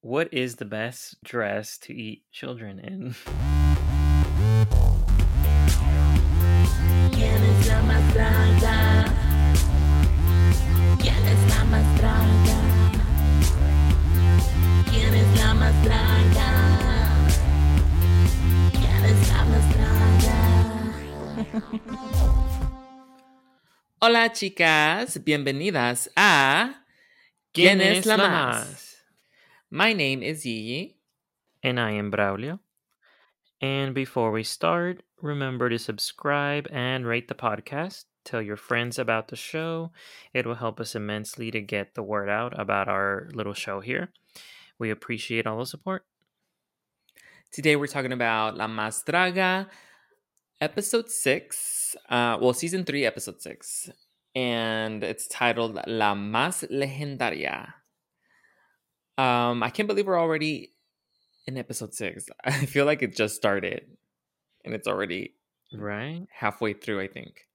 What 0.00 0.32
is 0.32 0.54
the 0.56 0.64
best 0.64 1.22
dress 1.24 1.76
to 1.78 1.92
eat 1.92 2.22
children 2.30 2.78
in? 2.78 3.16
¿Quién 7.10 7.42
es 7.42 7.66
la 7.66 7.82
más 7.82 8.14
draga? 8.14 9.12
¿Quién 11.00 11.26
es 11.26 11.50
la 11.50 11.64
más 11.64 11.98
draga? 11.98 12.58
¿Quién 14.88 15.14
es 15.14 15.38
la 15.40 15.54
más 15.54 15.74
¿Quién 27.52 27.80
es 27.80 28.06
la 28.06 28.16
más 28.16 28.87
My 29.70 29.92
name 29.92 30.22
is 30.22 30.46
Yi. 30.46 30.96
And 31.62 31.78
I 31.78 31.90
am 31.90 32.10
Braulio. 32.10 32.60
And 33.60 33.94
before 33.94 34.30
we 34.30 34.42
start, 34.42 35.02
remember 35.20 35.68
to 35.68 35.78
subscribe 35.78 36.66
and 36.72 37.06
rate 37.06 37.28
the 37.28 37.34
podcast. 37.34 38.04
Tell 38.24 38.40
your 38.40 38.56
friends 38.56 38.98
about 38.98 39.28
the 39.28 39.36
show. 39.36 39.92
It 40.32 40.46
will 40.46 40.54
help 40.54 40.80
us 40.80 40.94
immensely 40.94 41.50
to 41.50 41.60
get 41.60 41.94
the 41.94 42.02
word 42.02 42.30
out 42.30 42.58
about 42.58 42.88
our 42.88 43.28
little 43.34 43.52
show 43.52 43.80
here. 43.80 44.08
We 44.78 44.88
appreciate 44.88 45.46
all 45.46 45.58
the 45.58 45.66
support. 45.66 46.06
Today 47.52 47.76
we're 47.76 47.88
talking 47.88 48.12
about 48.12 48.56
La 48.56 48.68
Más 48.68 49.04
Draga, 49.04 49.66
episode 50.62 51.10
6. 51.10 51.94
Uh, 52.08 52.38
well, 52.40 52.54
season 52.54 52.84
3, 52.84 53.04
episode 53.04 53.42
6. 53.42 53.90
And 54.34 55.04
it's 55.04 55.26
titled 55.26 55.78
La 55.86 56.14
Más 56.14 56.64
Legendaria. 56.70 57.74
Um, 59.18 59.64
I 59.64 59.70
can't 59.70 59.88
believe 59.88 60.06
we're 60.06 60.18
already 60.18 60.70
in 61.46 61.58
episode 61.58 61.92
six. 61.92 62.26
I 62.44 62.66
feel 62.66 62.86
like 62.86 63.02
it 63.02 63.16
just 63.16 63.34
started, 63.34 63.82
and 64.64 64.74
it's 64.74 64.86
already 64.86 65.34
right 65.74 66.26
halfway 66.32 66.72
through. 66.72 67.00
I 67.00 67.08
think. 67.08 67.46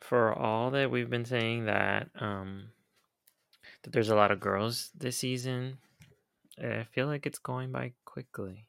For 0.00 0.32
all 0.32 0.70
that 0.70 0.92
we've 0.92 1.10
been 1.10 1.24
saying 1.24 1.66
that 1.66 2.08
um 2.18 2.68
that 3.82 3.92
there's 3.92 4.10
a 4.10 4.14
lot 4.14 4.30
of 4.30 4.38
girls 4.38 4.90
this 4.96 5.18
season, 5.18 5.78
I 6.62 6.84
feel 6.84 7.08
like 7.08 7.26
it's 7.26 7.40
going 7.40 7.72
by 7.72 7.92
quickly. 8.04 8.64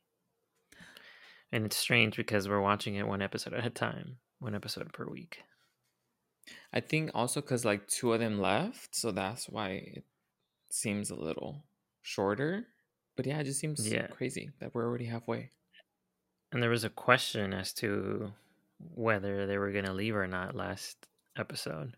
And 1.51 1.65
it's 1.65 1.77
strange 1.77 2.15
because 2.15 2.49
we're 2.49 2.61
watching 2.61 2.95
it 2.95 3.07
one 3.07 3.21
episode 3.21 3.53
at 3.53 3.65
a 3.65 3.69
time, 3.69 4.17
one 4.39 4.53
episode 4.53 4.91
per 4.93 5.07
week. 5.07 5.39
I 6.73 6.79
think 6.79 7.11
also 7.13 7.41
because 7.41 7.65
like 7.65 7.87
two 7.87 8.13
of 8.13 8.19
them 8.19 8.39
left, 8.39 8.95
so 8.95 9.11
that's 9.11 9.47
why 9.47 9.69
it 9.69 10.03
seems 10.73 11.09
a 11.09 11.15
little 11.15 11.63
shorter. 12.01 12.67
But 13.15 13.25
yeah, 13.25 13.39
it 13.39 13.45
just 13.45 13.59
seems 13.59 13.91
Yeah. 13.91 14.07
crazy 14.07 14.51
that 14.59 14.73
we're 14.73 14.85
already 14.85 15.05
halfway. 15.05 15.51
And 16.51 16.61
there 16.61 16.69
was 16.69 16.83
a 16.83 16.89
question 16.91 17.53
as 17.53 17.73
to 17.75 18.33
whether 18.79 19.45
they 19.47 19.57
were 19.57 19.71
going 19.71 19.85
to 19.85 19.93
leave 19.93 20.15
or 20.15 20.27
not 20.27 20.55
last 20.55 21.07
episode 21.35 21.97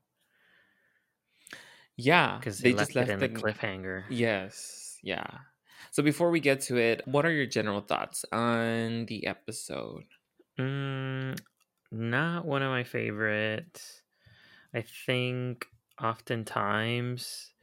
Yeah, 1.98 2.38
because 2.38 2.62
they 2.62 2.70
they, 2.70 2.74
just 2.74 2.96
left 2.96 2.96
left 2.96 3.10
it 3.10 3.10
in 3.10 3.20
the 3.20 3.28
the 3.28 3.30
cliffhanger. 3.30 4.06
Yes, 4.10 4.98
yeah. 5.04 5.40
So 5.92 6.04
before 6.04 6.30
we 6.32 6.40
get 6.40 6.62
to 6.62 6.78
it, 6.78 7.08
what 7.08 7.26
are 7.26 7.32
your 7.32 7.46
general 7.46 7.82
thoughts 7.82 8.26
on 8.32 9.06
the 9.08 9.26
episode? 9.28 10.06
Mm, 10.60 11.40
not 11.92 12.46
one 12.46 12.62
of 12.62 12.70
my 12.72 12.84
favorites. 12.84 14.04
I 14.74 14.82
think 14.82 15.68
oftentimes 16.02 17.54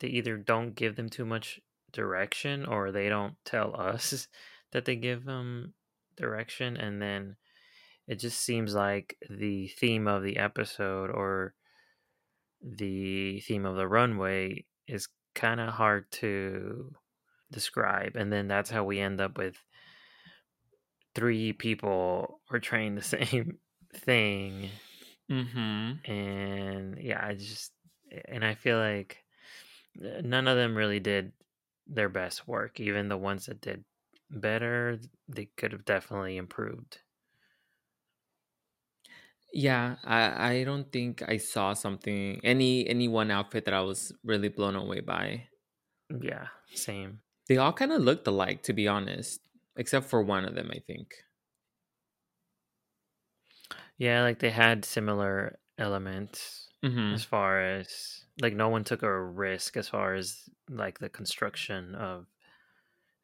they 0.00 0.08
either 0.08 0.36
don't 0.36 0.74
give 0.74 0.96
them 0.96 1.08
too 1.08 1.24
much 1.24 1.60
direction 1.92 2.66
or 2.66 2.90
they 2.90 3.08
don't 3.08 3.34
tell 3.44 3.78
us 3.80 4.28
that 4.72 4.84
they 4.84 4.96
give 4.96 5.24
them 5.24 5.74
direction 6.16 6.76
and 6.76 7.00
then 7.00 7.36
it 8.06 8.16
just 8.16 8.40
seems 8.40 8.74
like 8.74 9.16
the 9.30 9.68
theme 9.68 10.06
of 10.06 10.22
the 10.22 10.36
episode 10.36 11.10
or 11.10 11.54
the 12.62 13.40
theme 13.40 13.64
of 13.66 13.76
the 13.76 13.88
runway 13.88 14.64
is 14.86 15.08
kind 15.34 15.60
of 15.60 15.70
hard 15.70 16.10
to 16.10 16.92
describe 17.50 18.16
and 18.16 18.32
then 18.32 18.48
that's 18.48 18.70
how 18.70 18.84
we 18.84 19.00
end 19.00 19.20
up 19.20 19.38
with 19.38 19.56
three 21.14 21.52
people 21.52 21.90
are 21.90 22.28
portraying 22.58 22.94
the 22.94 23.02
same 23.02 23.58
thing 23.94 24.70
Mm-hmm. 25.30 26.10
and 26.12 26.98
yeah 27.00 27.26
i 27.26 27.32
just 27.32 27.72
and 28.28 28.44
i 28.44 28.54
feel 28.54 28.76
like 28.76 29.23
none 29.96 30.48
of 30.48 30.56
them 30.56 30.76
really 30.76 31.00
did 31.00 31.32
their 31.86 32.08
best 32.08 32.46
work 32.48 32.80
even 32.80 33.08
the 33.08 33.16
ones 33.18 33.46
that 33.46 33.60
did 33.60 33.84
better 34.30 34.98
they 35.28 35.46
could 35.56 35.72
have 35.72 35.84
definitely 35.84 36.36
improved 36.36 37.00
Yeah, 39.52 39.96
I 40.02 40.50
I 40.60 40.64
don't 40.64 40.90
think 40.90 41.22
I 41.22 41.36
saw 41.36 41.74
something 41.74 42.40
any 42.44 42.86
any 42.88 43.06
one 43.08 43.30
outfit 43.30 43.64
that 43.66 43.74
I 43.74 43.82
was 43.82 44.12
really 44.24 44.48
blown 44.48 44.74
away 44.74 45.00
by. 45.00 45.48
yeah 46.20 46.48
same 46.72 47.22
They 47.48 47.56
all 47.56 47.72
kind 47.72 47.90
of 47.90 48.02
looked 48.02 48.26
alike, 48.26 48.62
to 48.64 48.74
be 48.74 48.86
honest, 48.86 49.40
except 49.76 50.06
for 50.10 50.22
one 50.22 50.44
of 50.44 50.54
them, 50.54 50.70
I 50.70 50.78
think. 50.80 51.24
yeah 53.98 54.22
like 54.22 54.38
they 54.38 54.50
had 54.50 54.84
similar 54.84 55.58
elements 55.78 56.68
Mm-hmm. 56.82 57.14
as 57.14 57.24
far 57.24 57.60
as 57.60 58.23
like 58.40 58.54
no 58.54 58.68
one 58.68 58.84
took 58.84 59.02
a 59.02 59.22
risk 59.22 59.76
as 59.76 59.88
far 59.88 60.14
as 60.14 60.48
like 60.68 60.98
the 60.98 61.08
construction 61.08 61.94
of 61.94 62.26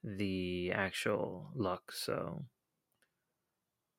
the 0.03 0.72
actual 0.72 1.50
look 1.54 1.93
so 1.93 2.44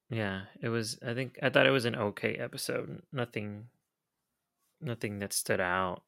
yeah 0.10 0.46
it 0.62 0.70
was 0.70 1.00
i 1.06 1.14
think 1.14 1.38
i 1.42 1.50
thought 1.50 1.66
it 1.66 1.72
was 1.72 1.86
an 1.86 1.96
okay 1.96 2.36
episode 2.36 3.02
nothing 3.12 3.70
nothing 4.82 5.20
that 5.20 5.32
stood 5.34 5.62
out 5.62 6.04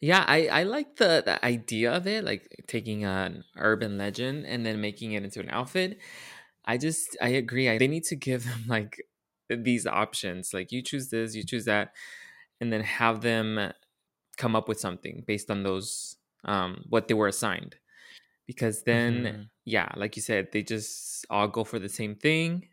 Yeah, 0.00 0.24
I 0.26 0.48
I 0.48 0.62
like 0.64 0.96
the 0.96 1.22
the 1.24 1.42
idea 1.44 1.92
of 1.92 2.06
it, 2.06 2.24
like 2.24 2.64
taking 2.66 3.04
an 3.04 3.44
urban 3.56 3.96
legend 3.98 4.46
and 4.46 4.64
then 4.66 4.80
making 4.80 5.12
it 5.12 5.24
into 5.24 5.40
an 5.40 5.48
outfit. 5.50 5.98
I 6.64 6.78
just 6.78 7.16
I 7.22 7.28
agree. 7.30 7.68
I, 7.68 7.78
they 7.78 7.88
need 7.88 8.04
to 8.04 8.16
give 8.16 8.44
them 8.44 8.64
like 8.68 9.02
these 9.48 9.86
options, 9.86 10.52
like 10.54 10.72
you 10.72 10.82
choose 10.82 11.10
this, 11.10 11.34
you 11.34 11.44
choose 11.44 11.64
that, 11.66 11.94
and 12.60 12.72
then 12.72 12.82
have 12.82 13.22
them 13.22 13.72
come 14.34 14.56
up 14.56 14.68
with 14.68 14.80
something 14.80 15.24
based 15.26 15.50
on 15.50 15.62
those 15.62 16.16
um 16.44 16.84
what 16.88 17.08
they 17.08 17.14
were 17.14 17.28
assigned. 17.28 17.76
Because 18.46 18.84
then, 18.84 19.26
Mhm. 19.26 19.50
yeah, 19.64 19.90
like 19.96 20.16
you 20.16 20.22
said, 20.22 20.52
they 20.52 20.62
just 20.62 21.26
all 21.30 21.48
go 21.48 21.64
for 21.64 21.78
the 21.78 21.88
same 21.88 22.16
thing 22.16 22.68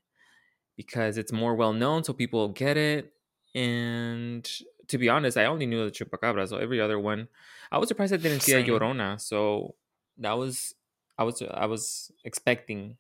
because 0.78 1.18
it's 1.18 1.32
more 1.32 1.56
well 1.56 1.74
known, 1.74 2.04
so 2.04 2.14
people 2.14 2.50
get 2.50 2.78
it. 2.78 3.14
And 3.56 4.50
to 4.88 4.98
be 4.98 5.10
honest, 5.10 5.38
I 5.38 5.46
only 5.46 5.66
knew 5.66 5.86
the 5.86 5.92
chupacabra, 5.92 6.48
so 6.48 6.58
every 6.58 6.80
other 6.82 7.00
one, 7.00 7.28
I 7.72 7.78
was 7.78 7.90
surprised 7.90 8.14
I 8.14 8.18
didn't 8.18 8.42
see 8.42 8.54
a. 8.54 8.64
Llorona. 8.64 9.20
So 9.20 9.76
that 10.18 10.34
was 10.34 10.74
I 11.18 11.24
was 11.24 11.42
I 11.42 11.66
was 11.66 12.12
expecting 12.24 12.98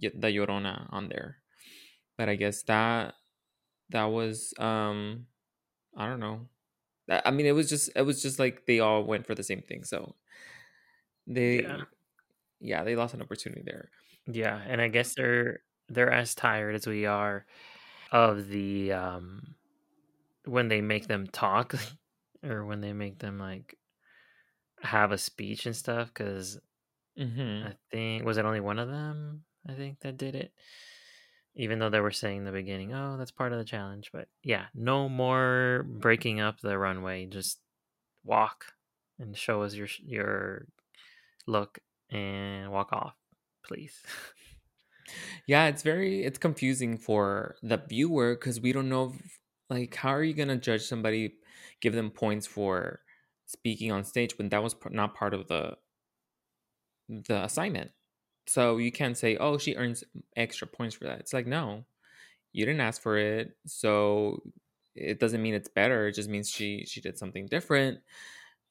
the 0.00 0.10
Llorona 0.28 0.88
on 0.92 1.08
there, 1.08 1.38
but 2.18 2.28
I 2.28 2.36
guess 2.36 2.62
that 2.64 3.14
that 3.90 4.04
was 4.06 4.54
um 4.58 5.26
I 5.96 6.08
don't 6.08 6.20
know. 6.20 6.48
I 7.08 7.30
mean, 7.30 7.46
it 7.46 7.52
was 7.52 7.68
just 7.68 7.90
it 7.96 8.02
was 8.02 8.22
just 8.22 8.38
like 8.38 8.66
they 8.66 8.80
all 8.80 9.04
went 9.04 9.26
for 9.26 9.34
the 9.34 9.42
same 9.44 9.62
thing. 9.62 9.84
So 9.84 10.16
they 11.26 11.62
Yeah. 11.62 11.84
yeah 12.60 12.84
they 12.84 12.96
lost 12.96 13.14
an 13.14 13.22
opportunity 13.22 13.62
there. 13.64 13.90
yeah 14.26 14.62
and 14.66 14.80
i 14.80 14.88
guess 14.88 15.14
they're 15.14 15.60
they're 15.88 16.10
as 16.12 16.34
tired 16.34 16.74
as 16.74 16.86
we 16.86 17.06
are 17.06 17.46
of 18.12 18.48
the 18.48 18.92
um 18.92 19.56
when 20.46 20.68
they 20.68 20.80
make 20.80 21.08
them 21.08 21.26
talk 21.26 21.74
or 22.44 22.64
when 22.64 22.80
they 22.80 22.92
make 22.92 23.18
them 23.18 23.38
like 23.38 23.78
have 24.82 25.12
a 25.12 25.18
speech 25.18 25.66
and 25.66 25.76
stuff 25.76 26.08
because 26.08 26.58
Mm-hmm. 27.16 27.70
I 27.70 27.74
think 27.90 28.24
was 28.24 28.38
it 28.38 28.44
only 28.44 28.60
one 28.60 28.78
of 28.78 28.88
them? 28.88 29.44
I 29.66 29.74
think 29.74 30.00
that 30.00 30.16
did 30.16 30.34
it. 30.34 30.52
Even 31.56 31.78
though 31.78 31.90
they 31.90 32.00
were 32.00 32.10
saying 32.10 32.38
in 32.38 32.44
the 32.44 32.52
beginning, 32.52 32.92
"Oh, 32.92 33.16
that's 33.16 33.30
part 33.30 33.52
of 33.52 33.58
the 33.58 33.64
challenge," 33.64 34.10
but 34.12 34.28
yeah, 34.42 34.66
no 34.74 35.08
more 35.08 35.86
breaking 35.88 36.40
up 36.40 36.60
the 36.60 36.78
runway. 36.78 37.26
Just 37.26 37.60
walk 38.24 38.66
and 39.18 39.36
show 39.36 39.62
us 39.62 39.74
your 39.74 39.88
your 40.04 40.66
look 41.46 41.78
and 42.10 42.70
walk 42.70 42.92
off, 42.92 43.16
please. 43.64 44.02
Yeah, 45.46 45.66
it's 45.66 45.82
very 45.82 46.24
it's 46.24 46.38
confusing 46.38 46.98
for 46.98 47.56
the 47.62 47.76
viewer 47.76 48.34
because 48.34 48.60
we 48.60 48.72
don't 48.72 48.88
know 48.88 49.14
if, 49.14 49.38
like 49.70 49.94
how 49.94 50.10
are 50.10 50.22
you 50.22 50.34
gonna 50.34 50.56
judge 50.56 50.82
somebody, 50.82 51.34
give 51.80 51.92
them 51.92 52.10
points 52.10 52.46
for 52.46 53.00
speaking 53.46 53.92
on 53.92 54.04
stage 54.04 54.36
when 54.38 54.48
that 54.48 54.62
was 54.62 54.74
not 54.90 55.14
part 55.14 55.34
of 55.34 55.46
the 55.48 55.76
the 57.08 57.44
assignment. 57.44 57.92
So 58.46 58.78
you 58.78 58.92
can't 58.92 59.16
say, 59.16 59.36
"Oh, 59.36 59.58
she 59.58 59.74
earns 59.76 60.04
extra 60.36 60.66
points 60.66 60.94
for 60.96 61.04
that." 61.04 61.20
It's 61.20 61.32
like, 61.32 61.46
no, 61.46 61.86
you 62.52 62.66
didn't 62.66 62.80
ask 62.82 63.02
for 63.02 63.18
it, 63.18 63.56
so 63.66 64.42
it 64.94 65.20
doesn't 65.20 65.42
mean 65.42 65.54
it's 65.54 65.68
better. 65.70 66.08
It 66.08 66.14
just 66.14 66.28
means 66.30 66.50
she 66.50 66.84
she 66.86 67.00
did 67.00 67.18
something 67.18 67.46
different, 67.48 68.00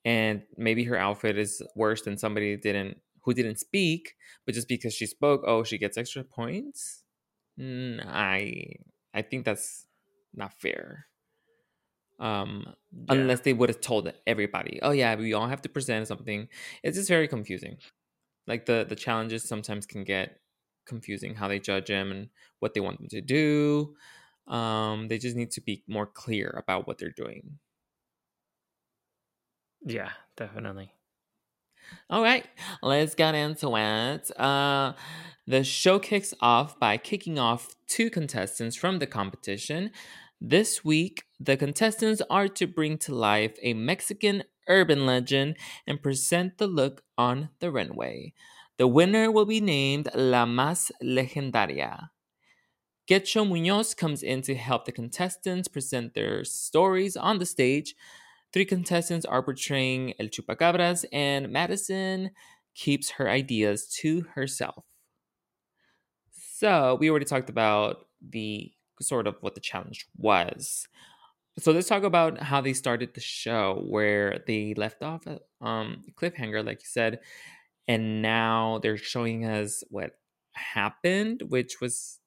and 0.05 0.45
maybe 0.57 0.83
her 0.85 0.97
outfit 0.97 1.37
is 1.37 1.61
worse 1.75 2.03
than 2.03 2.17
somebody 2.17 2.57
didn't 2.57 3.01
who 3.23 3.33
didn't 3.33 3.59
speak, 3.59 4.15
but 4.45 4.55
just 4.55 4.67
because 4.67 4.93
she 4.93 5.07
spoke, 5.07 5.41
oh, 5.45 5.63
she 5.63 5.77
gets 5.79 5.97
extra 5.97 6.23
points. 6.23 7.03
Mm, 7.59 8.03
I 8.05 8.75
I 9.13 9.21
think 9.23 9.45
that's 9.45 9.87
not 10.33 10.53
fair. 10.61 11.07
Um, 12.17 12.73
Yeah. 12.91 13.27
unless 13.27 13.41
they 13.41 13.51
would 13.53 13.67
have 13.69 13.81
told 13.81 14.11
everybody, 14.25 14.79
oh 14.81 14.91
yeah, 14.91 15.15
we 15.15 15.33
all 15.33 15.47
have 15.47 15.61
to 15.63 15.69
present 15.69 16.07
something. 16.07 16.47
It's 16.81 16.95
just 16.97 17.09
very 17.09 17.27
confusing. 17.27 17.77
Like 18.47 18.65
the 18.65 18.85
the 18.87 18.95
challenges 18.95 19.47
sometimes 19.47 19.85
can 19.85 20.03
get 20.03 20.39
confusing 20.85 21.35
how 21.35 21.47
they 21.47 21.59
judge 21.59 21.87
them 21.87 22.11
and 22.11 22.29
what 22.59 22.73
they 22.73 22.79
want 22.79 22.99
them 22.99 23.07
to 23.09 23.21
do. 23.21 23.95
Um, 24.47 25.07
they 25.07 25.17
just 25.17 25.35
need 25.35 25.51
to 25.51 25.61
be 25.61 25.83
more 25.87 26.05
clear 26.05 26.53
about 26.57 26.87
what 26.87 26.99
they're 26.99 27.09
doing. 27.09 27.57
Yeah, 29.85 30.11
definitely. 30.35 30.91
All 32.09 32.23
right, 32.23 32.45
let's 32.81 33.15
get 33.15 33.35
into 33.35 33.75
it. 33.75 34.39
Uh, 34.39 34.93
the 35.47 35.63
show 35.63 35.99
kicks 35.99 36.33
off 36.41 36.79
by 36.79 36.97
kicking 36.97 37.37
off 37.37 37.75
two 37.87 38.09
contestants 38.09 38.75
from 38.75 38.99
the 38.99 39.07
competition. 39.07 39.91
This 40.41 40.83
week, 40.83 41.23
the 41.39 41.57
contestants 41.57 42.21
are 42.29 42.47
to 42.47 42.67
bring 42.67 42.97
to 42.99 43.13
life 43.13 43.57
a 43.61 43.73
Mexican 43.73 44.43
urban 44.67 45.05
legend 45.05 45.57
and 45.87 46.01
present 46.01 46.57
the 46.57 46.67
look 46.67 47.03
on 47.17 47.49
the 47.59 47.71
runway. 47.71 48.33
The 48.77 48.87
winner 48.87 49.31
will 49.31 49.45
be 49.45 49.61
named 49.61 50.09
La 50.15 50.45
Más 50.45 50.91
Legendaria. 51.01 52.09
Getcho 53.07 53.47
Munoz 53.47 53.93
comes 53.95 54.21
in 54.23 54.41
to 54.43 54.55
help 54.55 54.85
the 54.85 54.91
contestants 54.91 55.67
present 55.67 56.13
their 56.13 56.43
stories 56.43 57.15
on 57.17 57.39
the 57.39 57.45
stage. 57.45 57.95
Three 58.53 58.65
contestants 58.65 59.25
are 59.25 59.43
portraying 59.43 60.13
El 60.19 60.27
Chupacabras, 60.27 61.05
and 61.11 61.49
Madison 61.51 62.31
keeps 62.75 63.11
her 63.11 63.29
ideas 63.29 63.87
to 64.01 64.21
herself. 64.35 64.85
So, 66.31 66.95
we 66.99 67.09
already 67.09 67.25
talked 67.25 67.49
about 67.49 68.07
the 68.21 68.71
sort 69.01 69.27
of 69.27 69.35
what 69.41 69.55
the 69.55 69.61
challenge 69.61 70.07
was. 70.17 70.87
So, 71.57 71.71
let's 71.71 71.87
talk 71.87 72.03
about 72.03 72.39
how 72.41 72.59
they 72.61 72.73
started 72.73 73.13
the 73.13 73.21
show, 73.21 73.81
where 73.87 74.43
they 74.45 74.73
left 74.75 75.01
off 75.01 75.25
um, 75.61 76.03
cliffhanger, 76.15 76.65
like 76.65 76.81
you 76.81 76.87
said, 76.87 77.21
and 77.87 78.21
now 78.21 78.79
they're 78.83 78.97
showing 78.97 79.45
us 79.45 79.83
what 79.89 80.19
happened, 80.53 81.43
which 81.47 81.79
was, 81.81 82.19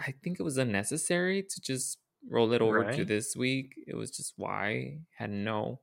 I 0.00 0.12
think 0.22 0.38
it 0.38 0.44
was 0.44 0.58
unnecessary 0.58 1.42
to 1.42 1.60
just 1.60 1.98
roll 2.30 2.52
it 2.52 2.62
over 2.62 2.84
to 2.92 3.04
this 3.04 3.34
week. 3.36 3.74
It 3.86 3.96
was 3.96 4.10
just 4.12 4.34
why 4.36 5.00
had 5.16 5.30
no. 5.30 5.80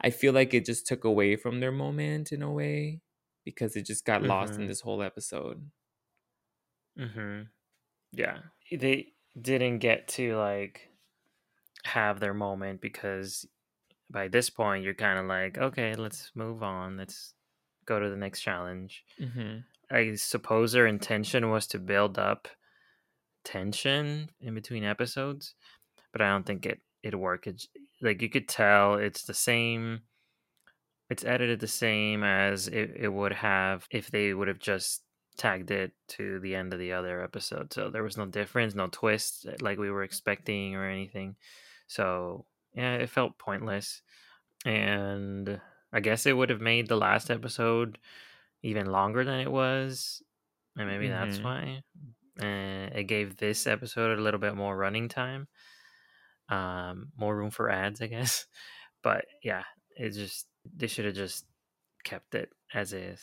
I 0.00 0.10
feel 0.10 0.32
like 0.32 0.54
it 0.54 0.64
just 0.64 0.86
took 0.86 1.04
away 1.04 1.36
from 1.36 1.60
their 1.60 1.72
moment 1.72 2.32
in 2.32 2.42
a 2.42 2.50
way 2.52 3.00
because 3.44 3.76
it 3.76 3.86
just 3.86 4.04
got 4.06 4.22
lost 4.22 4.54
in 4.54 4.62
Mhm. 4.62 4.68
this 4.68 4.80
whole 4.80 5.02
episode. 5.02 5.70
Mm-hmm. 6.98 7.42
Yeah. 8.12 8.38
They 8.70 9.14
didn't 9.40 9.78
get 9.78 10.08
to 10.08 10.36
like 10.36 10.89
have 11.84 12.20
their 12.20 12.34
moment 12.34 12.80
because 12.80 13.46
by 14.10 14.28
this 14.28 14.50
point 14.50 14.84
you're 14.84 14.94
kind 14.94 15.18
of 15.18 15.26
like, 15.26 15.58
okay, 15.58 15.94
let's 15.94 16.30
move 16.34 16.62
on. 16.62 16.96
Let's 16.96 17.34
go 17.86 17.98
to 17.98 18.10
the 18.10 18.16
next 18.16 18.40
challenge. 18.40 19.04
hmm 19.18 19.58
I 19.92 20.14
suppose 20.14 20.70
their 20.70 20.86
intention 20.86 21.50
was 21.50 21.66
to 21.68 21.78
build 21.80 22.16
up 22.16 22.46
tension 23.44 24.30
in 24.40 24.54
between 24.54 24.84
episodes, 24.84 25.54
but 26.12 26.20
I 26.22 26.28
don't 26.30 26.46
think 26.46 26.64
it 26.64 26.80
it 27.02 27.18
worked. 27.18 27.46
It's, 27.46 27.66
like 28.00 28.22
you 28.22 28.28
could 28.28 28.48
tell 28.48 28.94
it's 28.94 29.24
the 29.24 29.34
same. 29.34 30.02
It's 31.08 31.24
edited 31.24 31.58
the 31.58 31.66
same 31.66 32.22
as 32.22 32.68
it, 32.68 32.92
it 32.94 33.08
would 33.08 33.32
have 33.32 33.88
if 33.90 34.12
they 34.12 34.32
would 34.32 34.46
have 34.46 34.60
just 34.60 35.02
tagged 35.36 35.70
it 35.70 35.92
to 36.06 36.38
the 36.40 36.54
end 36.54 36.72
of 36.72 36.78
the 36.78 36.92
other 36.92 37.22
episode. 37.22 37.72
So 37.72 37.90
there 37.90 38.02
was 38.02 38.16
no 38.16 38.26
difference, 38.26 38.74
no 38.74 38.88
twist 38.88 39.46
uh, 39.46 39.56
like 39.60 39.78
we 39.78 39.90
were 39.90 40.04
expecting 40.04 40.76
or 40.76 40.88
anything. 40.88 41.36
So 41.90 42.46
yeah, 42.74 42.94
it 42.96 43.10
felt 43.10 43.38
pointless. 43.38 44.02
And 44.64 45.60
I 45.92 46.00
guess 46.00 46.26
it 46.26 46.36
would 46.36 46.50
have 46.50 46.60
made 46.62 46.88
the 46.88 46.96
last 46.96 47.30
episode 47.30 47.98
even 48.62 48.86
longer 48.86 49.24
than 49.24 49.40
it 49.40 49.52
was. 49.52 50.22
And 50.76 50.88
maybe 50.88 51.08
that's 51.08 51.38
Mhm. 51.38 51.44
why. 51.44 51.82
Uh, 52.40 52.90
it 52.94 53.04
gave 53.08 53.36
this 53.36 53.66
episode 53.66 54.18
a 54.18 54.22
little 54.22 54.40
bit 54.40 54.56
more 54.56 54.76
running 54.76 55.08
time. 55.08 55.48
Um, 56.48 57.12
more 57.16 57.36
room 57.36 57.50
for 57.50 57.70
ads, 57.70 58.00
I 58.00 58.06
guess. 58.06 58.46
But 59.02 59.24
yeah, 59.42 59.64
it 59.96 60.10
just 60.10 60.46
they 60.76 60.86
should 60.86 61.06
have 61.06 61.14
just 61.14 61.46
kept 62.04 62.34
it 62.34 62.52
as 62.74 62.92
is. 62.92 63.22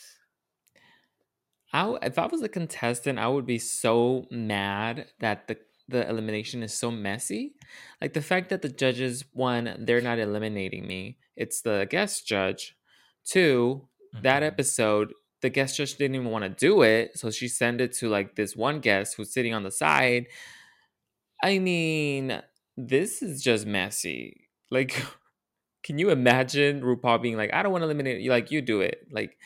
I 1.73 1.97
if 2.01 2.17
I 2.17 2.25
was 2.27 2.41
a 2.41 2.49
contestant, 2.49 3.19
I 3.19 3.27
would 3.27 3.45
be 3.45 3.59
so 3.59 4.27
mad 4.31 5.11
that 5.19 5.47
the 5.47 5.55
the 5.87 6.07
elimination 6.09 6.63
is 6.63 6.73
so 6.73 6.91
messy. 6.91 7.55
Like 8.01 8.13
the 8.13 8.21
fact 8.21 8.49
that 8.49 8.61
the 8.61 8.69
judges 8.69 9.25
one, 9.33 9.75
they're 9.79 10.01
not 10.01 10.19
eliminating 10.19 10.85
me. 10.87 11.17
It's 11.35 11.61
the 11.61 11.87
guest 11.89 12.27
judge. 12.27 12.75
Two, 13.25 13.87
that 14.21 14.43
Mhm. 14.43 14.47
episode, 14.47 15.13
the 15.41 15.49
guest 15.49 15.77
judge 15.77 15.95
didn't 15.95 16.15
even 16.15 16.29
want 16.31 16.43
to 16.43 16.49
do 16.49 16.81
it, 16.81 17.17
so 17.17 17.29
she 17.31 17.47
sent 17.47 17.81
it 17.81 17.93
to 17.93 18.09
like 18.09 18.35
this 18.35 18.55
one 18.55 18.79
guest 18.79 19.15
who's 19.15 19.31
sitting 19.33 19.53
on 19.53 19.63
the 19.63 19.71
side. 19.71 20.27
I 21.43 21.59
mean, 21.59 22.41
this 22.75 23.21
is 23.21 23.41
just 23.43 23.65
messy. 23.65 24.49
Like, 24.71 25.01
can 25.83 25.99
you 25.99 26.09
imagine 26.09 26.81
RuPaul 26.81 27.21
being 27.21 27.37
like, 27.37 27.53
"I 27.53 27.63
don't 27.63 27.71
want 27.71 27.83
to 27.83 27.85
eliminate 27.85 28.21
you, 28.21 28.31
like 28.31 28.51
you 28.51 28.61
do 28.61 28.81
it." 28.81 29.07
Like, 29.11 29.37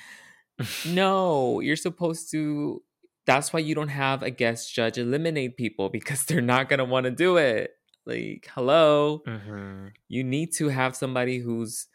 no, 0.87 1.59
you're 1.61 1.75
supposed 1.77 2.31
to. 2.31 2.83
That's 3.25 3.53
why 3.53 3.59
you 3.59 3.75
don't 3.75 3.89
have 3.89 4.23
a 4.23 4.31
guest 4.31 4.73
judge 4.73 4.97
eliminate 4.97 5.55
people 5.57 5.89
because 5.89 6.23
they're 6.25 6.41
not 6.41 6.69
gonna 6.69 6.85
want 6.85 7.05
to 7.05 7.11
do 7.11 7.37
it. 7.37 7.71
Like, 8.05 8.49
hello, 8.55 9.21
Mhm. 9.27 9.91
you 10.07 10.23
need 10.23 10.53
to 10.57 10.69
have 10.69 10.95
somebody 10.95 11.37
who's 11.39 11.87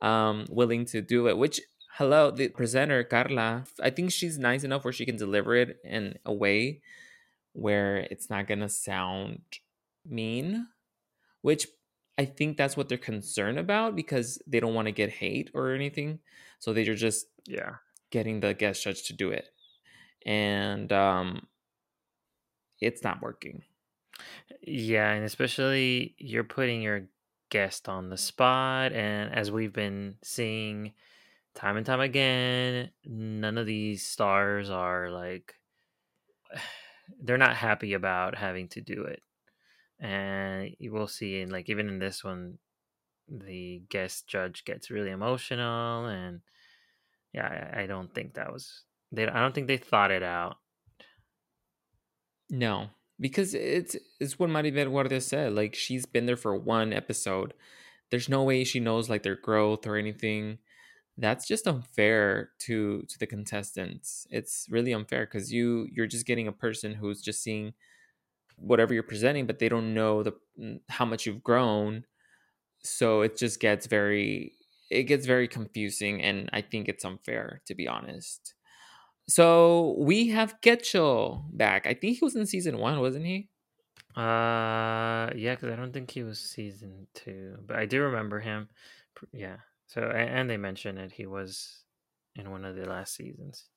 um 0.00 0.46
willing 0.48 0.84
to 0.86 1.02
do 1.02 1.28
it. 1.28 1.36
Which, 1.36 1.60
hello, 1.96 2.30
the 2.30 2.48
presenter 2.48 3.02
Carla, 3.04 3.64
I 3.82 3.90
think 3.90 4.12
she's 4.12 4.38
nice 4.38 4.64
enough 4.64 4.84
where 4.84 4.92
she 4.92 5.04
can 5.04 5.16
deliver 5.16 5.54
it 5.56 5.78
in 5.84 6.18
a 6.24 6.32
way 6.32 6.80
where 7.52 7.96
it's 8.10 8.30
not 8.30 8.46
gonna 8.46 8.68
sound 8.68 9.40
mean. 10.06 10.68
Which 11.42 11.66
I 12.16 12.26
think 12.26 12.56
that's 12.56 12.76
what 12.76 12.88
they're 12.88 12.98
concerned 12.98 13.58
about 13.58 13.96
because 13.96 14.40
they 14.46 14.60
don't 14.60 14.74
want 14.74 14.86
to 14.86 14.92
get 14.92 15.10
hate 15.10 15.50
or 15.54 15.72
anything. 15.72 16.20
So 16.60 16.72
they're 16.72 16.94
just 16.94 17.26
Yeah. 17.46 17.76
getting 18.10 18.40
the 18.40 18.54
guest 18.54 18.84
judge 18.84 19.02
to 19.08 19.12
do 19.14 19.30
it 19.30 19.48
and 20.26 20.92
um 20.92 21.46
it's 22.80 23.02
not 23.02 23.20
working 23.22 23.62
Yeah, 24.62 25.10
and 25.12 25.24
especially 25.24 26.14
you're 26.18 26.44
putting 26.44 26.82
your 26.82 27.08
guest 27.50 27.88
on 27.88 28.10
the 28.10 28.16
spot 28.16 28.92
and 28.92 29.34
as 29.34 29.50
we've 29.50 29.72
been 29.72 30.16
seeing 30.22 30.92
time 31.54 31.76
and 31.76 31.86
time 31.86 32.00
again, 32.00 32.90
none 33.04 33.58
of 33.58 33.66
these 33.66 34.06
stars 34.06 34.70
are 34.70 35.10
like 35.10 35.54
they're 37.22 37.38
not 37.38 37.56
happy 37.56 37.94
about 37.94 38.36
having 38.36 38.68
to 38.68 38.80
do 38.80 39.04
it. 39.04 39.22
And 40.00 40.74
you 40.78 40.92
will 40.92 41.08
see 41.08 41.40
in 41.40 41.50
like 41.50 41.68
even 41.68 41.88
in 41.88 41.98
this 41.98 42.24
one 42.24 42.58
the 43.28 43.82
guest 43.88 44.26
judge 44.26 44.64
gets 44.64 44.90
really 44.90 45.10
emotional 45.10 46.06
and 46.06 46.40
yeah, 47.32 47.72
I, 47.74 47.82
I 47.82 47.86
don't 47.86 48.14
think 48.14 48.34
that 48.34 48.52
was 48.52 48.84
they 49.12 49.26
I 49.26 49.40
don't 49.40 49.54
think 49.54 49.66
they 49.66 49.76
thought 49.76 50.10
it 50.10 50.22
out. 50.22 50.56
no 52.50 52.88
because 53.18 53.54
it's 53.54 53.96
it's 54.18 54.38
what 54.38 54.50
maribel 54.50 54.90
guardia 54.90 55.20
said 55.20 55.52
like 55.52 55.74
she's 55.74 56.06
been 56.06 56.26
there 56.26 56.36
for 56.36 56.56
one 56.56 56.92
episode. 56.92 57.54
There's 58.10 58.28
no 58.28 58.42
way 58.42 58.64
she 58.64 58.80
knows 58.80 59.08
like 59.08 59.22
their 59.22 59.36
growth 59.36 59.86
or 59.86 59.96
anything. 59.96 60.58
That's 61.18 61.46
just 61.46 61.66
unfair 61.66 62.50
to 62.60 63.02
to 63.02 63.18
the 63.18 63.26
contestants. 63.26 64.26
It's 64.30 64.66
really 64.70 64.92
unfair 64.94 65.26
because 65.26 65.52
you 65.52 65.86
you're 65.92 66.06
just 66.06 66.26
getting 66.26 66.48
a 66.48 66.52
person 66.52 66.94
who's 66.94 67.20
just 67.22 67.42
seeing 67.42 67.74
whatever 68.56 68.92
you're 68.92 69.02
presenting 69.02 69.46
but 69.46 69.58
they 69.58 69.68
don't 69.68 69.94
know 69.94 70.22
the 70.22 70.32
mm, 70.60 70.80
how 70.88 71.04
much 71.04 71.26
you've 71.26 71.44
grown. 71.44 72.04
So 72.82 73.22
it 73.22 73.36
just 73.36 73.60
gets 73.60 73.86
very 73.86 74.54
it 74.90 75.04
gets 75.04 75.24
very 75.26 75.46
confusing 75.48 76.20
and 76.22 76.50
i 76.52 76.60
think 76.60 76.88
it's 76.88 77.04
unfair 77.04 77.62
to 77.66 77.74
be 77.74 77.86
honest 77.86 78.54
so 79.30 79.96
we 79.98 80.28
have 80.28 80.60
Getchell 80.62 81.44
back 81.56 81.86
i 81.86 81.94
think 81.94 82.18
he 82.18 82.24
was 82.24 82.36
in 82.36 82.46
season 82.46 82.78
one 82.78 83.00
wasn't 83.00 83.26
he 83.26 83.50
Uh, 84.16 85.30
yeah, 85.36 85.54
because 85.54 85.70
I 85.70 85.76
don't 85.76 85.92
think 85.92 86.10
he 86.10 86.22
was 86.22 86.40
season 86.40 87.06
two, 87.14 87.58
but 87.66 87.76
I 87.76 87.86
do 87.86 88.02
remember 88.02 88.40
him. 88.40 88.68
Yeah. 89.32 89.58
So 89.86 90.02
and 90.10 90.48
they 90.50 90.56
mentioned 90.56 90.98
it. 90.98 91.12
He 91.12 91.26
was 91.26 91.84
in 92.36 92.50
one 92.50 92.64
of 92.64 92.76
the 92.76 92.86
last 92.88 93.14
seasons. 93.14 93.68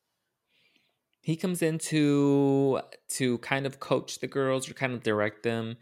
he 1.22 1.36
comes 1.36 1.62
in 1.62 1.78
to 1.80 2.82
to 3.10 3.38
kind 3.40 3.66
of 3.66 3.80
coach 3.80 4.20
the 4.20 4.28
girls 4.28 4.70
or 4.70 4.74
kind 4.74 4.94
of 4.94 5.04
direct 5.04 5.44
them 5.44 5.78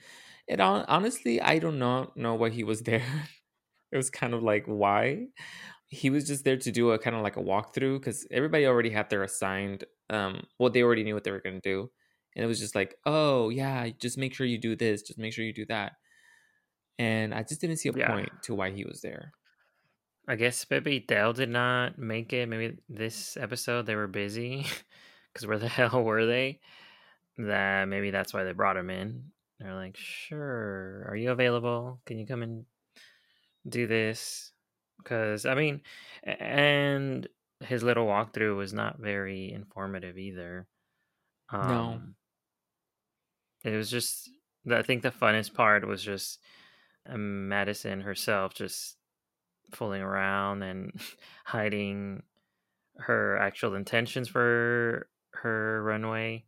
it 0.47 0.59
honestly 0.59 1.41
i 1.41 1.59
do 1.59 1.71
not 1.71 2.15
know 2.17 2.35
why 2.35 2.49
he 2.49 2.63
was 2.63 2.81
there 2.89 3.29
it 3.91 3.97
was 3.97 4.09
kind 4.09 4.33
of 4.33 4.43
like 4.43 4.65
why 4.65 5.27
he 5.93 6.09
was 6.09 6.25
just 6.25 6.45
there 6.45 6.57
to 6.57 6.71
do 6.71 6.91
a 6.91 6.97
kind 6.99 7.15
of 7.15 7.21
like 7.21 7.35
a 7.37 7.41
walkthrough 7.43 7.99
because 7.99 8.25
everybody 8.31 8.65
already 8.65 8.89
had 8.89 9.09
their 9.09 9.23
assigned 9.23 9.83
um 10.09 10.41
well 10.57 10.69
they 10.71 10.83
already 10.83 11.03
knew 11.03 11.13
what 11.13 11.23
they 11.25 11.31
were 11.31 11.41
going 11.41 11.59
to 11.59 11.69
do 11.69 11.91
and 12.35 12.43
it 12.43 12.47
was 12.47 12.59
just 12.59 12.75
like 12.75 12.95
oh 13.05 13.49
yeah 13.49 13.89
just 13.99 14.17
make 14.17 14.33
sure 14.33 14.45
you 14.47 14.57
do 14.57 14.75
this 14.75 15.01
just 15.01 15.19
make 15.19 15.33
sure 15.33 15.43
you 15.45 15.53
do 15.53 15.65
that 15.65 15.93
and 16.97 17.33
i 17.33 17.43
just 17.43 17.59
didn't 17.61 17.77
see 17.77 17.89
a 17.89 17.93
Yeah. 17.93 18.07
point 18.07 18.29
to 18.43 18.55
why 18.55 18.71
he 18.71 18.85
was 18.85 19.01
there 19.01 19.33
I 20.27 20.35
guess 20.35 20.65
maybe 20.69 20.99
Dale 20.99 21.33
did 21.33 21.49
not 21.49 21.97
make 21.97 22.31
it. 22.31 22.47
Maybe 22.47 22.77
this 22.87 23.35
episode 23.37 23.85
they 23.85 23.95
were 23.95 24.07
busy 24.07 24.65
because 25.33 25.47
where 25.47 25.57
the 25.57 25.67
hell 25.77 26.03
were 26.03 26.25
they? 26.27 26.59
That 27.37 27.85
maybe 27.85 28.11
that's 28.11 28.33
why 28.33 28.43
they 28.43 28.53
brought 28.53 28.77
him 28.77 28.91
in. 28.91 29.31
They're 29.59 29.73
like, 29.75 29.97
sure, 29.97 31.05
are 31.09 31.15
you 31.15 31.31
available? 31.31 31.99
Can 32.05 32.19
you 32.19 32.27
come 32.27 32.43
and 32.43 32.65
do 33.67 33.87
this? 33.87 34.53
Because 35.03 35.45
I 35.45 35.55
mean, 35.55 35.81
and 36.23 37.27
his 37.61 37.83
little 37.83 38.05
walkthrough 38.05 38.57
was 38.57 38.73
not 38.73 38.99
very 38.99 39.51
informative 39.51 40.17
either. 40.17 40.67
No. 41.51 41.59
Um, 41.59 42.15
it 43.63 43.75
was 43.75 43.89
just. 43.89 44.29
I 44.71 44.83
think 44.83 45.01
the 45.01 45.11
funnest 45.11 45.55
part 45.55 45.87
was 45.87 46.03
just 46.03 46.39
uh, 47.09 47.17
Madison 47.17 48.01
herself 48.01 48.53
just 48.53 48.95
fooling 49.71 50.01
around 50.01 50.63
and 50.63 50.91
hiding 51.45 52.23
her 52.97 53.37
actual 53.37 53.75
intentions 53.75 54.27
for 54.27 55.07
her 55.33 55.81
runway 55.83 56.43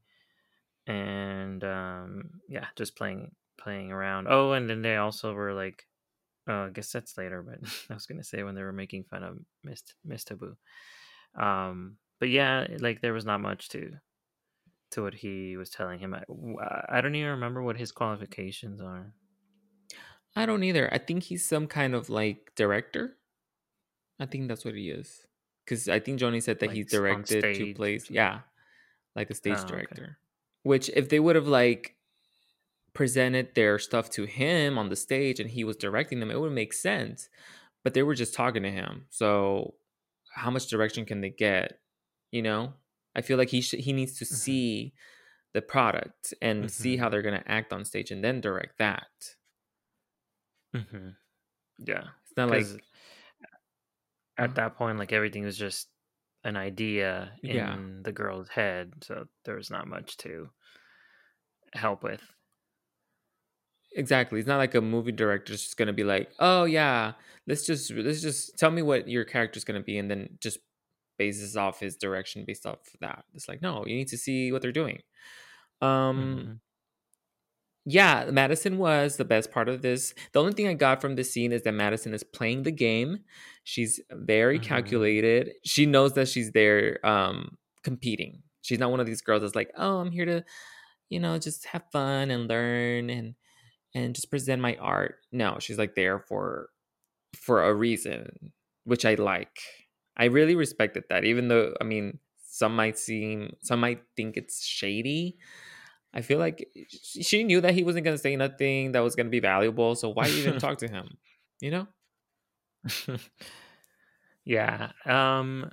and 0.86 1.64
um 1.64 2.30
yeah 2.50 2.66
just 2.76 2.98
playing 2.98 3.32
playing 3.58 3.92
around 3.92 4.28
oh 4.30 4.52
and 4.52 4.70
then 4.70 4.82
they 4.82 4.98
also 4.98 5.34
were 5.34 5.54
like 5.54 5.86
oh, 6.48 6.66
i 6.66 6.70
guess 6.70 6.92
that's 6.92 7.18
later 7.18 7.42
but 7.42 7.60
i 7.90 7.94
was 7.94 8.06
gonna 8.06 8.24
say 8.24 8.44
when 8.44 8.56
they 8.56 8.64
were 8.64 8.74
making 8.74 9.04
fun 9.06 9.24
of 9.24 9.38
miss 9.64 9.84
miss 10.04 10.24
taboo. 10.24 10.56
Um 11.36 11.98
but 12.20 12.30
yeah 12.30 12.68
like 12.80 13.02
there 13.02 13.14
was 13.14 13.26
not 13.26 13.42
much 13.42 13.70
to 13.70 13.92
to 14.92 15.02
what 15.02 15.16
he 15.16 15.58
was 15.58 15.72
telling 15.72 16.00
him. 16.00 16.14
I, 16.14 16.24
I 16.88 17.02
don't 17.02 17.16
even 17.16 17.32
remember 17.32 17.64
what 17.64 17.78
his 17.78 17.92
qualifications 17.92 18.80
are. 18.80 19.12
I 20.36 20.46
don't 20.46 20.64
either. 20.64 20.88
I 20.94 21.00
think 21.00 21.24
he's 21.24 21.44
some 21.48 21.66
kind 21.66 21.96
of 21.96 22.10
like 22.12 22.52
director. 22.56 23.18
I 24.20 24.28
think 24.28 24.48
that's 24.48 24.64
what 24.64 24.76
he 24.76 24.90
is. 24.90 25.26
Because 25.66 25.88
i 25.88 25.98
think 25.98 26.20
johnny 26.20 26.42
said 26.42 26.60
that 26.60 26.70
Like 26.72 26.78
on 26.78 26.86
directed 26.90 27.56
two 27.56 27.74
plays 27.74 28.10
yeah 28.10 28.42
like 29.16 29.30
a 29.30 29.34
stage 29.34 29.58
Oh, 29.58 29.64
okay. 29.64 29.72
director. 29.72 30.18
Which 30.64 30.90
if 30.90 31.08
they 31.08 31.20
would 31.20 31.36
have 31.38 31.48
like 31.48 31.96
presented 32.94 33.56
their 33.56 33.80
stuff 33.80 34.10
to 34.12 34.26
him 34.26 34.78
on 34.78 34.90
the 34.90 34.96
stage 34.96 35.40
and 35.40 35.50
he 35.50 35.64
was 35.64 35.78
directing 35.78 36.20
them 36.20 36.32
it 36.32 36.40
would 36.40 36.52
make 36.54 36.74
sense 36.74 37.30
but 37.84 37.94
they 37.96 38.04
were 38.04 38.16
just 38.16 38.34
talking 38.36 38.64
to 38.64 38.72
him. 38.72 39.06
So 39.10 39.76
how 40.36 40.52
much 40.52 40.68
direction 40.70 41.06
can 41.06 41.22
they 41.22 41.32
get 41.32 41.80
you 42.32 42.42
know? 42.44 42.74
I 43.16 43.22
feel 43.22 43.38
like 43.40 43.50
he 43.50 43.62
should 43.62 43.80
he 43.82 43.94
needs 43.94 44.18
to 44.20 44.26
Mhm. 44.30 44.44
see 44.44 44.94
the 45.54 45.62
product 45.64 46.34
and 46.42 46.72
see 46.72 46.98
Mhm. 46.98 47.00
how 47.00 47.10
they're 47.10 47.22
going 47.24 47.40
to 47.42 47.52
act 47.52 47.74
on 47.74 47.86
stage 47.86 48.12
and 48.12 48.24
then 48.24 48.42
direct 48.42 48.80
that. 48.80 49.36
Hmm 50.74 51.10
yeah. 51.80 52.10
It's 52.24 52.38
not 52.38 52.50
like 52.50 52.68
at 54.38 54.56
that 54.56 54.76
point 54.76 54.98
like 54.98 55.14
everything 55.14 55.44
was 55.44 55.58
just 55.58 55.90
an 56.44 56.58
idea 56.58 57.40
in 57.44 57.64
Yeah. 57.64 57.80
the 58.04 58.12
girl's 58.12 58.50
head 58.50 58.94
so 59.04 59.28
there 59.46 59.56
was 59.56 59.70
not 59.70 59.88
much 59.88 60.18
to 60.18 60.50
help 61.74 62.04
with 62.04 62.22
exactly 63.96 64.40
it's 64.40 64.48
not 64.48 64.58
like 64.58 64.76
a 64.76 64.82
movie 64.82 65.12
director's 65.12 65.62
just 65.64 65.78
going 65.78 65.88
to 65.88 65.94
be 65.94 66.04
like 66.04 66.32
oh 66.40 66.64
yeah 66.66 67.14
let's 67.48 67.66
just 67.66 67.92
let's 67.92 68.22
just 68.22 68.58
tell 68.58 68.72
me 68.72 68.82
what 68.82 69.08
your 69.08 69.24
character's 69.26 69.64
going 69.64 69.80
to 69.80 69.86
be 69.86 69.98
and 69.98 70.10
then 70.10 70.38
just 70.40 70.60
bases 71.18 71.56
off 71.58 71.80
his 71.80 71.96
direction 71.98 72.44
based 72.46 72.66
off 72.66 72.80
that 73.02 73.26
it's 73.34 73.48
like 73.48 73.62
no 73.62 73.86
you 73.86 73.96
need 73.96 74.08
to 74.08 74.18
see 74.18 74.52
what 74.52 74.62
they're 74.62 74.72
doing 74.72 75.00
um 75.82 76.44
Mhm. 76.46 76.60
yeah, 77.86 78.30
Madison 78.32 78.78
was 78.78 79.18
the 79.18 79.26
best 79.26 79.52
part 79.52 79.68
of 79.68 79.82
this. 79.82 80.14
The 80.32 80.40
only 80.40 80.54
thing 80.54 80.68
I 80.70 80.74
got 80.74 81.02
from 81.02 81.16
this 81.16 81.34
scene 81.34 81.52
is 81.52 81.64
that 81.64 81.74
Madison 81.74 82.14
is 82.14 82.24
playing 82.24 82.64
the 82.64 82.72
game. 82.72 83.20
She's 83.66 84.00
very 84.12 84.58
Mhm. 84.58 84.64
calculated. 84.68 85.52
She 85.66 85.86
knows 85.86 86.14
that 86.14 86.30
she's 86.30 86.52
there 86.54 87.06
um 87.06 87.58
competing. 87.84 88.44
She's 88.62 88.80
not 88.80 88.92
one 88.92 89.02
of 89.02 89.06
these 89.06 89.22
girls 89.22 89.42
that's 89.42 89.56
like, 89.56 89.72
"Oh, 89.78 89.98
I'm 90.00 90.12
here 90.12 90.24
to, 90.26 90.46
you 91.10 91.20
know, 91.20 91.38
just 91.40 91.66
have 91.68 91.84
fun 91.92 92.32
and 92.32 92.48
learn 92.50 93.10
and 93.10 93.36
and 93.94 94.16
just 94.16 94.30
present 94.30 94.62
my 94.62 94.76
art." 94.78 95.18
No, 95.32 95.58
she's 95.60 95.78
like 95.78 95.96
there 95.96 96.20
for 96.20 96.70
for 97.36 97.64
a 97.64 97.74
reason, 97.74 98.52
which 98.84 99.06
I 99.06 99.16
like. 99.16 99.60
I 100.16 100.26
really 100.26 100.56
respected 100.56 101.06
that 101.10 101.26
even 101.26 101.48
though 101.48 101.74
I 101.82 101.84
mean, 101.84 102.20
some 102.44 102.76
might 102.76 102.98
seem 102.98 103.56
some 103.62 103.80
might 103.80 104.04
think 104.16 104.38
it's 104.38 104.64
shady. 104.64 105.38
I 106.14 106.22
feel 106.22 106.38
like 106.38 106.70
she 106.88 107.44
knew 107.44 107.60
that 107.62 107.74
he 107.74 107.84
wasn't 107.84 108.06
going 108.06 108.16
to 108.16 108.22
say 108.22 108.36
nothing 108.36 108.92
that 108.92 109.00
was 109.00 109.16
going 109.16 109.26
to 109.26 109.32
be 109.32 109.40
valuable. 109.40 109.96
So 109.96 110.10
why 110.10 110.28
even 110.28 110.60
talk 110.60 110.78
to 110.80 110.88
him? 110.88 111.18
You 111.60 111.72
know? 111.72 111.88
yeah 114.46 114.92
um 115.06 115.72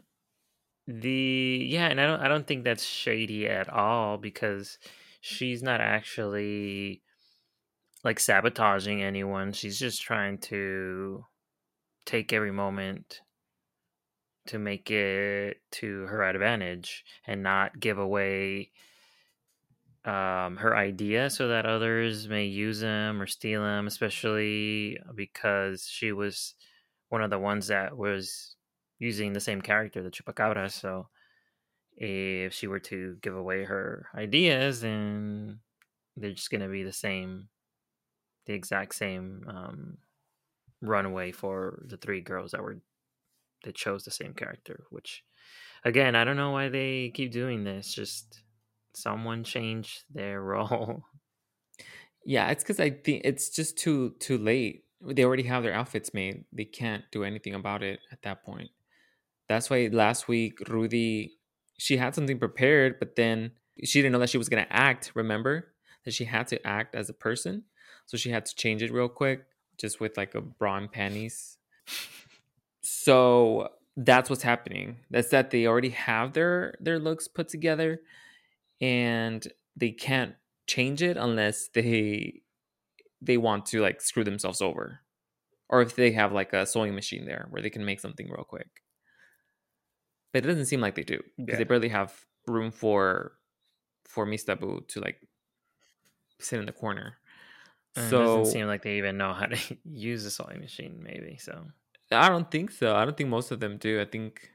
the 0.87 1.67
yeah 1.69 1.87
and 1.89 2.01
i 2.01 2.07
don't 2.07 2.21
i 2.21 2.29
don't 2.29 2.47
think 2.47 2.65
that's 2.65 2.85
shady 2.85 3.49
at 3.49 3.69
all 3.69 4.17
because 4.17 4.79
she's 5.21 5.63
not 5.63 5.81
actually 5.81 7.03
like 8.03 8.19
sabotaging 8.19 9.03
anyone 9.03 9.53
she's 9.53 9.79
just 9.79 10.01
trying 10.01 10.39
to 10.39 11.25
take 12.07 12.33
every 12.33 12.51
moment 12.51 13.21
to 14.47 14.59
make 14.59 14.91
it 14.91 15.61
to 15.71 16.07
her 16.07 16.23
advantage 16.25 17.05
and 17.27 17.43
not 17.43 17.79
give 17.79 17.99
away 17.99 18.71
um, 20.05 20.57
her 20.57 20.75
idea 20.75 21.29
so 21.29 21.49
that 21.49 21.67
others 21.67 22.27
may 22.29 22.47
use 22.47 22.81
them 22.81 23.21
or 23.21 23.27
steal 23.27 23.63
them, 23.63 23.87
especially 23.87 24.99
because 25.15 25.87
she 25.87 26.13
was 26.13 26.55
one 27.11 27.23
of 27.23 27.31
the 27.31 27.39
ones 27.39 27.67
that 27.67 27.97
was 27.97 28.57
using 28.99 29.33
the 29.33 29.41
same 29.41 29.61
character, 29.61 30.03
the 30.03 30.11
Chupacabra. 30.11 30.71
So 30.71 31.09
if 31.97 32.55
she 32.55 32.67
were 32.67 32.81
to 32.81 33.17
give 33.21 33.37
away 33.37 33.65
her 33.65 34.07
ideas, 34.15 34.81
then 34.81 35.61
they're 36.17 36.33
just 36.33 36.51
going 36.51 36.63
to 36.63 36.69
be 36.69 36.83
the 36.83 36.93
same, 36.93 37.49
the 38.51 38.57
exact 38.57 38.97
same 38.97 39.45
um, 39.47 39.99
runway 40.83 41.31
for 41.31 41.85
the 41.87 41.97
three 41.97 42.21
girls 42.21 42.51
that 42.51 42.63
were 42.63 42.79
that 43.63 43.77
chose 43.77 44.03
the 44.05 44.11
same 44.11 44.35
character. 44.35 44.87
Which, 44.91 45.23
again, 45.85 46.17
I 46.17 46.25
don't 46.25 46.37
know 46.37 46.51
why 46.51 46.69
they 46.69 47.13
keep 47.15 47.31
doing 47.31 47.63
this. 47.63 47.95
Just 47.95 48.43
someone 48.93 49.45
changed 49.45 50.03
their 50.13 50.43
role. 50.53 51.05
Yeah, 52.25 52.51
it's 52.51 52.65
because 52.65 52.81
I 52.81 52.91
think 52.91 53.23
it's 53.25 53.51
just 53.51 53.79
too 53.79 54.17
too 54.19 54.37
late. 54.37 54.85
They 55.01 55.25
already 55.25 55.45
have 55.45 55.63
their 55.63 55.73
outfits 55.73 56.13
made. 56.13 56.45
They 56.53 56.65
can't 56.65 57.05
do 57.13 57.23
anything 57.23 57.55
about 57.55 57.85
it 57.85 58.01
at 58.11 58.23
that 58.23 58.45
point. 58.45 58.71
That's 59.49 59.71
why 59.71 59.89
last 59.93 60.27
week 60.27 60.59
Rudy 60.69 61.39
she 61.79 61.97
had 61.99 62.17
something 62.17 62.41
prepared, 62.41 62.99
but 62.99 63.15
then 63.15 63.53
she 63.85 64.01
didn't 64.01 64.13
know 64.13 64.19
that 64.19 64.29
she 64.29 64.39
was 64.39 64.49
gonna 64.49 64.67
act. 64.71 65.13
Remember 65.15 65.73
that 66.05 66.15
she 66.15 66.25
had 66.25 66.49
to 66.49 66.67
act 66.67 66.97
as 66.97 67.09
a 67.09 67.15
person, 67.15 67.65
so 68.11 68.17
she 68.17 68.31
had 68.31 68.45
to 68.45 68.57
change 68.57 68.83
it 68.83 68.93
real 68.93 69.09
quick, 69.09 69.45
just 69.79 70.01
with 70.01 70.17
like 70.17 70.35
a 70.35 70.41
bra 70.41 70.79
and 70.79 70.91
panties. 70.91 71.59
So 72.81 73.69
that's 73.97 74.29
what's 74.29 74.43
happening. 74.43 74.97
That's 75.11 75.29
that 75.29 75.53
they 75.53 75.65
already 75.65 75.91
have 75.91 76.33
their 76.33 76.75
their 76.81 76.99
looks 76.99 77.29
put 77.29 77.49
together, 77.49 78.01
and 78.81 79.47
they 79.77 79.93
can't 79.93 80.35
change 80.67 81.03
it 81.03 81.17
unless 81.17 81.69
they 81.69 82.43
they 83.23 83.37
want 83.37 83.67
to 83.67 83.81
like 83.81 84.01
screw 84.01 84.25
themselves 84.25 84.61
over, 84.61 85.03
or 85.69 85.81
if 85.81 85.95
they 85.95 86.11
have 86.11 86.33
like 86.33 86.53
a 86.53 86.67
sewing 86.67 86.97
machine 86.97 87.27
there 87.27 87.47
where 87.51 87.63
they 87.63 87.71
can 87.71 87.85
make 87.85 88.01
something 88.01 88.29
real 88.29 88.43
quick. 88.43 88.83
But 90.33 90.45
it 90.45 90.49
doesn't 90.49 90.67
seem 90.67 90.81
like 90.81 90.97
they 90.97 91.05
do 91.05 91.23
because 91.39 91.59
they 91.59 91.65
barely 91.65 91.91
have 91.91 92.13
room 92.49 92.73
for 92.73 93.35
for 94.05 94.27
Mistabu 94.27 94.89
to 94.89 95.01
like 95.01 95.29
sit 96.41 96.59
in 96.59 96.67
the 96.67 96.73
corner. 96.73 97.20
And 97.97 98.15
it 98.15 98.19
so 98.19 98.19
doesn't 98.19 98.47
seem 98.47 98.67
like 98.67 98.83
they 98.83 98.99
even 98.99 99.17
know 99.17 99.33
how 99.33 99.47
to 99.47 99.79
use 99.85 100.25
a 100.25 100.31
sewing 100.31 100.61
machine, 100.61 101.03
maybe. 101.03 101.37
So 101.39 101.67
I 102.11 102.29
don't 102.29 102.51
think 102.51 102.71
so. 102.71 102.97
I 102.97 103.05
don't 103.05 103.17
think 103.17 103.29
most 103.31 103.51
of 103.51 103.61
them 103.61 103.79
do. 103.79 104.01
I 104.01 104.05
think 104.05 104.51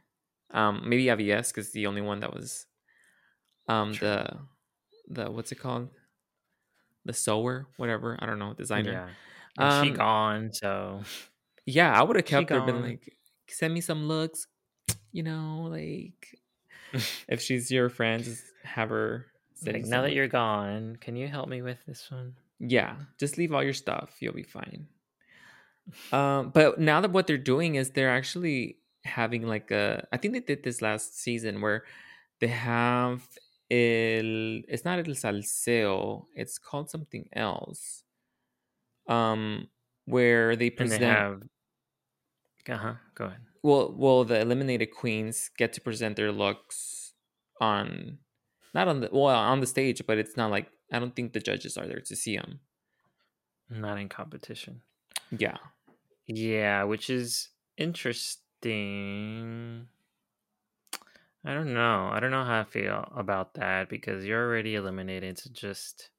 um 0.52 0.88
maybe 0.88 1.10
AVS 1.10 1.52
because 1.52 1.72
the 1.72 1.88
only 1.88 2.02
one 2.02 2.20
that 2.20 2.34
was 2.34 2.68
um 3.68 3.94
True. 3.94 4.00
the 4.00 4.40
the 5.10 5.32
what's 5.32 5.52
it 5.52 5.56
called 5.56 5.90
the 7.06 7.14
sewer 7.14 7.68
whatever 7.78 8.18
I 8.20 8.26
don't 8.26 8.40
know 8.40 8.54
designer. 8.54 8.92
yeah. 8.92 9.14
And 9.58 9.72
she 9.72 9.92
Um, 9.92 9.98
gone, 9.98 10.52
so 10.54 11.04
Yeah, 11.66 11.98
I 12.00 12.04
would 12.04 12.16
have 12.16 12.26
She 12.26 12.46
kept 12.46 12.50
her. 12.50 12.62
Been 12.62 12.82
like, 12.82 13.18
send 13.50 13.74
me 13.74 13.82
some 13.82 14.08
looks. 14.08 14.48
You 15.12 15.24
know, 15.24 15.68
like 15.72 16.42
if 17.28 17.42
she's 17.42 17.72
your 17.72 17.90
friend, 17.90 18.24
just 18.24 18.44
have 18.64 18.90
her. 18.90 19.28
Like 19.66 19.86
now 19.86 20.02
that 20.04 20.14
you're 20.14 20.28
gone, 20.28 20.98
can 20.98 21.16
you 21.16 21.28
help 21.28 21.48
me 21.50 21.62
with 21.62 21.86
this 21.86 22.10
one? 22.12 22.36
Yeah, 22.60 22.96
just 23.20 23.38
leave 23.38 23.54
all 23.54 23.64
your 23.64 23.74
stuff. 23.74 24.18
You'll 24.20 24.34
be 24.34 24.44
fine. 24.44 24.88
Um, 26.12 26.50
but 26.50 26.80
now 26.80 27.02
that 27.02 27.12
what 27.12 27.28
they're 27.28 27.38
doing 27.38 27.76
is 27.76 27.92
they're 27.92 28.10
actually 28.10 28.78
having 29.04 29.44
like 29.46 29.70
a 29.72 30.08
I 30.12 30.18
think 30.18 30.34
they 30.34 30.40
did 30.40 30.64
this 30.64 30.82
last 30.82 31.20
season 31.20 31.62
where 31.62 31.84
they 32.40 32.48
have 32.48 33.22
el 33.70 34.62
it's 34.68 34.84
not 34.86 35.00
el 35.00 35.06
salseo, 35.16 36.26
it's 36.36 36.58
called 36.58 36.90
something 36.90 37.30
else. 37.34 38.04
Um 39.08 39.70
where 40.06 40.56
they 40.56 40.70
And 40.78 40.78
present 40.78 41.02
they 41.02 41.06
have. 41.06 41.44
Uh 42.68 42.78
huh. 42.78 42.94
Go 43.16 43.26
ahead. 43.26 43.42
well 43.64 43.94
well 43.96 44.24
the 44.24 44.40
eliminated 44.40 44.92
queens 44.92 45.50
get 45.58 45.74
to 45.74 45.82
present 45.82 46.16
their 46.16 46.32
looks 46.32 47.14
on 47.62 48.20
not 48.74 48.88
on 48.88 49.02
the 49.02 49.10
well 49.12 49.28
on 49.28 49.60
the 49.62 49.68
stage, 49.68 50.02
but 50.08 50.18
it's 50.18 50.36
not 50.38 50.52
like 50.52 50.70
I 50.96 51.00
don't 51.00 51.14
think 51.14 51.34
the 51.34 51.42
judges 51.42 51.78
are 51.78 51.88
there 51.88 52.00
to 52.00 52.16
see 52.16 52.38
them. 52.38 52.62
Not 53.70 54.00
in 54.00 54.08
competition. 54.08 54.80
Yeah. 55.38 55.58
Yeah, 56.26 56.84
which 56.84 57.10
is 57.10 57.50
interesting. 57.78 59.88
I 61.44 61.54
don't 61.54 61.74
know. 61.74 62.10
I 62.14 62.22
don't 62.22 62.32
know 62.32 62.46
how 62.46 62.62
I 62.62 62.64
feel 62.64 63.12
about 63.14 63.56
that 63.56 63.90
because 63.90 64.24
you're 64.24 64.48
already 64.48 64.76
eliminated. 64.76 65.38
So 65.38 65.50
just, 65.52 66.12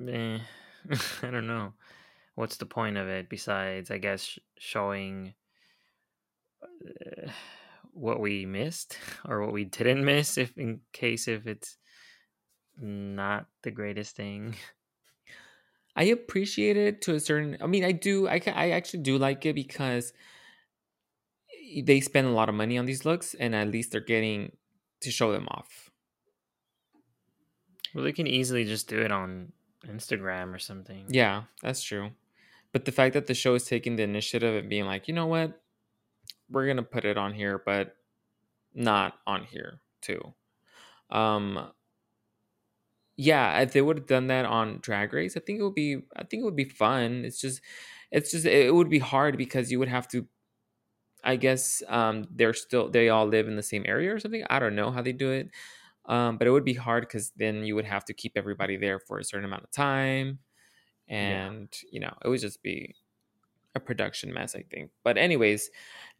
eh, 0.00 0.38
I 1.22 1.30
don't 1.30 1.48
know. 1.48 1.72
What's 2.36 2.56
the 2.56 2.66
point 2.66 2.96
of 2.96 3.08
it 3.08 3.28
besides, 3.28 3.90
I 3.90 3.98
guess, 3.98 4.38
showing 4.58 5.34
uh, 6.62 7.30
what 7.92 8.20
we 8.20 8.46
missed 8.46 8.96
or 9.28 9.40
what 9.40 9.52
we 9.52 9.64
didn't 9.64 10.04
miss, 10.04 10.38
if 10.38 10.56
in 10.56 10.82
case 10.92 11.26
if 11.26 11.48
it's 11.48 11.78
not 12.80 13.46
the 13.62 13.70
greatest 13.70 14.16
thing. 14.16 14.56
I 15.96 16.04
appreciate 16.04 16.76
it 16.76 17.02
to 17.02 17.14
a 17.14 17.20
certain. 17.20 17.56
I 17.60 17.66
mean, 17.66 17.84
I 17.84 17.92
do. 17.92 18.28
I 18.28 18.40
I 18.46 18.70
actually 18.70 19.02
do 19.04 19.16
like 19.16 19.46
it 19.46 19.54
because 19.54 20.12
they 21.82 22.00
spend 22.00 22.26
a 22.26 22.30
lot 22.30 22.48
of 22.48 22.54
money 22.54 22.78
on 22.78 22.86
these 22.86 23.04
looks, 23.04 23.34
and 23.34 23.54
at 23.54 23.68
least 23.68 23.92
they're 23.92 24.00
getting 24.00 24.56
to 25.02 25.10
show 25.10 25.32
them 25.32 25.46
off. 25.50 25.90
Well, 27.94 28.04
they 28.04 28.12
can 28.12 28.26
easily 28.26 28.64
just 28.64 28.88
do 28.88 29.00
it 29.00 29.12
on 29.12 29.52
Instagram 29.86 30.52
or 30.52 30.58
something. 30.58 31.06
Yeah, 31.08 31.44
that's 31.62 31.82
true. 31.82 32.10
But 32.72 32.86
the 32.86 32.92
fact 32.92 33.14
that 33.14 33.28
the 33.28 33.34
show 33.34 33.54
is 33.54 33.64
taking 33.64 33.94
the 33.94 34.02
initiative 34.02 34.56
and 34.56 34.68
being 34.68 34.84
like, 34.84 35.06
you 35.06 35.14
know 35.14 35.26
what, 35.26 35.60
we're 36.50 36.66
gonna 36.66 36.82
put 36.82 37.04
it 37.04 37.16
on 37.16 37.32
here, 37.32 37.62
but 37.64 37.94
not 38.74 39.14
on 39.26 39.44
here 39.44 39.78
too. 40.00 40.34
Um, 41.10 41.70
yeah, 43.16 43.60
if 43.60 43.72
they 43.72 43.82
would 43.82 43.98
have 43.98 44.06
done 44.06 44.26
that 44.28 44.44
on 44.46 44.80
Drag 44.80 45.12
Race, 45.12 45.36
I 45.36 45.40
think 45.40 45.60
it 45.60 45.62
would 45.64 45.74
be. 45.74 46.02
I 46.16 46.24
think 46.24 46.42
it 46.42 46.44
would 46.44 46.56
be 46.56 46.64
fun. 46.64 47.24
It's 47.24 47.40
just, 47.40 47.60
it's 48.10 48.30
just, 48.32 48.46
it 48.46 48.74
would 48.74 48.90
be 48.90 48.98
hard 49.00 49.36
because 49.38 49.70
you 49.72 49.78
would 49.78 49.88
have 49.88 50.08
to. 50.08 50.28
I 51.24 51.36
guess 51.36 51.82
um, 51.88 52.26
they're 52.30 52.52
still 52.54 52.90
they 52.90 53.08
all 53.08 53.26
live 53.26 53.48
in 53.48 53.56
the 53.56 53.62
same 53.62 53.84
area 53.86 54.14
or 54.14 54.18
something. 54.20 54.44
I 54.50 54.58
don't 54.58 54.74
know 54.76 54.90
how 54.90 55.00
they 55.02 55.12
do 55.12 55.30
it, 55.32 55.50
um, 56.06 56.38
but 56.38 56.46
it 56.48 56.50
would 56.50 56.64
be 56.64 56.74
hard 56.74 57.04
because 57.04 57.32
then 57.32 57.64
you 57.64 57.74
would 57.76 57.86
have 57.86 58.04
to 58.06 58.14
keep 58.14 58.32
everybody 58.36 58.76
there 58.76 58.98
for 59.00 59.18
a 59.18 59.24
certain 59.24 59.44
amount 59.46 59.64
of 59.64 59.70
time, 59.70 60.40
Yeah. 61.18 61.48
and 61.48 61.72
you 61.92 62.00
know 62.00 62.14
it 62.24 62.28
would 62.28 62.40
just 62.40 62.62
be 62.62 62.96
a 63.74 63.80
production 63.80 64.32
mess. 64.32 64.54
I 64.56 64.62
think. 64.62 64.92
But 65.04 65.18
anyways, 65.18 65.70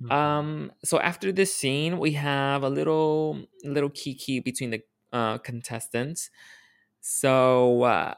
Mhm. 0.01 0.15
um, 0.15 0.73
so 0.85 1.01
after 1.01 1.33
this 1.33 1.55
scene, 1.55 1.99
we 1.99 2.13
have 2.13 2.63
a 2.65 2.71
little 2.71 3.47
little 3.65 3.91
kiki 3.91 4.41
between 4.41 4.71
the 4.71 4.83
uh, 5.13 5.39
contestants. 5.39 6.31
So 7.07 7.83
uh, 7.83 8.15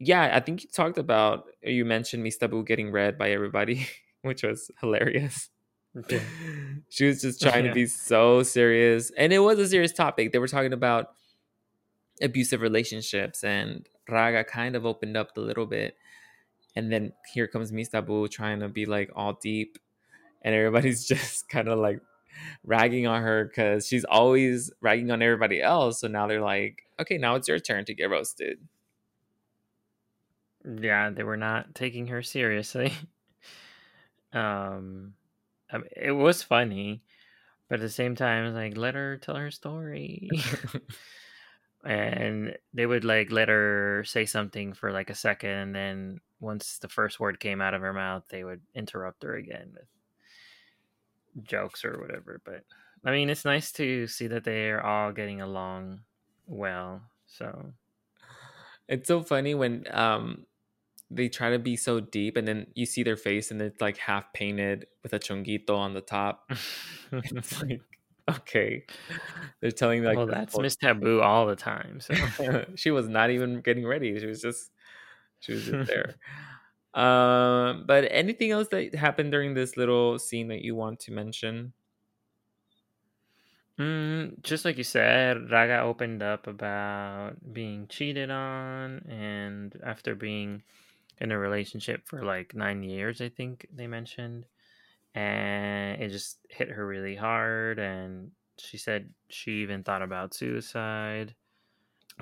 yeah, 0.00 0.32
I 0.34 0.40
think 0.40 0.64
you 0.64 0.68
talked 0.68 0.98
about 0.98 1.44
you 1.62 1.84
mentioned 1.84 2.26
Mistabu 2.26 2.66
getting 2.66 2.90
read 2.90 3.16
by 3.16 3.30
everybody, 3.30 3.86
which 4.22 4.42
was 4.42 4.72
hilarious. 4.80 5.50
Yeah. 6.10 6.18
she 6.88 7.06
was 7.06 7.22
just 7.22 7.40
trying 7.46 7.64
Yeah. 7.64 7.70
to 7.70 7.74
be 7.74 7.86
so 7.86 8.42
serious, 8.42 9.12
and 9.16 9.32
it 9.32 9.38
was 9.38 9.60
a 9.60 9.68
serious 9.68 9.92
topic. 9.92 10.32
They 10.32 10.40
were 10.40 10.48
talking 10.48 10.72
about 10.72 11.10
abusive 12.20 12.60
relationships, 12.60 13.44
and 13.44 13.88
Raga 14.08 14.42
kind 14.42 14.74
of 14.74 14.84
opened 14.84 15.16
up 15.16 15.36
a 15.36 15.40
little 15.40 15.66
bit, 15.66 15.96
and 16.74 16.90
then 16.92 17.12
here 17.32 17.46
comes 17.46 17.70
Mistabu 17.70 18.28
trying 18.28 18.58
to 18.58 18.68
be 18.68 18.84
like 18.84 19.12
all 19.14 19.34
deep, 19.40 19.78
and 20.42 20.56
everybody's 20.56 21.04
just 21.06 21.48
kind 21.48 21.68
of 21.68 21.78
like 21.78 22.00
ragging 22.64 23.06
on 23.06 23.22
her 23.22 23.44
because 23.44 23.86
she's 23.86 24.04
always 24.04 24.72
ragging 24.80 25.10
on 25.10 25.22
everybody 25.22 25.60
else. 25.60 26.00
So 26.00 26.08
now 26.08 26.26
they're 26.26 26.40
like, 26.40 26.82
okay, 27.00 27.18
now 27.18 27.34
it's 27.34 27.48
your 27.48 27.58
turn 27.58 27.84
to 27.86 27.94
get 27.94 28.10
roasted. 28.10 28.58
yeah, 30.64 31.10
they 31.10 31.22
were 31.22 31.36
not 31.36 31.74
taking 31.74 32.08
her 32.08 32.22
seriously. 32.22 32.92
um, 34.32 35.14
I 35.70 35.78
mean, 35.78 35.88
it 35.96 36.12
was 36.12 36.42
funny, 36.42 37.02
but 37.68 37.76
at 37.76 37.82
the 37.82 37.88
same 37.88 38.14
time, 38.14 38.54
like 38.54 38.76
let 38.76 38.94
her 38.94 39.16
tell 39.18 39.36
her 39.36 39.50
story. 39.50 40.28
and 41.84 42.56
they 42.72 42.86
would 42.86 43.04
like 43.04 43.30
let 43.30 43.48
her 43.48 44.04
say 44.06 44.24
something 44.24 44.72
for 44.72 44.92
like 44.92 45.10
a 45.10 45.14
second, 45.14 45.50
and 45.50 45.74
then 45.74 46.20
once 46.40 46.78
the 46.78 46.88
first 46.88 47.20
word 47.20 47.40
came 47.40 47.60
out 47.60 47.74
of 47.74 47.82
her 47.82 47.92
mouth, 47.92 48.24
they 48.30 48.44
would 48.44 48.60
interrupt 48.74 49.22
her 49.22 49.34
again 49.34 49.70
with 49.72 49.88
jokes 51.42 51.84
or 51.84 52.00
whatever. 52.00 52.40
But 52.44 52.64
I 53.04 53.10
mean, 53.10 53.30
it's 53.30 53.44
nice 53.44 53.72
to 53.72 54.06
see 54.06 54.26
that 54.28 54.44
they're 54.44 54.84
all 54.84 55.12
getting 55.12 55.40
along 55.40 56.00
well. 56.46 57.02
So 57.26 57.72
it's 58.88 59.08
so 59.08 59.22
funny 59.22 59.54
when 59.54 59.84
um 59.90 60.46
they 61.10 61.28
try 61.28 61.50
to 61.50 61.58
be 61.58 61.76
so 61.76 62.00
deep 62.00 62.36
and 62.36 62.48
then 62.48 62.66
you 62.74 62.86
see 62.86 63.02
their 63.02 63.16
face 63.16 63.50
and 63.50 63.60
it's 63.60 63.80
like 63.80 63.96
half 63.98 64.32
painted 64.32 64.86
with 65.02 65.12
a 65.12 65.18
chonguito 65.18 65.76
on 65.76 65.94
the 65.94 66.00
top. 66.00 66.50
It's 67.12 67.62
like 67.62 67.82
okay. 68.28 68.84
They're 69.60 69.70
telling 69.70 70.02
like 70.02 70.16
well, 70.16 70.26
that's 70.26 70.58
Miss 70.58 70.74
Taboo 70.76 71.20
all 71.20 71.46
the 71.46 71.54
time. 71.56 72.00
So 72.00 72.64
she 72.74 72.90
was 72.90 73.08
not 73.08 73.30
even 73.30 73.60
getting 73.60 73.86
ready. 73.86 74.18
She 74.18 74.26
was 74.26 74.40
just 74.40 74.70
she 75.40 75.52
was 75.52 75.64
just 75.66 75.88
there. 75.88 76.14
Um, 76.94 77.84
but 77.86 78.06
anything 78.10 78.52
else 78.52 78.68
that 78.68 78.94
happened 78.94 79.32
during 79.32 79.54
this 79.54 79.76
little 79.76 80.18
scene 80.18 80.48
that 80.48 80.62
you 80.62 80.74
want 80.74 81.00
to 81.00 81.12
mention? 81.12 81.72
Mm, 83.78 84.40
just 84.42 84.64
like 84.64 84.78
you 84.78 84.84
said, 84.84 85.50
Raga 85.50 85.80
opened 85.80 86.22
up 86.22 86.46
about 86.46 87.34
being 87.52 87.88
cheated 87.88 88.30
on, 88.30 89.00
and 89.08 89.76
after 89.82 90.14
being 90.14 90.62
in 91.18 91.32
a 91.32 91.38
relationship 91.38 92.06
for 92.06 92.22
like 92.24 92.54
nine 92.54 92.82
years, 92.84 93.20
I 93.20 93.28
think 93.28 93.66
they 93.74 93.88
mentioned, 93.88 94.46
and 95.14 96.00
it 96.00 96.10
just 96.10 96.38
hit 96.50 96.70
her 96.70 96.86
really 96.86 97.16
hard. 97.16 97.78
And 97.80 98.30
she 98.58 98.78
said 98.78 99.10
she 99.28 99.62
even 99.62 99.82
thought 99.84 100.02
about 100.02 100.34
suicide. 100.34 101.34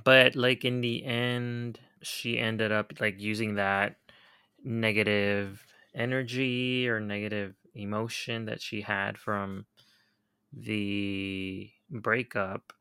But 0.05 0.37
like 0.37 0.65
in 0.65 0.81
the 0.81 1.05
end, 1.05 1.81
she 2.03 2.39
ended 2.39 2.73
up 2.73 2.95
like 3.01 3.21
using 3.21 3.55
that 3.57 3.97
negative 4.65 5.67
energy 5.95 6.89
or 6.89 7.01
negative 7.01 7.55
emotion 7.75 8.47
that 8.47 8.61
she 8.61 8.81
had 8.83 9.19
from 9.19 9.67
the 10.53 11.71
breakup 11.91 12.73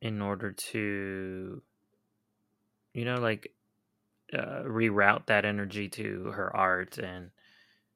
in 0.00 0.20
order 0.22 0.52
to 0.52 1.62
you 2.94 3.04
know 3.04 3.16
like 3.16 3.54
uh, 4.32 4.62
reroute 4.64 5.26
that 5.26 5.44
energy 5.44 5.88
to 5.88 6.26
her 6.26 6.54
art 6.56 6.98
and 6.98 7.30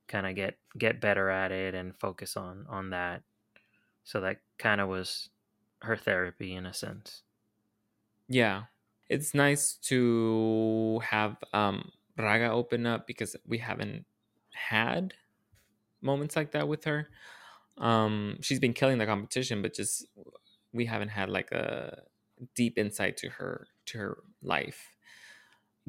kind 0.09 0.27
of 0.27 0.35
get 0.35 0.59
get 0.79 1.01
better 1.01 1.31
at 1.31 1.53
it 1.53 1.75
and 1.75 1.97
focus 1.99 2.37
on 2.37 2.67
on 2.69 2.91
that 2.91 3.23
so 4.05 4.21
that 4.21 4.41
kind 4.59 4.81
of 4.81 4.89
was 4.89 5.31
her 5.83 5.97
therapy 5.97 6.55
in 6.55 6.67
a 6.67 6.75
sense 6.75 7.23
Yeah. 8.29 8.65
It's 9.09 9.35
nice 9.35 9.75
to 9.89 11.01
have 11.05 11.37
um 11.53 11.93
Raga 12.19 12.51
open 12.51 12.87
up 12.87 13.07
because 13.07 13.37
we 13.47 13.59
haven't 13.59 14.05
had 14.53 15.15
moments 16.01 16.37
like 16.37 16.53
that 16.53 16.69
with 16.69 16.85
her. 16.85 17.09
Um 17.79 18.39
she's 18.43 18.61
been 18.61 18.73
killing 18.75 18.99
the 18.99 19.07
competition 19.07 19.63
but 19.63 19.75
just 19.75 20.07
we 20.73 20.87
haven't 20.87 21.09
had 21.09 21.29
like 21.29 21.51
a 21.53 22.03
deep 22.55 22.79
insight 22.79 23.17
to 23.19 23.29
her 23.31 23.67
to 23.87 23.99
her 23.99 24.19
life. 24.43 24.97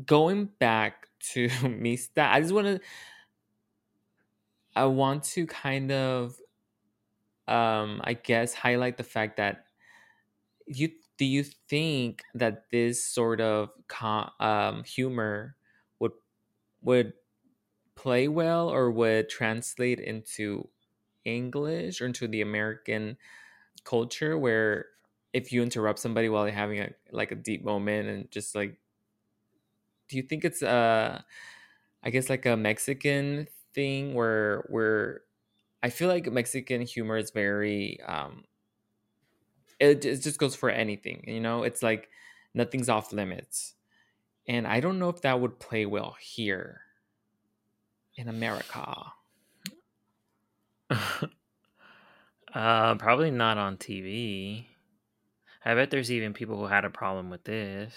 Going 0.05 0.45
back 0.59 1.07
to 1.33 1.49
Mista, 1.69 2.23
I 2.23 2.41
just 2.41 2.53
want 2.53 2.67
to 2.67 2.79
I 4.75 4.85
want 4.85 5.23
to 5.35 5.45
kind 5.47 5.91
of 5.91 6.35
um 7.47 8.01
I 8.03 8.13
guess 8.13 8.53
highlight 8.53 8.97
the 8.97 9.03
fact 9.03 9.37
that 9.37 9.65
you 10.67 10.89
do 11.17 11.25
you 11.25 11.43
think 11.43 12.23
that 12.33 12.69
this 12.71 13.07
sort 13.07 13.39
of 13.39 13.69
com- 13.87 14.31
um, 14.39 14.83
humor 14.83 15.55
would 16.85 17.13
play 17.95 18.27
well 18.27 18.69
or 18.69 18.91
would 18.91 19.29
translate 19.29 19.99
into 19.99 20.69
English 21.25 22.01
or 22.01 22.07
into 22.07 22.27
the 22.27 22.41
American 22.41 23.17
culture 23.85 24.37
where 24.37 24.87
if 25.33 25.51
you 25.53 25.63
interrupt 25.63 25.99
somebody 25.99 26.29
while 26.29 26.43
they're 26.45 26.53
having 26.53 26.79
a 26.79 26.91
like 27.11 27.31
a 27.31 27.35
deep 27.35 27.63
moment 27.63 28.09
and 28.09 28.31
just 28.31 28.55
like 28.55 28.79
do 30.07 30.17
you 30.17 30.23
think 30.23 30.45
it's 30.45 30.61
uh 30.63 31.21
I 32.03 32.09
guess 32.11 32.29
like 32.29 32.45
a 32.45 32.57
Mexican 32.57 33.47
thing 33.73 34.13
where 34.13 34.65
where 34.69 35.23
I 35.83 35.89
feel 35.91 36.09
like 36.09 36.31
Mexican 36.31 36.81
humor 36.83 37.17
is 37.17 37.31
very 37.31 38.01
um 38.03 38.45
it, 39.79 40.05
it 40.05 40.17
just 40.21 40.39
goes 40.39 40.55
for 40.55 40.69
anything, 40.69 41.23
you 41.27 41.39
know? 41.39 41.63
It's 41.63 41.83
like 41.83 42.09
nothing's 42.53 42.89
off 42.89 43.11
limits. 43.11 43.74
And 44.47 44.67
I 44.67 44.79
don't 44.79 44.99
know 44.99 45.09
if 45.09 45.21
that 45.21 45.39
would 45.39 45.59
play 45.59 45.85
well 45.85 46.15
here 46.19 46.81
in 48.15 48.27
America. 48.27 49.13
uh, 52.53 52.95
probably 52.95 53.31
not 53.31 53.57
on 53.57 53.77
TV. 53.77 54.67
I 55.63 55.73
bet 55.73 55.89
there's 55.89 56.11
even 56.11 56.33
people 56.33 56.57
who 56.57 56.67
had 56.67 56.85
a 56.85 56.91
problem 56.91 57.31
with 57.31 57.43
this, 57.43 57.95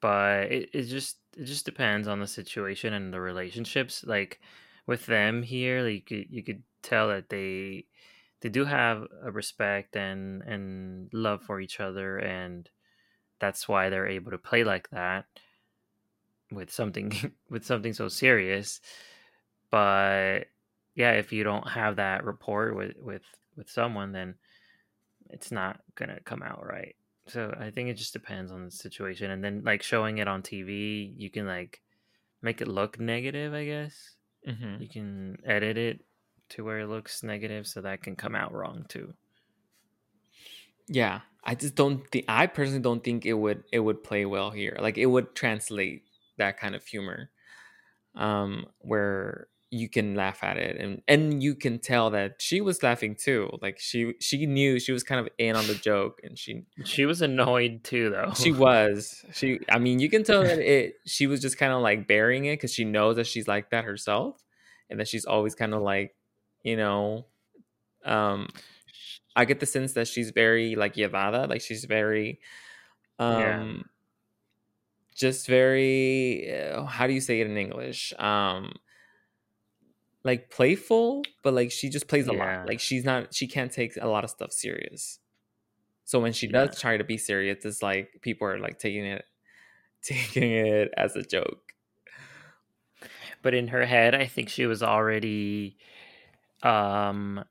but 0.00 0.50
it, 0.50 0.70
it 0.72 0.84
just 0.84 1.18
it 1.36 1.44
just 1.44 1.66
depends 1.66 2.08
on 2.08 2.18
the 2.20 2.26
situation 2.26 2.94
and 2.94 3.12
the 3.12 3.20
relationships. 3.20 4.04
Like 4.06 4.40
with 4.86 5.04
them 5.04 5.42
here, 5.42 5.82
like 5.82 6.10
you 6.10 6.18
could, 6.18 6.26
you 6.30 6.42
could 6.42 6.62
tell 6.82 7.08
that 7.08 7.28
they 7.28 7.84
they 8.40 8.48
do 8.48 8.64
have 8.64 9.04
a 9.22 9.30
respect 9.30 9.96
and 9.96 10.42
and 10.42 11.10
love 11.12 11.42
for 11.42 11.60
each 11.60 11.78
other, 11.78 12.16
and 12.16 12.70
that's 13.38 13.68
why 13.68 13.88
they're 13.88 14.06
able 14.08 14.30
to 14.32 14.38
play 14.38 14.64
like 14.64 14.88
that 14.90 15.26
with 16.50 16.70
something 16.70 17.12
with 17.50 17.64
something 17.64 17.92
so 17.92 18.08
serious. 18.08 18.80
But 19.70 20.46
yeah, 20.94 21.12
if 21.12 21.32
you 21.32 21.44
don't 21.44 21.68
have 21.68 21.96
that 21.96 22.24
rapport 22.24 22.74
with 22.74 22.96
with 22.98 23.22
with 23.56 23.70
someone, 23.70 24.12
then 24.12 24.34
it's 25.30 25.52
not 25.52 25.80
gonna 25.94 26.20
come 26.24 26.42
out 26.42 26.64
right. 26.66 26.96
So 27.28 27.54
I 27.58 27.70
think 27.70 27.88
it 27.88 27.94
just 27.94 28.12
depends 28.12 28.52
on 28.52 28.64
the 28.64 28.70
situation, 28.70 29.30
and 29.30 29.42
then 29.42 29.62
like 29.64 29.82
showing 29.82 30.18
it 30.18 30.28
on 30.28 30.42
TV, 30.42 31.14
you 31.16 31.30
can 31.30 31.46
like 31.46 31.80
make 32.42 32.60
it 32.60 32.68
look 32.68 33.00
negative. 33.00 33.54
I 33.54 33.64
guess 33.64 34.16
hmm 34.46 34.76
you 34.78 34.88
can 34.88 35.38
edit 35.44 35.76
it 35.76 36.00
to 36.50 36.64
where 36.64 36.80
it 36.80 36.88
looks 36.88 37.22
negative, 37.22 37.66
so 37.66 37.80
that 37.82 38.02
can 38.02 38.16
come 38.16 38.34
out 38.34 38.52
wrong 38.52 38.86
too. 38.88 39.14
Yeah, 40.88 41.20
I 41.44 41.54
just 41.54 41.74
don't 41.74 42.08
think 42.10 42.24
I 42.28 42.46
personally 42.46 42.80
don't 42.82 43.02
think 43.02 43.26
it 43.26 43.34
would 43.34 43.64
it 43.72 43.80
would 43.80 44.02
play 44.04 44.24
well 44.24 44.50
here. 44.50 44.76
Like 44.80 44.98
it 44.98 45.06
would 45.06 45.34
translate 45.34 46.04
that 46.38 46.58
kind 46.58 46.74
of 46.74 46.84
humor, 46.84 47.30
um, 48.14 48.66
where 48.80 49.48
you 49.70 49.88
can 49.88 50.14
laugh 50.14 50.44
at 50.44 50.56
it 50.56 50.76
and 50.80 51.02
and 51.08 51.42
you 51.42 51.54
can 51.54 51.78
tell 51.80 52.10
that 52.10 52.40
she 52.40 52.60
was 52.60 52.82
laughing 52.82 53.16
too. 53.16 53.50
Like 53.62 53.78
she 53.80 54.14
she 54.20 54.46
knew 54.46 54.78
she 54.78 54.92
was 54.92 55.02
kind 55.02 55.20
of 55.20 55.28
in 55.38 55.56
on 55.56 55.66
the 55.66 55.74
joke, 55.74 56.20
and 56.22 56.38
she 56.38 56.66
She 56.84 57.06
was 57.06 57.22
annoyed 57.22 57.84
too, 57.84 58.10
though. 58.10 58.32
she 58.34 58.52
was 58.52 59.24
she. 59.32 59.60
I 59.68 59.78
mean, 59.78 59.98
you 59.98 60.08
can 60.08 60.24
tell 60.24 60.42
that 60.42 60.58
it. 60.58 60.96
She 61.06 61.26
was 61.26 61.40
just 61.40 61.58
kind 61.58 61.72
of 61.72 61.80
like 61.82 62.06
burying 62.06 62.44
it 62.44 62.54
because 62.54 62.72
she 62.72 62.84
knows 62.84 63.16
that 63.16 63.26
she's 63.26 63.48
like 63.48 63.70
that 63.70 63.84
herself, 63.84 64.42
and 64.90 65.00
that 65.00 65.08
she's 65.08 65.24
always 65.24 65.54
kind 65.54 65.74
of 65.74 65.82
like, 65.82 66.14
you 66.62 66.76
know, 66.76 67.26
um, 68.04 68.48
I 69.36 69.46
get 69.46 69.60
the 69.60 69.66
sense 69.66 69.94
that 69.94 70.08
she's 70.08 70.30
very 70.32 70.76
like 70.76 70.94
llevada, 70.96 71.48
like 71.48 71.62
she's 71.62 71.86
very 71.86 72.40
Yeah. 73.26 73.66
um 73.68 73.84
just 75.14 75.46
very 75.46 76.52
uh, 76.52 76.84
how 76.84 77.06
do 77.06 77.12
you 77.12 77.20
say 77.20 77.40
it 77.40 77.46
in 77.46 77.56
English? 77.56 78.12
Um 78.18 78.74
like 80.24 80.50
playful, 80.50 81.32
but 81.42 81.54
like 81.54 81.70
she 81.70 81.88
just 81.88 82.08
plays 82.08 82.26
a 82.26 82.32
Yeah. 82.32 82.32
lot. 82.32 82.58
Like 82.64 82.80
she's 82.80 83.04
not 83.04 83.34
she 83.34 83.46
can't 83.46 83.70
take 83.72 83.96
a 84.00 84.08
lot 84.08 84.24
of 84.24 84.30
stuff 84.30 84.52
serious. 84.52 85.20
So 86.04 86.20
when 86.20 86.32
she 86.34 86.48
Yeah. 86.48 86.48
does 86.48 86.80
try 86.80 86.96
to 86.98 87.04
be 87.04 87.18
serious, 87.18 87.64
it's 87.64 87.82
like 87.82 88.20
people 88.22 88.48
are 88.48 88.58
like 88.60 88.78
taking 88.78 89.06
it 89.06 89.24
taking 90.02 90.52
it 90.52 90.92
as 90.96 91.16
a 91.16 91.22
joke. 91.22 91.74
But 93.42 93.54
in 93.54 93.68
her 93.68 93.84
head, 93.86 94.14
I 94.14 94.26
think 94.26 94.48
she 94.48 94.66
was 94.66 94.82
already 94.82 95.78
um 96.62 97.44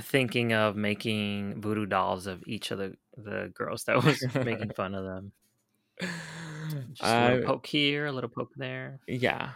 thinking 0.00 0.52
of 0.52 0.76
making 0.76 1.60
voodoo 1.60 1.86
dolls 1.86 2.26
of 2.26 2.42
each 2.46 2.70
of 2.70 2.78
the 2.78 2.96
the 3.16 3.50
girls 3.54 3.84
that 3.84 3.96
was 4.04 4.22
making 4.34 4.70
fun 4.76 4.94
of 4.94 5.04
them. 5.04 5.32
Just 6.92 7.02
a 7.02 7.30
little 7.30 7.46
poke 7.46 7.66
here, 7.66 8.06
a 8.06 8.12
little 8.12 8.30
poke 8.30 8.52
there. 8.56 9.00
yeah. 9.06 9.52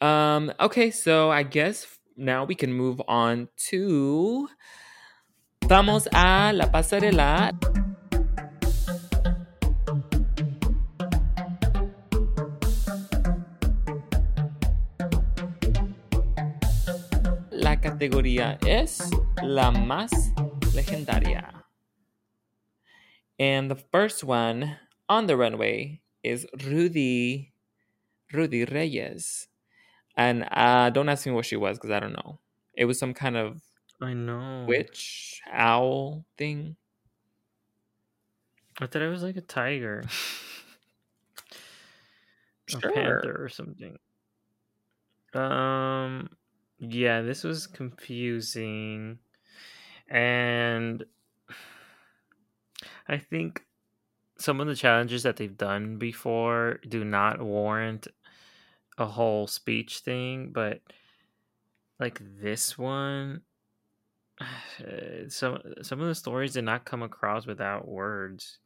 Um 0.00 0.52
okay, 0.60 0.90
so 0.90 1.30
I 1.30 1.42
guess 1.42 1.86
now 2.16 2.44
we 2.44 2.54
can 2.54 2.72
move 2.72 3.00
on 3.08 3.48
to 3.70 4.48
Vamos 5.66 6.06
a 6.12 6.52
la 6.52 6.66
pasarela. 6.66 7.50
Categoría 18.08 18.58
es 18.66 19.10
la 19.42 19.70
más 19.70 20.10
legendaria. 20.74 21.64
And 23.38 23.70
the 23.70 23.76
first 23.76 24.24
one 24.24 24.76
on 25.08 25.26
the 25.26 25.36
runway 25.36 26.00
is 26.22 26.46
Rudy 26.64 27.52
Rudy 28.32 28.64
Reyes. 28.64 29.48
And 30.16 30.46
uh, 30.50 30.90
don't 30.90 31.08
ask 31.08 31.26
me 31.26 31.32
what 31.32 31.46
she 31.46 31.56
was 31.56 31.78
because 31.78 31.90
I 31.90 31.98
don't 31.98 32.12
know. 32.12 32.38
It 32.74 32.84
was 32.84 32.98
some 32.98 33.14
kind 33.14 33.36
of 33.36 33.62
I 34.00 34.12
know. 34.12 34.64
witch 34.68 35.40
owl 35.52 36.24
thing. 36.36 36.76
I 38.80 38.86
thought 38.86 39.02
it 39.02 39.08
was 39.08 39.22
like 39.22 39.36
a 39.36 39.40
tiger. 39.40 40.04
a 42.74 42.80
panther 42.80 43.36
or 43.38 43.48
something. 43.48 43.96
Um 45.32 46.28
yeah, 46.78 47.22
this 47.22 47.44
was 47.44 47.66
confusing. 47.66 49.18
And 50.08 51.04
I 53.08 53.18
think 53.18 53.64
some 54.38 54.60
of 54.60 54.66
the 54.66 54.74
challenges 54.74 55.22
that 55.22 55.36
they've 55.36 55.56
done 55.56 55.98
before 55.98 56.80
do 56.88 57.04
not 57.04 57.40
warrant 57.40 58.08
a 58.98 59.06
whole 59.06 59.46
speech 59.46 60.00
thing, 60.00 60.50
but 60.52 60.80
like 61.98 62.20
this 62.40 62.76
one 62.76 63.42
some 65.28 65.58
some 65.82 66.00
of 66.00 66.08
the 66.08 66.14
stories 66.14 66.54
did 66.54 66.64
not 66.64 66.84
come 66.84 67.02
across 67.02 67.46
without 67.46 67.86
words. 67.86 68.58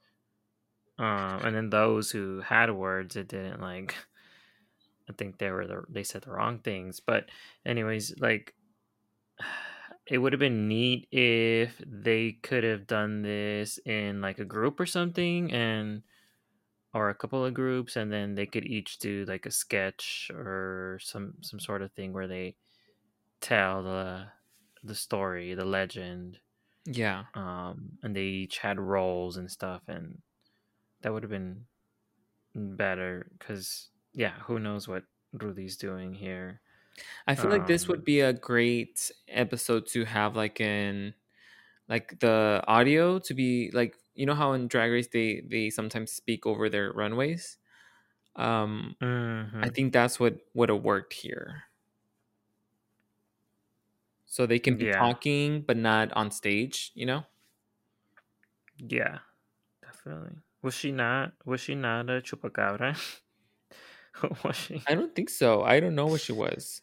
Um 0.98 1.40
and 1.44 1.54
then 1.54 1.70
those 1.70 2.10
who 2.10 2.40
had 2.40 2.74
words 2.74 3.16
it 3.16 3.28
didn't 3.28 3.60
like 3.60 3.94
I 5.08 5.12
think 5.14 5.38
they 5.38 5.50
were 5.50 5.66
the 5.66 5.84
they 5.88 6.04
said 6.04 6.22
the 6.22 6.32
wrong 6.32 6.60
things. 6.60 7.00
But 7.00 7.30
anyways, 7.66 8.18
like 8.20 8.54
it 10.06 10.18
would 10.18 10.32
have 10.32 10.40
been 10.40 10.68
neat 10.68 11.08
if 11.12 11.80
they 11.86 12.32
could 12.32 12.64
have 12.64 12.86
done 12.86 13.22
this 13.22 13.78
in 13.86 14.20
like 14.20 14.38
a 14.38 14.44
group 14.44 14.80
or 14.80 14.86
something 14.86 15.52
and 15.52 16.02
or 16.94 17.10
a 17.10 17.14
couple 17.14 17.44
of 17.44 17.54
groups 17.54 17.96
and 17.96 18.12
then 18.12 18.34
they 18.34 18.46
could 18.46 18.66
each 18.66 18.98
do 18.98 19.24
like 19.26 19.46
a 19.46 19.50
sketch 19.50 20.30
or 20.34 20.98
some 21.02 21.34
some 21.42 21.60
sort 21.60 21.82
of 21.82 21.92
thing 21.92 22.12
where 22.12 22.28
they 22.28 22.56
tell 23.40 23.82
the 23.82 24.26
the 24.84 24.94
story, 24.94 25.54
the 25.54 25.64
legend, 25.64 26.40
Yeah. 26.86 27.26
um 27.34 27.98
and 28.02 28.16
they 28.16 28.24
each 28.24 28.58
had 28.58 28.80
roles 28.80 29.36
and 29.36 29.50
stuff 29.50 29.82
and 29.88 30.22
that 31.02 31.12
would 31.12 31.22
have 31.22 31.30
been 31.30 31.66
better 32.54 33.30
cuz 33.40 33.90
yeah, 34.18 34.40
who 34.40 34.58
knows 34.58 34.88
what 34.88 35.04
Rudy's 35.32 35.78
doing 35.78 36.14
here. 36.14 36.62
I 37.26 37.34
feel 37.34 37.50
like 37.50 37.66
this 37.66 37.88
Um 37.88 37.88
would 37.88 38.04
be 38.04 38.20
a 38.20 38.32
great 38.32 39.10
episode 39.28 39.86
to 39.88 40.04
have 40.04 40.36
like 40.36 40.60
in 40.60 41.14
like 41.88 42.20
the 42.20 42.62
audio 42.68 43.18
to 43.20 43.34
be 43.34 43.70
like 43.72 43.96
you 44.14 44.26
know 44.26 44.34
how 44.34 44.52
in 44.54 44.68
drag 44.68 44.90
race 44.92 45.08
they 45.08 45.42
they 45.48 45.70
sometimes 45.70 46.12
speak 46.12 46.46
over 46.46 46.68
their 46.70 46.92
runways 46.92 47.58
um 48.36 48.96
i 49.62 49.68
mhm. 49.70 49.70
think 49.70 49.92
that's 49.92 50.20
what 50.20 50.40
would 50.54 50.70
have 50.70 50.82
worked 50.84 51.14
here 51.14 51.64
so 54.26 54.46
they 54.46 54.58
can 54.58 54.76
be 54.76 54.86
Yeah. 54.86 55.00
talking 55.00 55.62
but 55.62 55.76
not 55.76 56.12
on 56.12 56.30
stage 56.30 56.92
you 56.94 57.06
know 57.06 57.24
Yeah, 58.78 59.20
definitely. 59.82 60.38
Was 60.62 60.74
she 60.74 60.92
not? 60.92 61.34
Was 61.46 61.60
she 61.62 61.74
not 61.76 62.10
a 62.10 62.22
chupacabra? 62.22 62.96
was 64.44 64.56
she? 64.56 64.86
i 64.86 64.94
don't 64.94 65.14
think 65.14 65.30
so 65.30 65.62
i 65.62 65.78
don't 65.80 65.94
know 65.94 66.06
what 66.06 66.20
she 66.20 66.32
was 66.32 66.82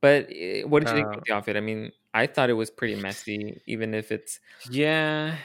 but 0.00 0.26
eh, 0.30 0.62
what 0.62 0.80
did 0.80 0.90
you 0.90 0.94
think 0.96 1.08
Uh, 1.08 1.12
about 1.12 1.24
the 1.26 1.32
outfit 1.34 1.56
i 1.56 1.60
mean 1.60 1.92
i 2.14 2.26
thought 2.26 2.50
it 2.50 2.54
was 2.54 2.70
pretty 2.70 2.96
messy 2.96 3.60
even 3.66 3.94
if 3.94 4.10
it's 4.12 4.40
yeah. 4.64 5.38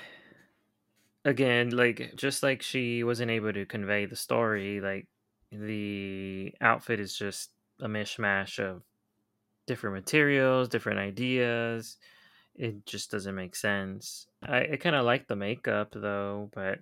Again, 1.25 1.71
like 1.71 2.15
just 2.15 2.41
like 2.41 2.61
she 2.61 3.03
wasn't 3.03 3.31
able 3.31 3.51
to 3.51 3.65
convey 3.65 4.05
the 4.05 4.15
story, 4.15 4.79
like 4.79 5.07
the 5.51 6.53
outfit 6.61 6.99
is 7.01 7.17
just 7.17 7.51
a 7.79 7.87
mishmash 7.87 8.59
of 8.63 8.83
different 9.67 9.95
materials, 9.95 10.69
different 10.69 10.99
ideas. 10.99 11.97
It 12.55 12.85
just 12.85 13.11
doesn't 13.11 13.35
make 13.35 13.55
sense. 13.55 14.27
I, 14.43 14.73
I 14.73 14.77
kind 14.77 14.95
of 14.95 15.05
like 15.05 15.27
the 15.27 15.35
makeup 15.37 15.91
though, 15.93 16.51
but 16.53 16.81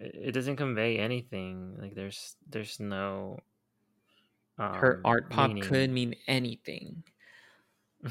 it, 0.00 0.32
doesn't 0.32 0.56
convey 0.56 0.98
anything. 0.98 1.76
Like 1.78 1.94
there's 1.94 2.36
there's 2.48 2.80
no 2.80 3.38
Her 4.72 5.00
um, 5.00 5.04
art 5.04 5.30
pop 5.30 5.50
meaning. 5.50 5.60
could 5.60 5.90
mean 5.90 6.16
anything. 6.26 7.04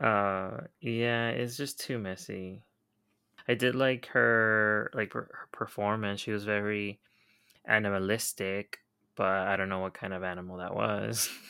uh, 0.00 0.58
yeah, 0.80 1.28
it's 1.30 1.56
just 1.56 1.80
too 1.80 1.98
messy. 1.98 2.64
I 3.48 3.54
did 3.54 3.74
like 3.74 4.06
her 4.06 4.90
like 4.94 5.12
her 5.14 5.30
her 5.32 5.48
performance. 5.52 6.20
She 6.20 6.32
was 6.32 6.44
very 6.44 7.00
animalistic, 7.66 8.80
but 9.16 9.48
I 9.48 9.56
don't 9.56 9.68
know 9.70 9.80
what 9.80 9.94
kind 9.94 10.14
of 10.14 10.24
animal 10.24 10.58
that 10.58 10.74
was. 10.74 11.30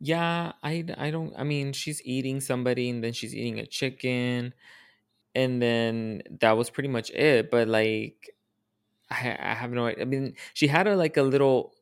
Yeah, 0.00 0.52
I 0.62 0.84
I 0.96 1.10
don't 1.10 1.34
I 1.36 1.44
mean, 1.44 1.72
she's 1.72 2.02
eating 2.04 2.40
somebody 2.40 2.88
and 2.88 3.02
then 3.02 3.12
she's 3.12 3.34
eating 3.34 3.58
a 3.58 3.66
chicken 3.66 4.54
and 5.34 5.62
then 5.62 6.22
that 6.40 6.52
was 6.52 6.70
pretty 6.70 6.88
much 6.88 7.10
it, 7.10 7.50
but 7.50 7.68
like 7.68 8.30
I 9.10 9.36
I 9.40 9.54
have 9.54 9.72
no 9.72 9.88
I 9.88 10.04
mean, 10.04 10.36
she 10.54 10.68
had 10.68 10.86
a 10.88 10.96
like 10.96 11.16
a 11.16 11.22
little 11.22 11.74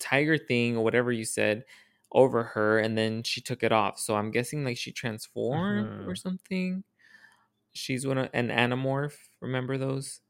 tiger 0.00 0.38
thing 0.38 0.76
or 0.78 0.84
whatever 0.84 1.12
you 1.12 1.24
said 1.24 1.64
over 2.12 2.42
her 2.44 2.78
and 2.80 2.98
then 2.98 3.22
she 3.24 3.40
took 3.42 3.62
it 3.64 3.72
off. 3.72 3.98
So 4.00 4.16
I'm 4.16 4.30
guessing 4.32 4.64
like 4.64 4.78
she 4.78 4.92
transformed 4.92 5.90
or 6.06 6.14
Mhm. 6.14 6.16
something. 6.16 6.84
She's 7.74 8.06
one 8.06 8.18
of 8.18 8.30
an 8.34 8.48
animorph, 8.50 9.18
remember 9.40 9.78
those? 9.78 10.20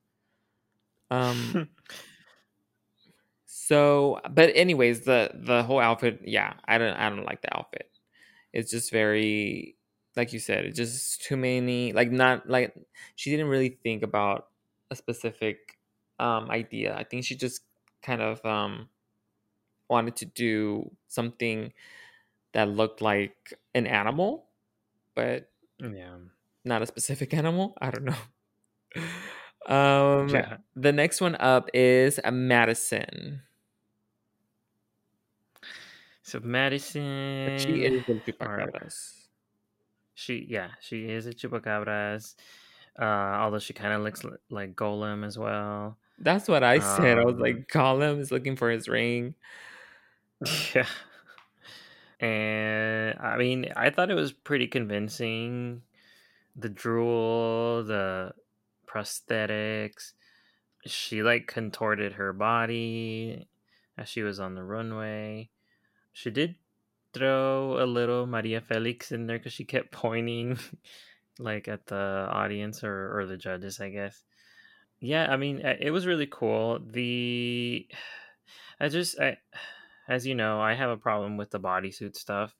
Um 1.10 1.58
so 3.46 4.20
but 4.30 4.50
anyways, 4.54 5.04
the 5.04 5.30
the 5.34 5.62
whole 5.62 5.80
outfit, 5.80 6.20
yeah, 6.24 6.54
I 6.64 6.78
don't 6.78 6.94
I 6.94 7.08
don't 7.08 7.24
like 7.24 7.42
the 7.42 7.56
outfit. 7.56 7.90
It's 8.52 8.70
just 8.70 8.90
very 8.92 9.76
like 10.16 10.32
you 10.32 10.38
said, 10.38 10.64
it's 10.66 10.76
just 10.76 11.22
too 11.22 11.36
many 11.36 11.92
like 11.92 12.10
not 12.10 12.48
like 12.48 12.74
she 13.16 13.30
didn't 13.30 13.48
really 13.48 13.78
think 13.82 14.02
about 14.02 14.48
a 14.90 14.96
specific 14.96 15.78
um 16.18 16.50
idea. 16.50 16.94
I 16.96 17.04
think 17.04 17.24
she 17.24 17.36
just 17.36 17.62
kind 18.02 18.22
of 18.22 18.44
um 18.44 18.88
wanted 19.88 20.16
to 20.16 20.26
do 20.26 20.90
something 21.08 21.72
that 22.52 22.68
looked 22.68 23.00
like 23.00 23.54
an 23.74 23.86
animal, 23.86 24.46
but 25.14 25.50
yeah. 25.78 26.18
not 26.64 26.82
a 26.82 26.86
specific 26.86 27.34
animal. 27.40 27.74
I 27.80 27.90
don't 27.90 28.04
know. 28.04 28.16
Um 29.66 30.28
Yeah. 30.28 30.56
the 30.74 30.92
next 30.92 31.20
one 31.20 31.36
up 31.36 31.68
is 31.72 32.18
a 32.24 32.32
Madison. 32.32 33.42
So 36.22 36.40
Madison 36.40 37.56
she 37.56 37.84
is 37.84 38.04
the 38.06 38.14
chupacabras. 38.14 39.21
She 40.14 40.46
yeah, 40.48 40.70
she 40.80 41.08
is 41.10 41.26
a 41.26 41.32
chupacabras. 41.32 42.34
Uh 42.98 43.04
although 43.04 43.58
she 43.58 43.72
kind 43.72 43.92
of 43.94 44.02
looks 44.02 44.24
li- 44.24 44.32
like 44.50 44.76
Gollum 44.76 45.24
as 45.24 45.38
well. 45.38 45.96
That's 46.18 46.48
what 46.48 46.62
I 46.62 46.78
said. 46.78 47.18
I 47.18 47.24
was 47.24 47.34
Um 47.34 47.40
like, 47.40 47.68
Gollum 47.68 48.18
is 48.20 48.30
looking 48.30 48.56
for 48.56 48.70
his 48.70 48.88
ring. 48.88 49.34
yeah. 50.74 50.86
And 52.20 53.18
I 53.18 53.36
mean, 53.36 53.72
I 53.76 53.90
thought 53.90 54.10
it 54.10 54.14
was 54.14 54.32
pretty 54.32 54.66
convincing. 54.66 55.82
The 56.56 56.68
drool, 56.68 57.84
the 57.84 58.34
prosthetics. 58.86 60.12
She 60.86 61.22
like 61.22 61.46
contorted 61.46 62.14
her 62.14 62.32
body 62.32 63.48
as 63.98 64.08
she 64.08 64.22
was 64.22 64.40
on 64.40 64.54
the 64.54 64.64
runway. 64.64 65.50
She 66.12 66.30
did 66.30 66.56
throw 67.12 67.82
a 67.82 67.86
little 67.86 68.26
Maria 68.26 68.60
Felix 68.60 69.12
in 69.12 69.26
there 69.26 69.38
because 69.38 69.52
she 69.52 69.64
kept 69.64 69.90
pointing 69.92 70.58
like 71.38 71.68
at 71.68 71.86
the 71.86 72.28
audience 72.30 72.84
or, 72.84 73.18
or 73.18 73.26
the 73.26 73.36
judges, 73.36 73.80
I 73.80 73.90
guess. 73.90 74.22
Yeah, 75.00 75.30
I 75.30 75.36
mean, 75.36 75.58
it 75.58 75.90
was 75.90 76.06
really 76.06 76.28
cool. 76.30 76.78
The 76.84 77.86
I 78.80 78.88
just 78.88 79.18
I 79.20 79.38
as 80.08 80.26
you 80.26 80.34
know, 80.34 80.60
I 80.60 80.74
have 80.74 80.90
a 80.90 80.96
problem 80.96 81.36
with 81.36 81.50
the 81.50 81.60
bodysuit 81.60 82.16
stuff. 82.16 82.54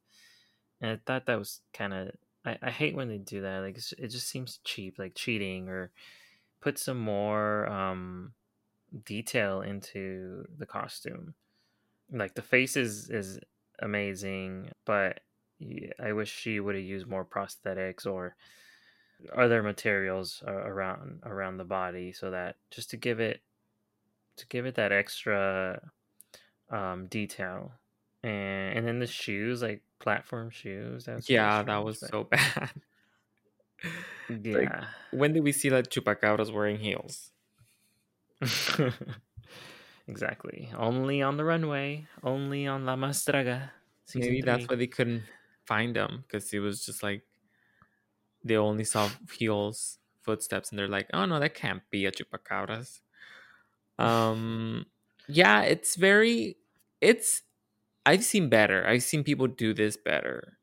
And 0.80 0.92
I 0.92 1.00
thought 1.06 1.26
that 1.26 1.38
was 1.38 1.60
kind 1.72 1.94
of 1.94 2.10
I, 2.44 2.58
I 2.62 2.70
hate 2.70 2.96
when 2.96 3.08
they 3.08 3.18
do 3.18 3.42
that. 3.42 3.60
Like 3.60 3.76
it 3.76 4.08
just 4.08 4.28
seems 4.28 4.60
cheap, 4.64 4.98
like 4.98 5.14
cheating 5.14 5.68
or 5.68 5.90
put 6.60 6.78
some 6.78 6.98
more 6.98 7.68
um 7.68 8.32
detail 9.04 9.62
into 9.62 10.44
the 10.58 10.66
costume. 10.66 11.34
Like 12.10 12.34
the 12.34 12.42
face 12.42 12.76
is 12.76 13.08
is 13.10 13.38
amazing, 13.83 14.71
but 14.85 15.21
I 16.01 16.12
wish 16.12 16.33
she 16.33 16.61
would 16.61 16.75
have 16.75 16.85
used 16.85 17.07
more 17.07 17.25
prosthetics 17.25 18.07
or 18.07 18.37
other 19.37 19.62
materials 19.62 20.42
around 20.47 21.21
around 21.25 21.57
the 21.57 21.64
body 21.64 22.12
so 22.12 22.31
that 22.31 22.57
just 22.71 22.90
to 22.90 22.97
give 22.97 23.21
it 23.21 23.40
to 24.37 24.47
give 24.49 24.66
it 24.66 24.75
that 24.75 24.92
extra 24.92 25.81
um 26.71 27.07
detail. 27.07 27.73
And 28.25 28.79
and 28.79 28.87
then 28.87 28.99
the 28.99 29.07
shoes, 29.07 29.62
like 29.62 29.83
platform 29.99 30.51
shoes, 30.51 31.05
that 31.05 31.16
was 31.16 31.29
really 31.29 31.35
Yeah, 31.35 31.62
that 31.62 31.85
was 31.85 31.99
but 32.01 32.09
so 32.11 32.25
bad. 32.31 32.71
like, 34.31 34.42
yeah. 34.45 34.85
when 35.11 35.33
did 35.33 35.42
we 35.42 35.53
see 35.53 35.71
like 35.71 35.88
chupacabras 35.88 36.53
wearing 36.53 36.79
heels? 36.79 37.31
exactly. 40.06 40.70
Only 40.76 41.22
on 41.22 41.36
the 41.36 41.44
runway. 41.44 42.06
Only 42.22 42.66
on 42.66 42.84
La 42.84 42.96
Más 42.96 43.24
Draga. 43.24 43.70
Maybe 44.14 44.42
that's 44.42 44.68
why 44.68 44.76
they 44.76 44.86
couldn't 44.86 45.24
find 45.64 45.96
him 45.96 46.22
because 46.26 46.50
he 46.50 46.58
was 46.58 46.84
just 46.84 47.02
like 47.02 47.24
they 48.44 48.56
only 48.56 48.84
saw 48.84 49.10
heels, 49.32 49.98
footsteps, 50.22 50.70
and 50.70 50.78
they're 50.78 50.88
like, 50.88 51.08
"Oh 51.12 51.24
no, 51.26 51.38
that 51.40 51.54
can't 51.54 51.82
be 51.90 52.06
a 52.06 52.12
chupacabras." 52.12 53.00
Um, 53.98 54.86
yeah, 55.28 55.62
it's 55.62 55.96
very, 55.96 56.58
it's. 57.00 57.42
I've 58.06 58.24
seen 58.24 58.48
better. 58.50 58.86
I've 58.86 59.02
seen 59.04 59.24
people 59.24 59.48
do 59.48 59.74
this 59.74 59.96
better, 59.98 60.58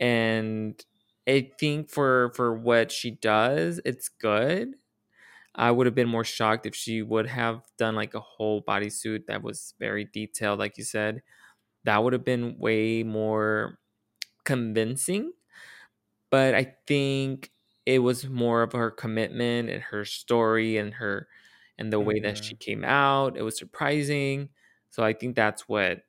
and 0.00 0.84
I 1.28 1.52
think 1.60 1.90
for 1.90 2.32
for 2.34 2.54
what 2.54 2.92
she 2.92 3.12
does, 3.12 3.80
it's 3.84 4.08
good. 4.08 4.76
I 5.56 5.70
would 5.72 5.86
have 5.86 5.94
been 5.96 6.08
more 6.08 6.24
shocked 6.24 6.66
if 6.66 6.74
she 6.76 7.02
would 7.02 7.26
have 7.26 7.62
done 7.78 7.96
like 7.96 8.14
a 8.14 8.20
whole 8.20 8.62
bodysuit 8.62 9.26
that 9.26 9.42
was 9.42 9.74
very 9.80 10.04
detailed, 10.06 10.58
like 10.60 10.78
you 10.78 10.84
said. 10.84 11.22
That 11.84 12.04
would 12.04 12.12
have 12.14 12.24
been 12.24 12.58
way 12.58 13.02
more 13.04 13.78
convincing. 14.44 15.32
But 16.30 16.54
I 16.54 16.76
think 16.86 17.52
it 17.86 18.00
was 18.00 18.26
more 18.28 18.62
of 18.62 18.72
her 18.72 18.90
commitment 18.90 19.70
and 19.70 19.82
her 19.82 20.04
story 20.04 20.76
and 20.76 20.94
her 20.94 21.28
and 21.78 21.92
the 21.92 22.00
way 22.00 22.20
that 22.20 22.38
she 22.42 22.54
Mhm. 22.54 22.56
came 22.56 22.84
out. 22.84 23.36
It 23.36 23.42
was 23.42 23.58
surprising. 23.58 24.50
So 24.90 25.04
I 25.04 25.12
think 25.12 25.36
that's 25.36 25.68
what 25.68 26.04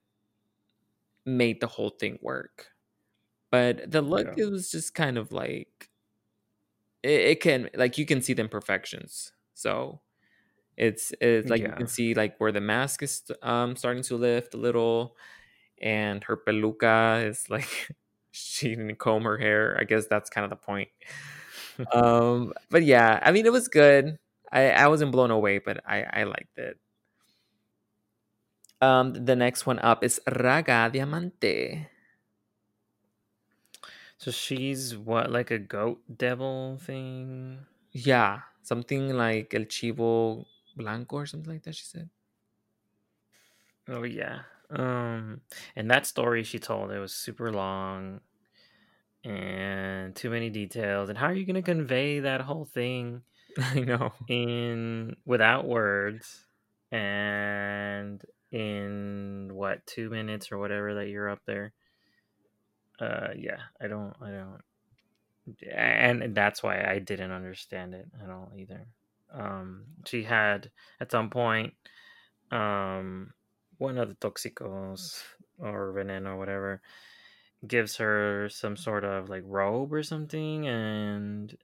made 1.26 1.60
the 1.62 1.68
whole 1.68 1.90
thing 1.90 2.18
work. 2.22 2.68
But 3.52 3.92
the 3.92 4.02
look, 4.02 4.28
Yeah. 4.28 4.38
it 4.38 4.46
was 4.48 4.72
just 4.72 4.96
kind 4.96 5.18
of 5.18 5.32
like 5.32 5.90
it, 7.04 7.10
it 7.22 7.42
can 7.42 7.70
like 7.76 7.98
you 7.98 8.06
can 8.06 8.22
see 8.22 8.34
the 8.34 8.42
imperfections. 8.42 9.32
So 9.58 10.02
it's 10.78 11.14
it's 11.22 11.50
like 11.50 11.66
you 11.68 11.74
can 11.74 11.88
see 11.88 12.14
like 12.14 12.38
where 12.40 12.52
the 12.52 12.62
mask 12.62 13.04
is 13.04 13.24
um 13.42 13.76
starting 13.76 14.04
to 14.04 14.18
lift 14.18 14.54
a 14.54 14.58
little, 14.58 15.18
and 15.82 16.24
her 16.26 16.38
peluca 16.38 17.26
is 17.28 17.50
like 17.50 17.90
she 18.32 18.70
didn't 18.70 18.98
comb 18.98 19.24
her 19.26 19.38
hair. 19.38 19.78
I 19.80 19.86
guess 19.86 20.08
that's 20.08 20.30
kind 20.30 20.46
of 20.46 20.52
the 20.52 20.58
point. 20.58 20.90
Um, 21.94 22.54
but 22.72 22.84
yeah, 22.84 23.20
I 23.22 23.32
mean 23.32 23.46
it 23.46 23.52
was 23.52 23.68
good. 23.68 24.18
I 24.52 24.72
I 24.72 24.88
wasn't 24.88 25.12
blown 25.12 25.32
away, 25.32 25.60
but 25.60 25.82
I 25.86 26.04
I 26.04 26.24
liked 26.24 26.58
it. 26.58 26.80
Um, 28.82 29.14
the 29.14 29.36
next 29.36 29.66
one 29.66 29.80
up 29.80 30.04
is 30.04 30.20
Raga 30.28 30.90
Diamante. 30.92 31.88
so 34.18 34.32
she's 34.32 34.96
what, 34.98 35.32
like 35.32 35.52
a 35.52 35.60
goat 35.60 36.02
devil 36.18 36.78
thing? 36.82 37.66
Yeah, 37.92 38.42
something 38.68 39.04
like 39.24 39.54
El 39.54 39.66
Chivo 39.76 40.46
Blanco 40.76 41.18
or 41.18 41.26
something 41.26 41.52
like 41.54 41.64
that. 41.64 41.76
She 41.76 41.86
said. 41.86 42.10
Oh 43.88 44.04
yeah. 44.04 44.42
Um 44.70 45.42
and 45.76 45.90
that 45.92 46.06
story 46.06 46.44
she 46.44 46.60
told 46.60 46.92
it 46.92 47.00
was 47.00 47.14
super 47.14 47.52
long 47.52 48.22
and 49.24 50.16
too 50.16 50.30
many 50.30 50.50
details. 50.50 51.10
And 51.10 51.18
how 51.18 51.28
are 51.28 51.34
you 51.34 51.46
gonna 51.46 51.62
convey 51.62 52.20
that 52.22 52.42
whole 52.42 52.66
thing 52.66 53.24
I 53.58 53.80
know. 53.82 54.14
in 54.28 55.16
without 55.26 55.68
words 55.68 56.46
and 56.92 58.24
in 58.52 59.50
what 59.54 59.86
two 59.86 60.10
minutes 60.10 60.52
or 60.52 60.58
whatever 60.58 60.96
that 60.96 61.10
you're 61.10 61.30
up 61.30 61.42
there? 61.46 61.74
Uh 63.00 63.30
yeah, 63.36 63.60
I 63.82 63.88
don't 63.88 64.16
I 64.22 64.32
don't 64.32 64.62
and 65.72 66.36
that's 66.36 66.62
why 66.64 66.84
I 66.84 67.00
didn't 67.00 67.32
understand 67.32 67.94
it 67.94 68.08
at 68.22 68.30
all 68.30 68.52
either. 68.56 68.88
Um 69.32 69.86
she 70.06 70.24
had 70.24 70.72
at 71.00 71.12
some 71.12 71.30
point 71.30 71.74
um 72.52 73.34
one 73.78 73.98
of 73.98 74.10
the 74.10 74.16
toxicos 74.16 75.22
or 75.60 75.94
veneno 75.94 76.28
or 76.28 76.38
whatever 76.38 76.82
gives 77.68 77.98
her 77.98 78.48
some 78.50 78.78
sort 78.78 79.04
of 79.04 79.30
like 79.30 79.44
robe 79.46 79.92
or 79.92 80.04
something 80.04 80.68
and 80.68 81.58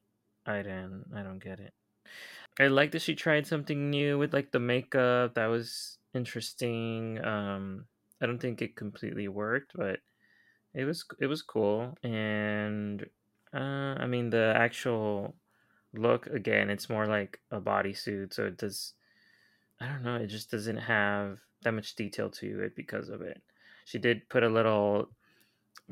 i 0.46 0.58
didn't 0.58 1.06
i 1.15 1.22
don't 1.24 1.39
get 1.39 1.60
it 1.60 1.74
i 2.60 2.67
like 2.67 2.91
that 2.91 3.02
she 3.02 3.15
tried 3.15 3.48
something 3.48 3.89
new 3.89 4.17
with 4.17 4.34
like 4.34 4.52
the 4.52 4.60
makeup 4.60 5.36
that 5.36 5.46
was 5.48 5.98
interesting. 6.13 7.24
Um, 7.24 7.86
I 8.22 8.26
don't 8.26 8.39
think 8.39 8.62
it 8.62 8.76
completely 8.76 9.28
worked, 9.28 9.74
but 9.76 10.00
it 10.74 10.86
was 10.86 11.06
it 11.19 11.28
was 11.28 11.41
cool. 11.41 11.98
And 12.04 13.06
uh, 13.54 13.96
I 14.00 14.08
mean, 14.08 14.30
the 14.30 14.54
actual 14.56 15.36
look 15.94 16.28
again, 16.28 16.70
it's 16.70 16.89
more 16.89 17.06
like 17.06 17.39
a 17.52 17.62
bodysuit, 17.62 18.34
so 18.34 18.46
it 18.46 18.58
does. 18.58 18.94
I 19.80 19.88
don't 19.88 20.04
know. 20.04 20.16
It 20.16 20.28
just 20.28 20.50
doesn't 20.52 20.78
have 20.78 21.39
that 21.63 21.74
much 21.74 21.96
detail 21.96 22.30
to 22.30 22.62
it 22.62 22.76
because 22.76 23.10
of 23.10 23.22
it. 23.22 23.42
She 23.86 24.00
did 24.00 24.30
put 24.30 24.44
a 24.44 24.50
little 24.50 25.10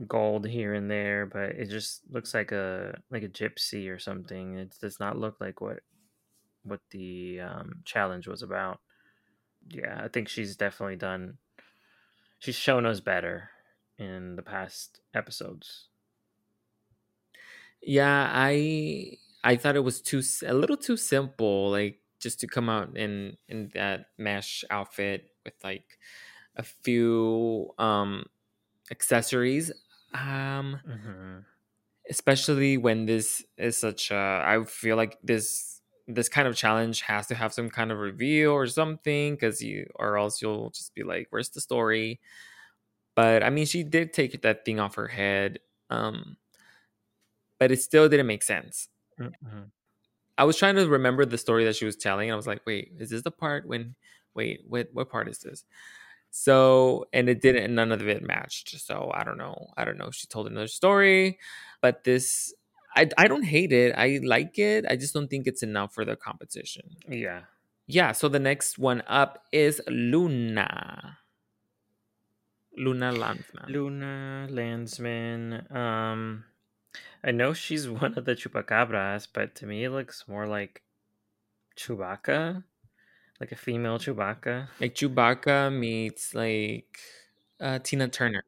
gold 0.08 0.48
here 0.48 0.74
and 0.74 0.90
there, 0.90 1.26
but 1.26 1.52
it 1.52 1.70
just 1.70 2.02
looks 2.10 2.34
like 2.34 2.52
a 2.52 3.00
like 3.10 3.24
a 3.24 3.30
gypsy 3.30 3.90
or 3.90 4.00
something. 4.00 4.58
It 4.58 4.76
does 4.82 5.00
not 5.00 5.18
look 5.18 5.40
like 5.40 5.62
what 5.62 5.82
what 6.64 6.82
the 6.92 7.42
um, 7.42 7.82
challenge 7.86 8.28
was 8.28 8.42
about. 8.42 8.80
Yeah, 9.70 10.02
I 10.04 10.08
think 10.08 10.28
she's 10.28 10.56
definitely 10.56 10.96
done. 10.96 11.38
She's 12.40 12.56
shown 12.56 12.86
us 12.86 13.00
better 13.00 13.52
in 13.98 14.36
the 14.36 14.42
past 14.42 15.02
episodes. 15.14 15.90
Yeah, 17.82 18.30
I 18.32 19.18
I 19.44 19.56
thought 19.56 19.76
it 19.76 19.84
was 19.84 20.02
too 20.02 20.20
s- 20.20 20.44
a 20.46 20.54
little 20.54 20.78
too 20.78 20.98
simple, 20.98 21.72
like 21.72 22.00
just 22.20 22.40
to 22.42 22.48
come 22.48 22.70
out 22.70 22.96
in 22.98 23.38
in 23.48 23.72
that 23.74 24.08
mesh 24.18 24.64
outfit 24.70 25.32
with 25.46 25.56
like 25.64 25.98
a 26.58 26.64
few 26.64 27.72
um 27.80 28.26
accessories. 28.92 29.72
Um 30.14 30.80
hmm 30.86 31.40
especially 32.10 32.78
when 32.78 33.06
this 33.06 33.44
is 33.58 33.78
such 33.78 34.12
a 34.12 34.44
I 34.46 34.64
feel 34.66 34.98
like 34.98 35.18
this 35.24 35.82
this 36.08 36.30
kind 36.30 36.48
of 36.48 36.56
challenge 36.56 37.02
has 37.04 37.28
to 37.28 37.36
have 37.36 37.54
some 37.54 37.70
kind 37.70 37.92
of 37.92 38.00
reveal 38.00 38.52
or 38.52 38.68
something 38.68 39.38
cuz 39.38 39.62
you 39.62 39.88
or 39.96 40.18
else 40.18 40.42
you'll 40.42 40.72
just 40.72 40.96
be 40.96 41.04
like 41.04 41.28
where's 41.32 41.50
the 41.52 41.62
story? 41.62 42.20
But 43.16 43.44
I 43.44 43.50
mean 43.50 43.66
she 43.66 43.84
did 43.84 44.14
take 44.14 44.42
that 44.42 44.66
thing 44.66 44.80
off 44.80 44.96
her 44.96 45.08
head. 45.08 45.60
Um 45.90 46.38
but 47.62 47.72
it 47.72 47.80
still 47.80 48.10
didn't 48.10 48.26
make 48.26 48.42
sense. 48.42 48.90
hmm 49.18 49.70
I 50.38 50.46
was 50.46 50.58
trying 50.58 50.76
to 50.78 50.88
remember 50.88 51.24
the 51.26 51.38
story 51.38 51.64
that 51.66 51.76
she 51.76 51.86
was 51.86 51.96
telling, 51.96 52.28
and 52.30 52.34
I 52.34 52.36
was 52.36 52.48
like, 52.48 52.66
"Wait, 52.66 52.94
is 52.98 53.12
this 53.12 53.22
the 53.22 53.30
part 53.30 53.68
when? 53.68 53.94
Wait, 54.34 54.62
what? 54.68 54.90
What 54.92 55.12
part 55.12 55.28
is 55.30 55.38
this?" 55.46 55.64
So, 56.32 57.06
and 57.14 57.30
it 57.30 57.40
didn't. 57.42 57.64
and 57.66 57.76
None 57.76 57.92
of 57.92 58.02
it 58.08 58.24
matched. 58.24 58.70
So 58.80 59.12
I 59.14 59.24
don't 59.24 59.38
know. 59.38 59.68
I 59.78 59.86
don't 59.86 60.00
know. 60.00 60.10
She 60.10 60.26
told 60.26 60.48
another 60.48 60.68
story, 60.82 61.38
but 61.82 62.04
this, 62.04 62.56
I, 62.96 63.10
I 63.18 63.28
don't 63.28 63.44
hate 63.44 63.72
it. 63.74 63.94
I 63.96 64.20
like 64.24 64.58
it. 64.58 64.86
I 64.90 64.96
just 64.96 65.14
don't 65.14 65.30
think 65.30 65.46
it's 65.46 65.62
enough 65.62 65.94
for 65.94 66.04
the 66.06 66.16
competition. 66.16 66.96
Yeah, 67.08 67.42
Yeah. 67.86 68.12
So 68.14 68.28
the 68.28 68.40
next 68.40 68.80
one 68.80 69.04
up 69.06 69.46
is 69.52 69.80
Luna. 69.88 71.20
Luna 72.78 73.12
Lansman. 73.12 73.68
Luna 73.68 74.48
Lansman. 74.50 75.72
Um, 75.76 76.46
I 77.24 77.32
know 77.32 77.54
she's 77.54 77.90
one 78.04 78.18
of 78.18 78.26
the 78.26 78.36
chupacabras, 78.36 79.28
but 79.32 79.56
to 79.56 79.66
me 79.66 79.84
it 79.84 79.90
looks 79.90 80.26
more 80.28 80.48
like 80.48 80.82
Chewbacca, 81.78 82.64
like 83.40 83.52
a 83.52 83.56
female 83.56 83.98
Chewbacca. 83.98 84.68
like 84.80 84.96
Chewbacca 84.96 85.74
meets 85.74 86.34
like 86.34 87.00
uh, 87.60 87.80
Tina 87.80 88.08
Turner. 88.08 88.44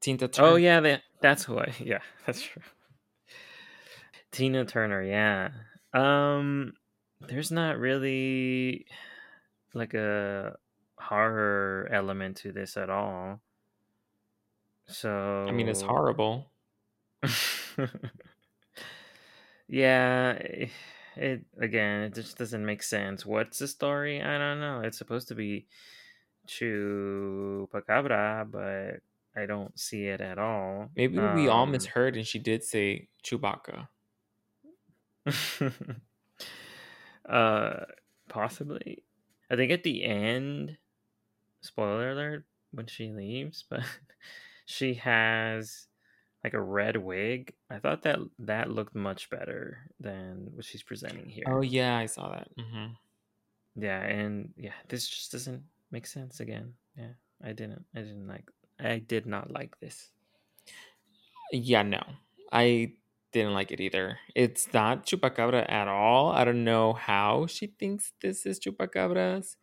Tina 0.00 0.28
Turner. 0.28 0.48
Oh 0.48 0.56
yeah, 0.56 0.80
that 0.80 1.02
that's 1.20 1.44
who 1.44 1.58
I. 1.58 1.72
Yeah, 1.80 2.00
that's 2.26 2.42
true. 2.42 2.62
Tina 4.30 4.64
Turner. 4.64 5.02
Yeah. 5.02 5.50
Um, 5.92 6.74
there's 7.20 7.50
not 7.50 7.78
really 7.78 8.86
like 9.74 9.94
a 9.94 10.56
horror 10.98 11.88
element 11.92 12.36
to 12.38 12.52
this 12.52 12.76
at 12.76 12.90
all. 12.90 13.40
So 14.88 15.46
I 15.48 15.52
mean, 15.52 15.68
it's 15.68 15.82
horrible. 15.82 16.46
yeah, 19.68 20.30
it, 20.32 20.70
it 21.16 21.44
again, 21.58 22.02
it 22.02 22.14
just 22.14 22.38
doesn't 22.38 22.64
make 22.64 22.82
sense. 22.82 23.26
What's 23.26 23.58
the 23.58 23.68
story? 23.68 24.22
I 24.22 24.38
don't 24.38 24.60
know. 24.60 24.80
It's 24.80 24.98
supposed 24.98 25.28
to 25.28 25.34
be 25.34 25.66
Chupacabra, 26.46 28.50
but 28.50 29.00
I 29.40 29.46
don't 29.46 29.78
see 29.78 30.06
it 30.06 30.20
at 30.20 30.38
all. 30.38 30.90
Maybe 30.96 31.18
we 31.18 31.48
all 31.48 31.64
Um, 31.64 31.72
misheard, 31.72 32.16
and 32.16 32.26
she 32.26 32.38
did 32.38 32.64
say 32.64 33.08
Chewbacca. 33.22 33.88
uh, 37.28 37.80
possibly. 38.28 39.02
I 39.50 39.56
think 39.56 39.72
at 39.72 39.82
the 39.82 40.04
end, 40.04 40.78
spoiler 41.60 42.12
alert, 42.12 42.44
when 42.72 42.86
she 42.86 43.10
leaves, 43.10 43.64
but 43.68 43.82
she 44.66 44.94
has 44.94 45.86
like 46.46 46.54
a 46.54 46.62
red 46.62 46.96
wig. 46.96 47.52
I 47.68 47.80
thought 47.80 48.04
that 48.04 48.20
that 48.38 48.70
looked 48.70 48.94
much 48.94 49.30
better 49.30 49.90
than 49.98 50.46
what 50.54 50.64
she's 50.64 50.84
presenting 50.84 51.28
here. 51.28 51.42
Oh 51.48 51.60
yeah, 51.60 51.96
I 51.98 52.06
saw 52.06 52.30
that. 52.30 52.46
hmm 52.56 52.94
Yeah, 53.74 54.00
and 54.00 54.54
yeah, 54.56 54.78
this 54.86 55.08
just 55.08 55.32
doesn't 55.32 55.64
make 55.90 56.06
sense 56.06 56.38
again. 56.38 56.74
Yeah, 56.96 57.18
I 57.42 57.50
didn't. 57.50 57.84
I 57.96 58.06
didn't 58.06 58.28
like. 58.28 58.48
I 58.78 58.98
did 58.98 59.26
not 59.26 59.50
like 59.50 59.74
this. 59.80 60.12
Yeah, 61.50 61.82
no, 61.82 62.02
I 62.52 62.92
didn't 63.32 63.54
like 63.54 63.72
it 63.72 63.80
either. 63.80 64.20
It's 64.36 64.72
not 64.72 65.04
Chupacabra 65.04 65.68
at 65.68 65.88
all. 65.88 66.30
I 66.30 66.44
don't 66.44 66.62
know 66.62 66.92
how 66.92 67.46
she 67.48 67.66
thinks 67.66 68.12
this 68.20 68.46
is 68.46 68.60
Chupacabras. 68.60 69.56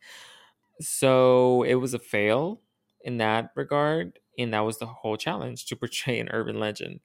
So 0.80 1.62
it 1.64 1.76
was 1.76 1.94
a 1.94 1.98
fail 1.98 2.60
in 3.02 3.18
that 3.18 3.52
regard, 3.54 4.18
and 4.38 4.52
that 4.54 4.60
was 4.60 4.78
the 4.78 4.86
whole 4.86 5.16
challenge 5.16 5.66
to 5.66 5.76
portray 5.82 6.18
an 6.20 6.28
urban 6.30 6.58
legend. 6.60 7.00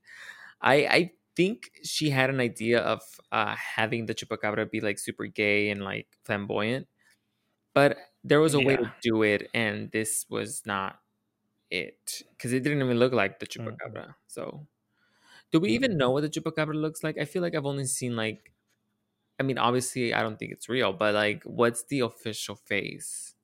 I 0.61 0.75
I 0.87 1.11
think 1.35 1.71
she 1.83 2.09
had 2.11 2.29
an 2.31 2.39
idea 2.41 2.81
of 2.81 3.01
uh, 3.31 3.55
having 3.55 4.05
the 4.07 4.15
Chupacabra 4.15 4.69
be 4.71 4.81
like 4.81 4.99
super 4.99 5.27
gay 5.27 5.69
and 5.71 5.83
like 5.83 6.07
flamboyant, 6.25 6.87
but 7.73 7.97
there 8.23 8.39
was 8.41 8.53
a 8.53 8.61
way 8.61 8.77
to 8.77 8.91
do 9.01 9.23
it, 9.23 9.49
and 9.53 9.91
this 9.91 10.25
was 10.29 10.65
not 10.65 10.99
it 11.71 12.23
because 12.31 12.53
it 12.53 12.63
didn't 12.63 12.81
even 12.83 12.99
look 12.99 13.13
like 13.13 13.39
the 13.39 13.47
Mhm. 13.57 13.79
Chupacabra. 13.79 14.15
So, 14.27 14.67
do 15.51 15.59
we 15.59 15.71
even 15.71 15.97
know 15.97 16.11
what 16.11 16.21
the 16.21 16.29
Chupacabra 16.29 16.75
looks 16.75 17.03
like? 17.03 17.17
I 17.19 17.25
feel 17.25 17.41
like 17.41 17.55
I've 17.55 17.65
only 17.67 17.85
seen 17.85 18.15
like, 18.15 18.53
I 19.39 19.43
mean, 19.43 19.57
obviously, 19.57 20.13
I 20.13 20.21
don't 20.23 20.37
think 20.39 20.51
it's 20.53 20.69
real, 20.69 20.93
but 20.93 21.13
like, 21.15 21.43
what's 21.45 21.85
the 21.85 22.01
official 22.01 22.55
face? 22.55 23.35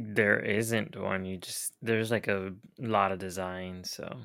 There 0.00 0.38
isn't 0.38 0.96
one. 0.96 1.24
You 1.24 1.38
just 1.38 1.74
there's 1.82 2.10
like 2.10 2.28
a 2.28 2.54
lot 2.78 3.12
of 3.12 3.18
designs. 3.18 3.90
So 3.90 4.20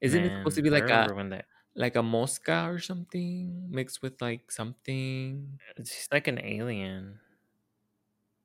Isn't 0.00 0.24
it 0.24 0.32
supposed 0.38 0.56
to 0.56 0.62
be 0.62 0.70
like 0.70 0.90
a 0.90 1.14
when 1.14 1.30
that 1.30 1.46
like 1.74 1.96
a 1.96 2.02
mosca 2.02 2.70
or 2.70 2.78
something 2.78 3.70
mixed 3.70 4.02
with 4.02 4.20
like 4.22 4.50
something? 4.52 5.60
it's 5.76 6.08
like 6.12 6.26
an 6.28 6.40
alien 6.44 7.20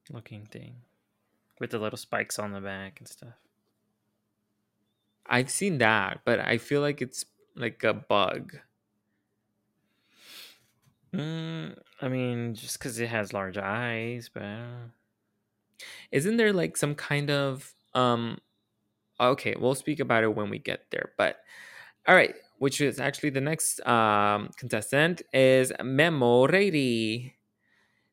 looking 0.09 0.45
thing 0.45 0.83
with 1.59 1.71
the 1.71 1.79
little 1.79 1.97
spikes 1.97 2.39
on 2.39 2.51
the 2.53 2.61
back 2.61 2.99
and 2.99 3.07
stuff. 3.09 3.35
I've 5.25 5.49
seen 5.49 5.77
that, 5.77 6.21
but 6.25 6.39
I 6.39 6.57
feel 6.57 6.81
like 6.81 7.01
it's 7.01 7.25
like 7.55 7.83
a 7.83 7.93
bug. 7.93 8.57
Mm, 11.13 11.81
I 12.01 12.07
mean, 12.07 12.53
just 12.55 12.77
because 12.79 12.99
it 12.99 13.09
has 13.09 13.33
large 13.33 13.57
eyes, 13.57 14.29
but 14.29 14.43
I 14.43 14.55
don't 14.57 14.71
know. 14.71 14.91
Isn't 16.11 16.37
there 16.37 16.53
like 16.53 16.77
some 16.77 16.95
kind 16.95 17.29
of 17.31 17.73
um 17.93 18.39
okay, 19.19 19.55
we'll 19.59 19.75
speak 19.75 19.99
about 19.99 20.23
it 20.23 20.35
when 20.35 20.49
we 20.49 20.59
get 20.59 20.85
there. 20.91 21.13
But 21.17 21.37
all 22.07 22.15
right, 22.15 22.35
which 22.59 22.81
is 22.81 22.99
actually 22.99 23.31
the 23.31 23.41
next 23.41 23.85
um 23.87 24.49
contestant 24.57 25.21
is 25.33 25.73
Memo 25.83 26.47
Reyri. 26.47 27.33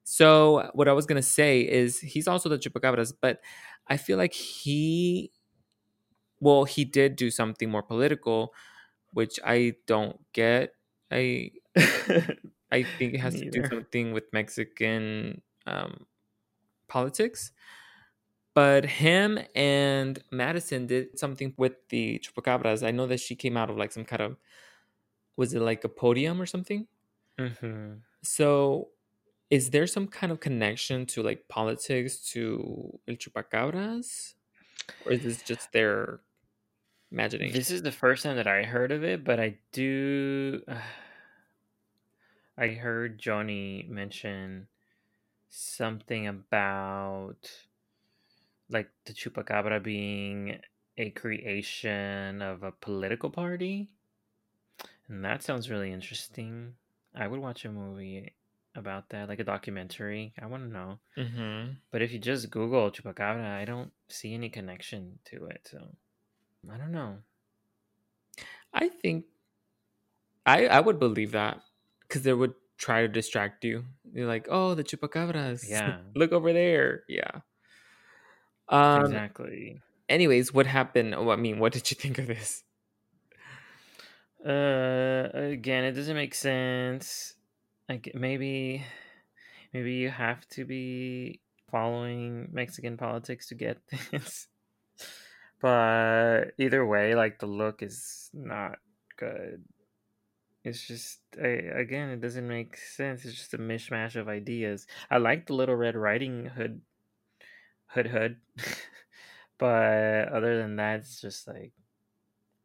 So 0.04 0.70
what 0.74 0.88
I 0.88 0.92
was 0.92 1.06
gonna 1.06 1.22
say 1.22 1.62
is 1.62 2.00
he's 2.00 2.28
also 2.28 2.48
the 2.48 2.58
Chupacabras, 2.58 3.12
but 3.20 3.40
I 3.88 3.96
feel 3.96 4.18
like 4.18 4.34
he 4.34 5.32
well, 6.40 6.64
he 6.64 6.84
did 6.84 7.16
do 7.16 7.30
something 7.30 7.70
more 7.70 7.82
political, 7.82 8.54
which 9.12 9.40
I 9.44 9.74
don't 9.86 10.20
get. 10.32 10.72
I 11.10 11.52
I 12.72 12.84
think 12.98 13.14
it 13.14 13.20
has 13.20 13.36
to 13.36 13.46
do 13.52 13.64
something 13.64 14.12
with 14.12 14.24
Mexican 14.32 15.42
um, 15.66 16.06
politics. 16.88 17.52
But 18.54 18.86
him 18.86 19.38
and 19.54 20.18
Madison 20.30 20.86
did 20.86 21.18
something 21.18 21.52
with 21.58 21.74
the 21.90 22.18
Chupacabras. 22.20 22.86
I 22.86 22.90
know 22.90 23.06
that 23.06 23.20
she 23.20 23.36
came 23.36 23.56
out 23.56 23.68
of 23.70 23.76
like 23.76 23.92
some 23.92 24.04
kind 24.04 24.22
of, 24.22 24.36
was 25.36 25.54
it 25.54 25.60
like 25.60 25.84
a 25.84 25.88
podium 25.88 26.40
or 26.40 26.46
something? 26.46 26.86
hmm 27.38 28.02
So 28.22 28.90
is 29.50 29.70
there 29.70 29.86
some 29.86 30.08
kind 30.08 30.32
of 30.32 30.40
connection 30.40 31.06
to 31.06 31.22
like 31.22 31.48
politics 31.48 32.18
to 32.32 32.98
El 33.08 33.16
Chupacabras? 33.16 34.34
Or 35.00 35.12
is 35.12 35.22
this 35.22 35.42
just 35.42 35.72
their 35.72 36.20
imagination? 37.12 37.54
This 37.54 37.70
is 37.70 37.82
the 37.82 37.92
first 37.92 38.22
time 38.22 38.36
that 38.36 38.46
I 38.46 38.64
heard 38.64 38.92
of 38.92 39.04
it, 39.04 39.24
but 39.24 39.40
I 39.40 39.58
do. 39.72 40.62
I 42.58 42.68
heard 42.68 43.18
Johnny 43.18 43.86
mention 43.88 44.68
something 45.56 46.26
about 46.26 47.50
like 48.68 48.90
the 49.06 49.14
chupacabra 49.14 49.82
being 49.82 50.58
a 50.98 51.10
creation 51.10 52.42
of 52.42 52.62
a 52.62 52.72
political 52.72 53.30
party. 53.30 53.88
And 55.08 55.24
that 55.24 55.42
sounds 55.42 55.70
really 55.70 55.92
interesting. 55.92 56.74
I 57.14 57.26
would 57.26 57.40
watch 57.40 57.64
a 57.64 57.70
movie 57.70 58.34
about 58.74 59.08
that, 59.10 59.28
like 59.28 59.38
a 59.38 59.44
documentary. 59.44 60.34
I 60.40 60.46
want 60.46 60.64
to 60.64 60.72
know. 60.72 60.98
Mm-hmm. 61.16 61.72
But 61.90 62.02
if 62.02 62.12
you 62.12 62.18
just 62.18 62.50
Google 62.50 62.90
chupacabra, 62.90 63.56
I 63.56 63.64
don't 63.64 63.92
see 64.08 64.34
any 64.34 64.50
connection 64.50 65.18
to 65.26 65.46
it. 65.46 65.68
So 65.70 65.96
I 66.70 66.76
don't 66.76 66.92
know. 66.92 67.18
I 68.74 68.88
think 68.88 69.24
I 70.44 70.66
I 70.66 70.80
would 70.80 70.98
believe 70.98 71.32
that 71.32 71.62
because 72.00 72.22
there 72.22 72.36
would 72.36 72.54
try 72.78 73.02
to 73.02 73.08
distract 73.08 73.64
you. 73.64 73.84
You're 74.12 74.26
like, 74.26 74.48
oh, 74.50 74.74
the 74.74 74.84
chupacabras. 74.84 75.64
Yeah. 75.68 75.98
Look 76.14 76.32
over 76.32 76.52
there. 76.52 77.02
Yeah. 77.08 77.40
Um. 78.68 79.04
exactly. 79.04 79.80
Anyways, 80.08 80.54
what 80.54 80.66
happened? 80.66 81.14
Oh, 81.14 81.30
I 81.30 81.36
mean, 81.36 81.58
what 81.58 81.72
did 81.72 81.90
you 81.90 81.96
think 81.96 82.18
of 82.18 82.26
this? 82.26 82.62
Uh, 84.44 85.28
again, 85.34 85.84
it 85.84 85.92
doesn't 85.92 86.14
make 86.14 86.34
sense. 86.34 87.34
Like 87.88 88.12
maybe, 88.14 88.84
maybe 89.72 89.94
you 89.94 90.10
have 90.10 90.46
to 90.50 90.64
be 90.64 91.40
following 91.70 92.48
Mexican 92.52 92.96
politics 92.96 93.48
to 93.48 93.54
get 93.54 93.78
this. 94.12 94.46
But 95.60 96.52
either 96.58 96.86
way, 96.86 97.14
like 97.14 97.38
the 97.40 97.46
look 97.46 97.82
is 97.82 98.30
not 98.32 98.78
good. 99.16 99.64
It's 100.66 100.84
just 100.84 101.20
I, 101.40 101.46
again, 101.46 102.10
it 102.10 102.20
doesn't 102.20 102.48
make 102.48 102.76
sense. 102.76 103.24
It's 103.24 103.36
just 103.36 103.54
a 103.54 103.58
mishmash 103.58 104.16
of 104.16 104.28
ideas. 104.28 104.88
I 105.08 105.18
like 105.18 105.46
the 105.46 105.54
little 105.54 105.76
Red 105.76 105.94
Riding 105.94 106.46
Hood, 106.46 106.80
hood 107.86 108.08
hood, 108.08 108.38
but 109.58 110.28
other 110.28 110.58
than 110.58 110.74
that, 110.76 111.00
it's 111.00 111.20
just 111.20 111.46
like, 111.46 111.72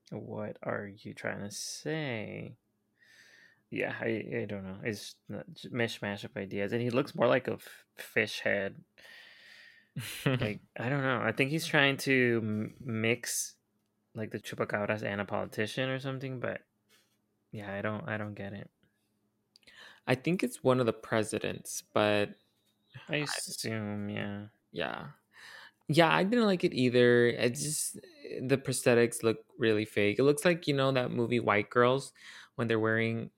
what 0.09 0.57
are 0.63 0.89
you 1.03 1.13
trying 1.13 1.41
to 1.41 1.51
say? 1.51 2.55
Yeah, 3.69 3.93
I, 4.01 4.25
I 4.41 4.45
don't 4.49 4.63
know. 4.63 4.77
It's 4.83 5.15
mishmash 5.71 6.23
of 6.23 6.35
ideas, 6.35 6.73
and 6.73 6.81
he 6.81 6.89
looks 6.89 7.13
more 7.13 7.27
like 7.27 7.47
a 7.47 7.53
f- 7.53 7.85
fish 7.95 8.39
head. 8.39 8.77
Like 10.25 10.59
I 10.79 10.89
don't 10.89 11.03
know. 11.03 11.21
I 11.23 11.33
think 11.33 11.51
he's 11.51 11.67
trying 11.67 11.97
to 11.97 12.39
m- 12.41 12.73
mix 12.83 13.53
like 14.15 14.31
the 14.31 14.39
chupacabras 14.39 15.03
and 15.03 15.21
a 15.21 15.25
politician 15.25 15.87
or 15.89 15.99
something, 15.99 16.39
but 16.39 16.61
yeah, 17.51 17.73
I 17.73 17.81
don't 17.81 18.07
I 18.07 18.17
don't 18.17 18.33
get 18.33 18.53
it. 18.53 18.69
I 20.07 20.15
think 20.15 20.43
it's 20.43 20.63
one 20.63 20.79
of 20.79 20.85
the 20.85 20.93
presidents, 20.93 21.83
but 21.93 22.31
I 23.07 23.17
assume, 23.17 24.09
yeah. 24.09 24.45
yeah, 24.71 25.05
yeah, 25.87 26.13
I 26.13 26.23
didn't 26.23 26.45
like 26.45 26.63
it 26.63 26.73
either. 26.73 27.27
It 27.27 27.55
just 27.55 27.99
the 28.41 28.57
prosthetics 28.57 29.23
look 29.23 29.39
really 29.57 29.85
fake. 29.85 30.19
It 30.19 30.23
looks 30.23 30.45
like 30.45 30.67
you 30.67 30.73
know 30.73 30.91
that 30.93 31.11
movie 31.11 31.39
White 31.39 31.69
Girls 31.69 32.13
when 32.55 32.67
they're 32.67 32.79
wearing 32.79 33.29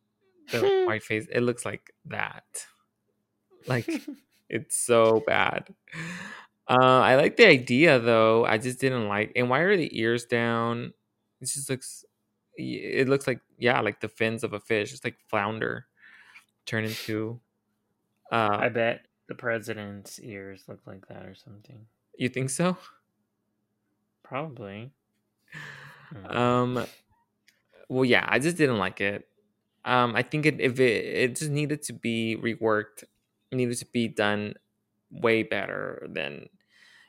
the 0.52 0.84
white 0.88 1.04
face. 1.04 1.28
It 1.32 1.42
looks 1.42 1.66
like 1.66 1.94
that. 2.06 2.66
Like 3.68 3.90
it's 4.50 4.78
so 4.78 5.24
bad. 5.26 5.74
Uh, 6.68 7.00
I 7.02 7.16
like 7.16 7.38
the 7.38 7.48
idea 7.48 8.00
though. 8.00 8.46
I 8.46 8.58
just 8.58 8.80
didn't 8.80 9.08
like. 9.08 9.32
And 9.36 9.50
why 9.50 9.60
are 9.60 9.76
the 9.76 10.00
ears 10.00 10.26
down? 10.26 10.94
It 11.42 11.46
just 11.46 11.70
looks. 11.70 12.06
It 12.56 13.10
looks 13.10 13.28
like 13.28 13.40
yeah, 13.58 13.80
like 13.82 14.00
the 14.00 14.08
fins 14.08 14.44
of 14.44 14.54
a 14.54 14.60
fish. 14.60 14.94
It's 14.94 15.04
like 15.04 15.18
flounder 15.28 15.88
turn 16.66 16.86
into. 16.86 17.40
Uh, 18.32 18.58
I 18.60 18.70
bet 18.70 19.06
the 19.28 19.36
president's 19.36 20.20
ears 20.20 20.64
look 20.68 20.80
like 20.86 21.08
that 21.08 21.26
or 21.26 21.36
something. 21.36 21.86
you 22.18 22.30
think 22.30 22.50
so? 22.50 22.78
Probably. 24.24 24.92
Mm. 26.14 26.36
Um. 26.36 26.86
Well, 27.90 28.06
yeah, 28.06 28.26
I 28.28 28.40
just 28.40 28.58
didn't 28.58 28.78
like 28.78 29.02
it. 29.02 29.28
Um, 29.86 30.16
I 30.16 30.24
think 30.24 30.46
it 30.46 30.60
if 30.60 30.80
it 30.80 31.06
it 31.06 31.36
just 31.36 31.52
needed 31.52 31.82
to 31.84 31.94
be 31.94 32.38
reworked, 32.42 33.04
needed 33.52 33.78
to 33.78 33.86
be 33.86 34.08
done 34.08 34.56
way 35.12 35.44
better 35.44 36.08
than. 36.10 36.50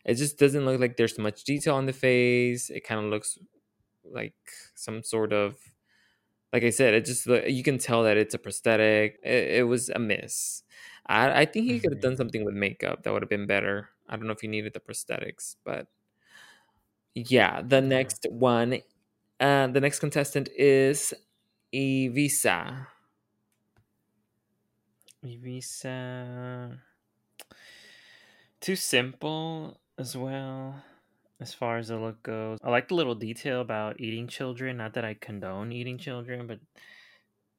It 0.05 0.17
just 0.17 0.39
doesn't 0.39 0.67
look 0.67 0.79
like 0.81 0.99
there's 0.99 1.19
much 1.19 1.45
detail 1.45 1.77
on 1.77 1.87
the 1.87 1.93
face. 1.95 2.69
It 2.69 2.85
kind 2.87 3.03
of 3.03 3.11
looks 3.11 3.39
like 4.05 4.37
some 4.75 5.03
sort 5.03 5.33
of, 5.33 5.59
like 6.53 6.63
I 6.65 6.71
said, 6.71 6.95
it 6.95 7.05
just 7.07 7.27
you 7.27 7.63
can 7.65 7.79
tell 7.79 8.05
that 8.05 8.17
it's 8.17 8.35
a 8.35 8.39
prosthetic. 8.39 9.19
It, 9.25 9.61
it 9.61 9.63
was 9.69 9.91
a 9.91 9.99
miss. 9.99 10.63
I 11.07 11.43
I 11.43 11.45
think 11.47 11.67
he 11.67 11.81
could 11.81 11.93
have 11.93 12.01
done 12.01 12.17
Mhm. 12.17 12.19
something 12.19 12.45
with 12.45 12.55
makeup 12.55 13.03
that 13.05 13.13
would 13.13 13.23
have 13.23 13.31
been 13.31 13.47
better. 13.47 13.91
I 14.09 14.17
don't 14.17 14.27
know 14.27 14.33
if 14.35 14.41
he 14.43 14.49
needed 14.49 14.75
the 14.75 14.81
prosthetics, 14.81 15.57
but 15.65 15.89
yeah, 17.15 17.63
the 17.63 17.81
next 17.81 18.27
one, 18.31 18.81
uh, 19.41 19.67
the 19.69 19.81
next 19.81 20.01
contestant 20.01 20.49
is 20.57 21.15
Evisa. 21.75 22.89
Visa. 25.25 26.79
Too 28.61 28.77
simple 28.77 29.81
as 29.99 30.17
well, 30.17 30.83
as 31.41 31.55
far 31.55 31.78
as 31.78 31.89
the 31.89 31.99
look 31.99 32.22
goes. 32.22 32.59
I 32.62 32.70
like 32.70 32.89
the 32.89 32.95
little 32.95 33.14
detail 33.14 33.61
about 33.61 34.01
eating 34.01 34.28
children. 34.28 34.76
Not 34.76 34.95
that 34.95 35.05
I 35.05 35.14
condone 35.14 35.72
eating 35.72 35.99
children, 35.99 36.47
but 36.47 36.61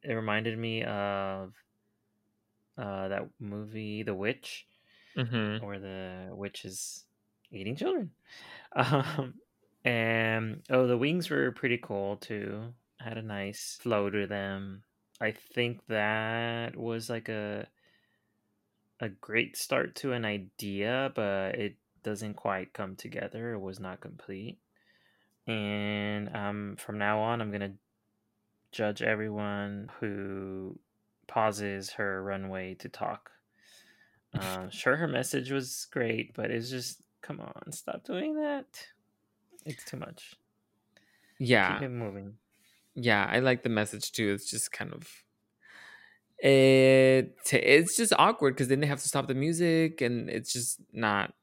it 0.03 0.13
reminded 0.13 0.57
me 0.57 0.84
of 0.84 1.53
uh, 2.78 3.07
that 3.07 3.30
movie, 3.39 4.03
The 4.03 4.13
Witch, 4.13 4.67
Mm-hmm. 5.17 5.63
where 5.63 5.80
the 5.80 6.30
witch 6.34 6.65
is 6.65 7.05
eating 7.51 7.76
children. 7.76 8.11
Um, 8.76 9.36
and 9.86 10.63
oh, 10.69 10.88
the 10.88 10.97
wings 10.97 11.30
were 11.30 11.51
pretty 11.53 11.78
cool 11.78 12.17
too. 12.17 12.73
Had 12.99 13.17
a 13.17 13.21
nice 13.21 13.78
flow 13.82 14.09
to 14.09 14.28
them. 14.28 14.84
I 15.21 15.32
think 15.32 15.86
that 15.88 16.76
was 16.76 17.09
like 17.09 17.30
a 17.30 17.67
a 18.99 19.09
great 19.09 19.55
start 19.57 19.95
to 19.95 20.13
an 20.13 20.26
idea, 20.26 21.11
but 21.15 21.55
it 21.55 21.78
doesn't 22.06 22.36
quite 22.36 22.72
come 22.72 22.95
together. 22.95 23.51
It 23.53 23.60
was 23.60 23.82
not 23.82 23.99
complete. 23.99 24.60
And 25.47 26.34
um, 26.34 26.76
from 26.78 26.97
now 26.97 27.20
on, 27.20 27.41
I'm 27.41 27.51
gonna 27.51 27.74
judge 28.72 29.01
everyone 29.01 29.89
who 29.99 30.80
pauses 31.28 31.91
her 31.91 32.24
runway 32.24 32.76
to 32.76 32.88
talk. 32.89 33.32
Uh, 34.36 34.70
sure, 34.70 34.97
her 34.97 35.08
message 35.08 35.49
was 35.49 35.88
great, 35.91 36.34
but 36.34 36.51
it's 36.51 36.70
just 36.70 37.01
come 37.22 37.39
on, 37.39 37.72
stop 37.72 38.03
doing 38.03 38.36
that. 38.36 38.66
It's 39.66 39.86
too 39.86 39.95
much. 39.95 40.34
Yeah, 41.39 41.76
Keep 41.76 41.84
it 41.84 41.89
moving. 41.91 42.34
yeah, 42.95 43.26
I 43.32 43.39
like 43.39 43.64
the 43.64 43.70
message 43.70 44.12
too. 44.12 44.34
It's 44.34 44.51
just 44.51 44.74
kind 44.74 44.91
of 44.91 45.08
it. 46.38 47.34
It's 47.53 47.95
just 47.95 48.12
awkward 48.20 48.56
because 48.56 48.68
then 48.68 48.82
they 48.82 48.88
have 48.88 49.01
to 49.01 49.08
stop 49.08 49.28
the 49.28 49.34
music, 49.34 50.01
and 50.01 50.30
it's 50.30 50.51
just 50.51 50.82
not 50.91 51.34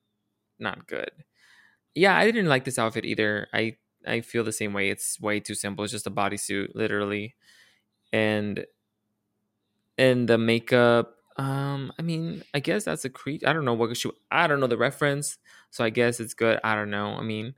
not 0.63 0.87
good. 0.87 1.11
Yeah, 1.95 2.17
I 2.17 2.25
didn't 2.25 2.49
like 2.49 2.65
this 2.65 2.79
outfit 2.79 3.05
either. 3.05 3.49
I 3.53 3.77
I 4.07 4.21
feel 4.21 4.45
the 4.45 4.53
same 4.53 4.73
way. 4.73 4.91
It's 4.91 5.21
way 5.21 5.41
too 5.41 5.55
simple. 5.55 5.85
It's 5.85 5.93
just 5.93 6.07
a 6.07 6.11
bodysuit, 6.11 6.75
literally, 6.75 7.37
and 8.13 8.67
and 9.99 10.29
the 10.29 10.39
makeup. 10.39 11.15
Um, 11.37 11.93
I 11.99 12.03
mean, 12.03 12.43
I 12.55 12.61
guess 12.61 12.85
that's 12.85 13.05
a 13.05 13.11
creep. 13.11 13.47
I 13.47 13.53
don't 13.53 13.65
know 13.65 13.75
what 13.75 13.97
she. 13.97 14.11
I 14.31 14.47
don't 14.47 14.61
know 14.61 14.67
the 14.67 14.77
reference, 14.77 15.39
so 15.71 15.85
I 15.85 15.91
guess 15.91 16.21
it's 16.21 16.35
good. 16.35 16.61
I 16.65 16.75
don't 16.75 16.91
know. 16.91 17.15
I 17.17 17.23
mean, 17.23 17.55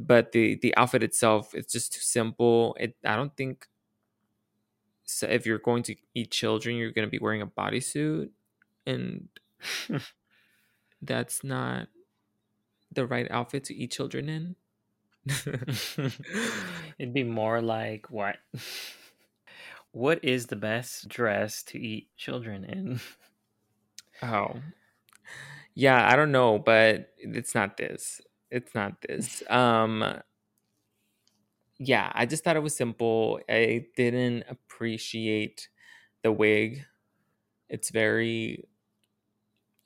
but 0.00 0.32
the 0.32 0.56
the 0.56 0.76
outfit 0.76 1.02
itself, 1.02 1.54
it's 1.54 1.72
just 1.72 1.94
too 1.94 2.00
simple. 2.00 2.76
It. 2.80 2.96
I 3.04 3.16
don't 3.16 3.36
think. 3.36 3.66
So 5.04 5.26
if 5.26 5.46
you're 5.46 5.58
going 5.58 5.82
to 5.84 5.96
eat 6.14 6.30
children, 6.30 6.76
you're 6.76 6.92
going 6.92 7.06
to 7.06 7.10
be 7.10 7.18
wearing 7.18 7.42
a 7.42 7.46
bodysuit, 7.46 8.30
and 8.86 9.28
that's 11.02 11.44
not 11.44 11.88
the 12.92 13.06
right 13.06 13.26
outfit 13.30 13.64
to 13.64 13.74
eat 13.74 13.92
children 13.92 14.28
in. 14.28 14.56
It'd 16.98 17.14
be 17.14 17.24
more 17.24 17.60
like 17.60 18.10
what? 18.10 18.36
What 19.92 20.24
is 20.24 20.46
the 20.46 20.56
best 20.56 21.08
dress 21.08 21.62
to 21.64 21.78
eat 21.78 22.08
children 22.16 22.64
in? 22.64 23.00
Oh. 24.22 24.60
Yeah, 25.74 26.08
I 26.10 26.16
don't 26.16 26.32
know, 26.32 26.58
but 26.58 27.12
it's 27.18 27.54
not 27.54 27.76
this. 27.76 28.20
It's 28.50 28.74
not 28.74 29.00
this. 29.02 29.42
Um 29.50 30.20
yeah, 31.80 32.10
I 32.12 32.26
just 32.26 32.42
thought 32.42 32.56
it 32.56 32.62
was 32.62 32.76
simple. 32.76 33.40
I 33.48 33.86
didn't 33.96 34.44
appreciate 34.48 35.68
the 36.22 36.32
wig. 36.32 36.84
It's 37.68 37.90
very 37.90 38.64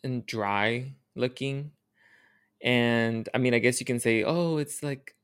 and 0.04 0.24
dry 0.26 0.94
looking. 1.14 1.72
And 2.62 3.28
I 3.34 3.38
mean, 3.38 3.54
I 3.54 3.58
guess 3.58 3.80
you 3.80 3.86
can 3.86 4.00
say, 4.00 4.22
"Oh, 4.24 4.58
it's 4.58 4.82
like 4.82 5.14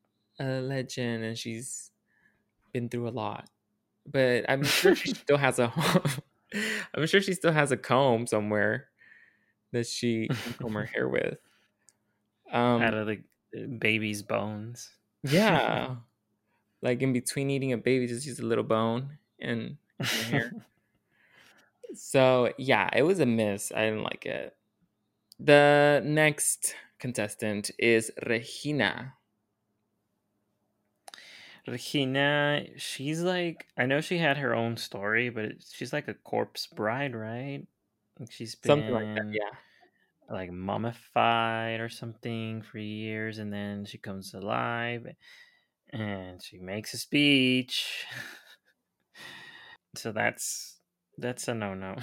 a 0.40 0.60
legend 0.60 1.24
and 1.24 1.38
she's 1.38 1.90
been 2.72 2.88
through 2.88 3.08
a 3.08 3.10
lot." 3.10 3.48
But 4.06 4.44
I'm 4.48 4.64
sure 4.64 4.94
she 4.94 5.10
still 5.14 5.36
has 5.36 5.58
a 5.58 5.72
I'm 6.94 7.06
sure 7.06 7.20
she 7.20 7.34
still 7.34 7.52
has 7.52 7.72
a 7.72 7.76
comb 7.76 8.26
somewhere 8.26 8.88
that 9.72 9.86
she 9.86 10.28
can 10.42 10.54
comb 10.54 10.74
her 10.74 10.86
hair 10.86 11.08
with. 11.08 11.38
Um, 12.52 12.82
Out 12.82 12.94
of 12.94 13.06
the 13.06 13.22
uh, 13.56 13.66
baby's 13.78 14.22
bones. 14.22 14.90
yeah, 15.22 15.96
like 16.82 17.02
in 17.02 17.12
between 17.12 17.50
eating 17.50 17.72
a 17.72 17.78
baby, 17.78 18.06
just 18.06 18.26
use 18.26 18.38
a 18.40 18.46
little 18.46 18.64
bone 18.64 19.18
and 19.40 19.76
hair. 20.00 20.52
so 21.94 22.52
yeah, 22.58 22.88
it 22.94 23.02
was 23.02 23.20
a 23.20 23.26
miss. 23.26 23.72
I 23.74 23.84
didn't 23.84 24.02
like 24.02 24.26
it. 24.26 24.56
The 25.38 26.02
next 26.04 26.74
contestant 26.98 27.70
is 27.78 28.12
Regina. 28.26 29.14
Regina, 31.66 32.64
she's 32.76 33.22
like 33.22 33.66
I 33.76 33.86
know 33.86 34.00
she 34.00 34.18
had 34.18 34.38
her 34.38 34.54
own 34.54 34.76
story, 34.76 35.28
but 35.30 35.62
she's 35.62 35.92
like 35.92 36.08
a 36.08 36.14
corpse 36.14 36.66
bride, 36.66 37.14
right? 37.14 37.66
Like 38.18 38.32
she's 38.32 38.54
been 38.54 38.72
Something 38.72 38.94
like 38.94 39.14
that. 39.14 39.26
Yeah. 39.32 39.50
like 40.30 40.50
mummified 40.52 41.80
or 41.80 41.88
something 41.88 42.62
for 42.62 42.78
years 42.78 43.38
and 43.38 43.52
then 43.52 43.84
she 43.84 43.98
comes 43.98 44.34
alive 44.34 45.06
and 45.90 46.42
she 46.42 46.58
makes 46.58 46.94
a 46.94 46.98
speech 46.98 48.06
so 49.96 50.12
that's 50.12 50.80
that's 51.16 51.48
a 51.48 51.54
no-no 51.54 51.96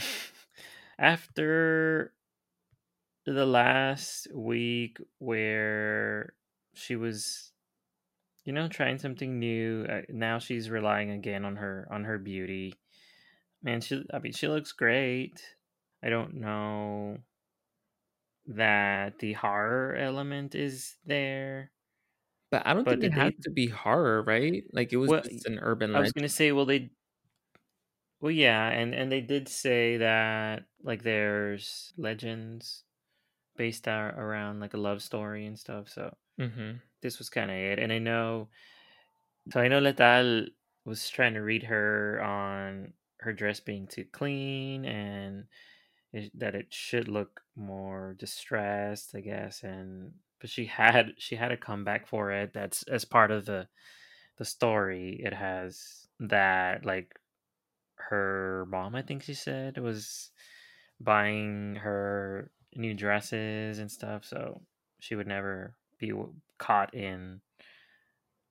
after 1.00 2.14
the 3.34 3.46
last 3.46 4.28
week 4.34 4.98
where 5.20 6.36
she 6.74 6.96
was 6.96 7.54
you 8.46 8.54
know 8.54 8.68
trying 8.70 8.98
something 9.00 9.40
new 9.40 9.86
uh, 9.86 10.02
now 10.10 10.40
she's 10.40 10.70
relying 10.70 11.12
again 11.12 11.46
on 11.46 11.58
her 11.58 11.88
on 11.92 12.04
her 12.06 12.20
beauty 12.20 12.74
man 13.64 13.82
she 13.82 14.04
i 14.14 14.20
mean 14.20 14.34
she 14.34 14.48
looks 14.48 14.72
great 14.74 15.56
i 16.04 16.10
don't 16.10 16.36
know 16.36 17.18
that 18.48 19.20
the 19.20 19.34
horror 19.34 19.96
element 19.96 20.56
is 20.56 20.98
there. 21.06 21.72
But 22.52 22.66
I 22.66 22.74
don't 22.74 22.86
But 22.86 23.02
think 23.02 23.04
it 23.04 23.14
has 23.14 23.34
to 23.44 23.52
be 23.52 23.68
horror, 23.68 24.24
right? 24.24 24.64
Like 24.74 24.92
it 24.94 24.98
was 24.98 25.12
Well, 25.12 25.24
just 25.24 25.46
an 25.46 25.60
urban 25.60 25.92
legend. 25.94 25.96
I 25.96 26.02
was 26.02 26.12
gonna 26.14 26.30
say, 26.30 26.52
well, 26.52 26.66
they, 26.66 26.92
well, 28.20 28.32
yeah, 28.32 28.70
and 28.70 28.94
and 28.96 29.12
they 29.12 29.22
did 29.22 29.48
say 29.48 29.98
that 29.98 30.66
like 30.82 31.04
there's 31.04 31.94
legends 31.98 32.84
based 33.58 33.88
ar- 33.88 34.18
around 34.20 34.60
like 34.60 34.74
a 34.74 34.78
love 34.78 35.02
story 35.02 35.46
and 35.46 35.58
stuff. 35.60 35.90
So 35.90 36.18
hmm 36.38 36.82
this 37.02 37.20
was 37.20 37.30
kind 37.30 37.52
of 37.52 37.58
it. 37.58 37.80
And 37.80 37.92
I 37.94 38.00
know, 38.00 38.50
so 39.52 39.60
I 39.60 39.68
know 39.68 39.80
Letal 39.80 40.48
was 40.86 41.10
trying 41.10 41.34
to 41.34 41.42
read 41.42 41.64
her 41.64 42.22
on 42.22 42.94
her 43.20 43.34
dress 43.34 43.60
being 43.60 43.88
too 43.88 44.06
clean 44.06 44.86
and 44.86 45.48
it, 46.14 46.32
that 46.40 46.56
it 46.56 46.74
should 46.74 47.08
look 47.08 47.42
more 47.56 48.16
distressed, 48.20 49.16
I 49.16 49.22
guess. 49.22 49.64
And 49.64 50.16
but 50.40 50.50
she 50.50 50.66
had 50.66 51.16
she 51.20 51.36
had 51.36 51.52
a 51.52 51.58
comeback 51.58 52.08
for 52.08 52.32
it. 52.32 52.54
That's 52.54 52.84
as 52.84 53.06
part 53.06 53.32
of 53.32 53.46
the 53.46 53.70
the 54.38 54.46
story. 54.46 55.22
It 55.24 55.34
has 55.34 56.08
that 56.20 56.86
like 56.86 57.20
her 57.96 58.66
mom, 58.70 58.96
I 58.96 59.02
think 59.02 59.24
she 59.24 59.34
said, 59.34 59.78
was 59.78 60.32
buying 61.00 61.76
her 61.76 62.52
new 62.76 62.94
dresses 62.94 63.80
and 63.80 63.92
stuff, 63.92 64.26
so 64.26 64.62
she 65.00 65.16
would 65.16 65.28
never 65.28 65.76
be 66.00 66.14
caught 66.58 66.94
in 66.94 67.42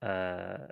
uh, 0.02 0.68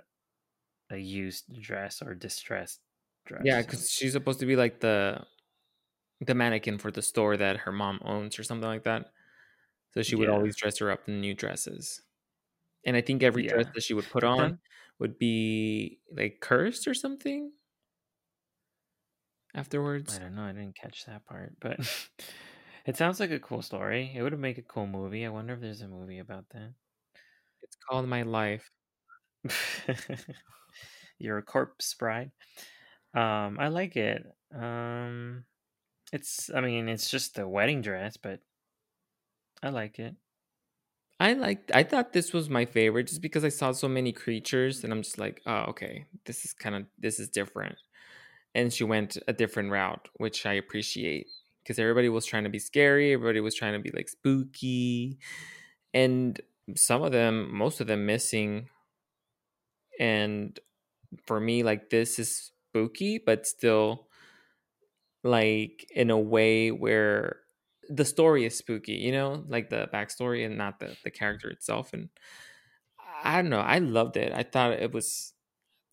a 0.91 0.97
used 0.97 1.61
dress 1.61 2.01
or 2.01 2.15
distressed 2.15 2.81
dress. 3.25 3.55
Yeah, 3.55 3.61
because 3.61 3.89
she's 3.89 4.13
supposed 4.13 4.39
to 4.39 4.45
be 4.45 4.55
like 4.55 4.79
the 4.79 5.25
the 6.21 6.35
mannequin 6.35 6.77
for 6.79 6.91
the 6.91 7.01
store 7.01 7.37
that 7.37 7.57
her 7.57 7.71
mom 7.71 7.99
owns 8.03 8.39
or 8.39 8.43
something 8.43 8.67
like 8.67 8.83
that. 8.83 9.13
So 9.93 10.03
she 10.03 10.15
would 10.15 10.29
Yeah. 10.29 10.29
always 10.29 10.57
dress 10.57 10.79
her 10.79 10.91
up 10.91 11.07
in 11.09 11.21
new 11.21 11.35
dresses. 11.35 12.03
And 12.85 12.97
I 12.97 13.01
think 13.01 13.23
every 13.23 13.43
dress 13.43 13.65
that 13.75 13.83
she 13.83 13.93
would 13.95 14.09
put 14.11 14.23
on 14.25 14.59
would 14.99 15.19
be 15.19 16.01
like 16.11 16.39
cursed 16.41 16.87
or 16.87 16.93
something 16.95 17.53
afterwards. 19.55 20.13
I 20.13 20.19
don't 20.19 20.35
know. 20.35 20.43
I 20.43 20.51
didn't 20.53 20.75
catch 20.75 21.05
that 21.05 21.25
part, 21.25 21.59
but 21.59 21.79
it 22.85 22.97
sounds 22.97 23.19
like 23.19 23.31
a 23.31 23.39
cool 23.39 23.61
story. 23.61 24.11
It 24.15 24.21
would 24.21 24.37
make 24.39 24.57
a 24.57 24.61
cool 24.63 24.87
movie. 24.87 25.25
I 25.25 25.29
wonder 25.29 25.53
if 25.53 25.61
there's 25.61 25.81
a 25.81 25.87
movie 25.87 26.19
about 26.19 26.49
that. 26.49 26.73
It's 27.63 27.77
called 27.77 28.07
My 28.07 28.23
Life. 28.23 28.71
You're 31.19 31.37
a 31.37 31.43
corpse 31.43 31.93
bride. 31.93 32.31
Um, 33.13 33.59
I 33.59 33.69
like 33.69 33.95
it. 33.95 34.25
Um, 34.53 35.45
it's. 36.13 36.51
I 36.51 36.61
mean, 36.61 36.89
it's 36.89 37.09
just 37.09 37.39
a 37.39 37.47
wedding 37.47 37.81
dress, 37.81 38.17
but 38.17 38.41
I 39.63 39.69
like 39.69 39.97
it. 39.99 40.15
I 41.19 41.33
liked 41.33 41.71
I 41.73 41.83
thought 41.83 42.13
this 42.13 42.33
was 42.33 42.49
my 42.49 42.65
favorite 42.65 43.07
just 43.07 43.21
because 43.21 43.45
I 43.45 43.49
saw 43.49 43.71
so 43.71 43.87
many 43.87 44.11
creatures 44.11 44.83
and 44.83 44.91
I'm 44.91 45.03
just 45.03 45.17
like, 45.17 45.41
oh 45.45 45.65
okay, 45.71 46.05
this 46.25 46.43
is 46.45 46.53
kind 46.53 46.75
of 46.75 46.85
this 46.97 47.19
is 47.19 47.29
different. 47.29 47.77
And 48.55 48.73
she 48.73 48.83
went 48.85 49.17
a 49.27 49.33
different 49.33 49.71
route, 49.71 50.09
which 50.15 50.45
I 50.45 50.53
appreciate. 50.53 51.27
Because 51.63 51.79
everybody 51.79 52.09
was 52.09 52.25
trying 52.25 52.43
to 52.43 52.49
be 52.49 52.59
scary, 52.59 53.13
everybody 53.13 53.39
was 53.39 53.55
trying 53.55 53.73
to 53.73 53.79
be 53.79 53.91
like 53.95 54.09
spooky. 54.09 55.19
And 55.93 56.39
some 56.75 57.03
of 57.03 57.11
them, 57.11 57.55
most 57.55 57.81
of 57.81 57.87
them 57.87 58.05
missing. 58.05 58.69
And 59.99 60.59
for 61.25 61.39
me, 61.39 61.63
like 61.63 61.89
this 61.89 62.19
is 62.19 62.51
spooky, 62.69 63.19
but 63.19 63.47
still 63.47 64.07
like 65.23 65.89
in 65.91 66.09
a 66.09 66.19
way 66.19 66.71
where 66.71 67.41
the 67.89 68.05
story 68.05 68.45
is 68.45 68.57
spooky, 68.57 68.93
you 68.93 69.11
know, 69.11 69.43
like 69.47 69.69
the 69.69 69.87
backstory 69.93 70.45
and 70.45 70.57
not 70.57 70.79
the 70.79 70.97
the 71.03 71.11
character 71.11 71.49
itself. 71.49 71.93
And 71.93 72.09
I 73.23 73.41
don't 73.41 73.49
know, 73.49 73.59
I 73.59 73.79
loved 73.79 74.17
it. 74.17 74.33
I 74.33 74.43
thought 74.43 74.73
it 74.73 74.91
was 74.91 75.33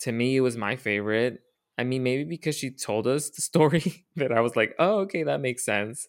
to 0.01 0.13
me 0.13 0.37
it 0.37 0.41
was 0.41 0.57
my 0.57 0.77
favorite. 0.77 1.43
I 1.79 1.85
mean, 1.85 2.03
maybe 2.03 2.25
because 2.25 2.57
she 2.57 2.71
told 2.71 3.07
us 3.07 3.31
the 3.31 3.43
story 3.43 4.07
that 4.17 4.33
I 4.33 4.41
was 4.41 4.57
like, 4.57 4.75
oh, 4.79 5.01
okay, 5.01 5.23
that 5.25 5.41
makes 5.41 5.65
sense. 5.65 6.09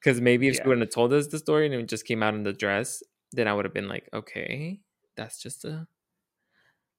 Because 0.00 0.20
maybe 0.20 0.48
if 0.48 0.56
she 0.56 0.68
wouldn't 0.68 0.86
have 0.86 0.94
told 0.94 1.12
us 1.12 1.28
the 1.28 1.38
story 1.38 1.66
and 1.66 1.74
it 1.74 1.88
just 1.88 2.06
came 2.06 2.22
out 2.22 2.34
in 2.34 2.44
the 2.44 2.52
dress, 2.52 3.02
then 3.32 3.48
I 3.48 3.54
would 3.54 3.64
have 3.64 3.74
been 3.74 3.88
like, 3.88 4.08
okay, 4.14 4.80
that's 5.16 5.40
just 5.42 5.64
a, 5.64 5.88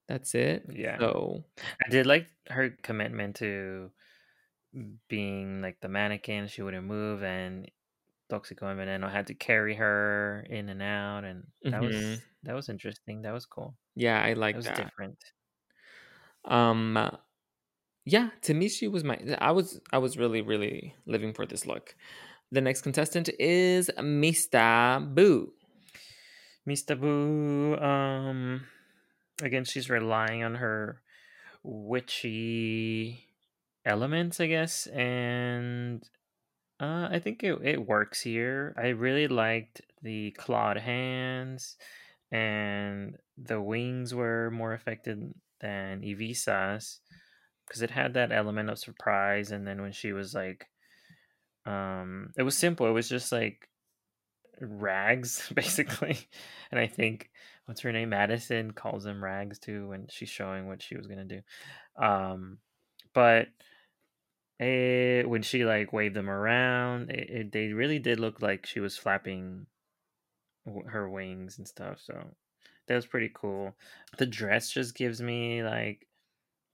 that's 0.07 0.33
it. 0.35 0.65
Yeah. 0.69 0.99
So 0.99 1.43
I 1.85 1.89
did 1.89 2.05
like 2.07 2.29
her 2.49 2.71
commitment 2.71 3.37
to 3.37 3.91
being 5.07 5.61
like 5.61 5.79
the 5.81 5.89
mannequin. 5.89 6.47
She 6.47 6.61
wouldn't 6.61 6.85
move, 6.85 7.23
and 7.23 7.69
Toxico 8.31 8.67
and 8.71 8.79
Veneno 8.79 9.11
had 9.11 9.27
to 9.27 9.35
carry 9.35 9.75
her 9.75 10.45
in 10.49 10.69
and 10.69 10.81
out, 10.81 11.23
and 11.25 11.47
that 11.71 11.81
was 11.81 11.97
Mhm. 11.97 12.21
that 12.43 12.55
was 12.55 12.69
interesting. 12.69 13.23
That 13.23 13.33
was 13.33 13.45
cool. 13.45 13.77
yeah, 13.95 14.21
I 14.21 14.33
That 14.51 14.57
like 14.57 14.59
was 14.59 14.71
that. 14.71 14.71
different. 14.71 15.19
Um, 16.45 16.97
yeah, 18.11 18.29
to 18.41 18.53
me 18.53 18.69
she 18.69 18.87
was 18.87 19.03
my. 19.03 19.19
I 19.39 19.51
was 19.51 19.79
I 19.91 19.99
was 19.99 20.17
really 20.17 20.41
really 20.41 20.95
living 21.05 21.33
for 21.33 21.45
this 21.45 21.65
look. 21.65 21.95
The 22.51 22.61
next 22.61 22.81
contestant 22.81 23.29
is 23.39 23.91
Mista 24.01 24.99
Boo. 25.05 25.53
Mista 26.65 26.95
Boo, 26.95 27.77
um, 27.77 28.61
again, 29.41 29.65
she's 29.65 29.89
relying 29.89 30.43
on 30.43 30.55
her 30.55 31.01
witchy 31.63 33.27
elements, 33.85 34.39
I 34.39 34.47
guess, 34.47 34.87
and 34.87 36.03
uh, 36.79 37.09
I 37.11 37.19
think 37.19 37.43
it, 37.43 37.59
it 37.63 37.87
works 37.87 38.21
here. 38.21 38.73
I 38.77 38.87
really 38.89 39.27
liked 39.27 39.81
the 40.01 40.31
clawed 40.31 40.77
hands, 40.77 41.77
and 42.31 43.17
the 43.37 43.61
wings 43.61 44.15
were 44.15 44.49
more 44.49 44.73
affected 44.73 45.33
than 45.61 46.03
Ivisa's 46.03 46.99
because 47.69 47.81
it 47.83 47.91
had 47.91 48.15
that 48.15 48.31
element 48.33 48.69
of 48.69 48.79
surprise. 48.79 49.51
And 49.51 49.65
then 49.65 49.81
when 49.81 49.93
she 49.93 50.11
was 50.11 50.33
like, 50.33 50.67
um, 51.65 52.33
it 52.37 52.43
was 52.43 52.57
simple. 52.57 52.87
It 52.87 52.91
was 52.91 53.07
just 53.07 53.31
like 53.31 53.69
rags 54.61 55.51
basically 55.55 56.17
and 56.71 56.79
i 56.79 56.87
think 56.87 57.29
what's 57.65 57.81
her 57.81 57.91
name 57.91 58.09
madison 58.09 58.71
calls 58.71 59.03
them 59.03 59.23
rags 59.23 59.59
too 59.59 59.87
when 59.87 60.07
she's 60.09 60.29
showing 60.29 60.67
what 60.67 60.81
she 60.81 60.95
was 60.95 61.07
gonna 61.07 61.25
do 61.25 61.41
um 62.01 62.57
but 63.13 63.47
eh, 64.59 65.23
when 65.23 65.41
she 65.41 65.65
like 65.65 65.93
waved 65.93 66.15
them 66.15 66.29
around 66.29 67.09
it, 67.09 67.29
it, 67.29 67.51
they 67.51 67.67
really 67.73 67.99
did 67.99 68.19
look 68.19 68.41
like 68.41 68.65
she 68.65 68.79
was 68.79 68.97
flapping 68.97 69.65
her 70.87 71.09
wings 71.09 71.57
and 71.57 71.67
stuff 71.67 71.99
so 72.03 72.13
that 72.87 72.95
was 72.95 73.05
pretty 73.05 73.31
cool 73.33 73.73
the 74.17 74.25
dress 74.25 74.69
just 74.69 74.95
gives 74.95 75.21
me 75.21 75.63
like 75.63 76.05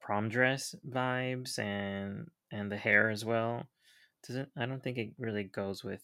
prom 0.05 0.29
dress 0.29 0.75
vibes 0.87 1.59
and 1.59 2.31
and 2.51 2.71
the 2.71 2.77
hair 2.77 3.09
as 3.11 3.25
well 3.25 3.67
doesn't 4.27 4.51
i 4.57 4.65
don't 4.67 4.83
think 4.83 4.97
it 4.99 5.13
really 5.19 5.45
goes 5.45 5.83
with 5.83 6.03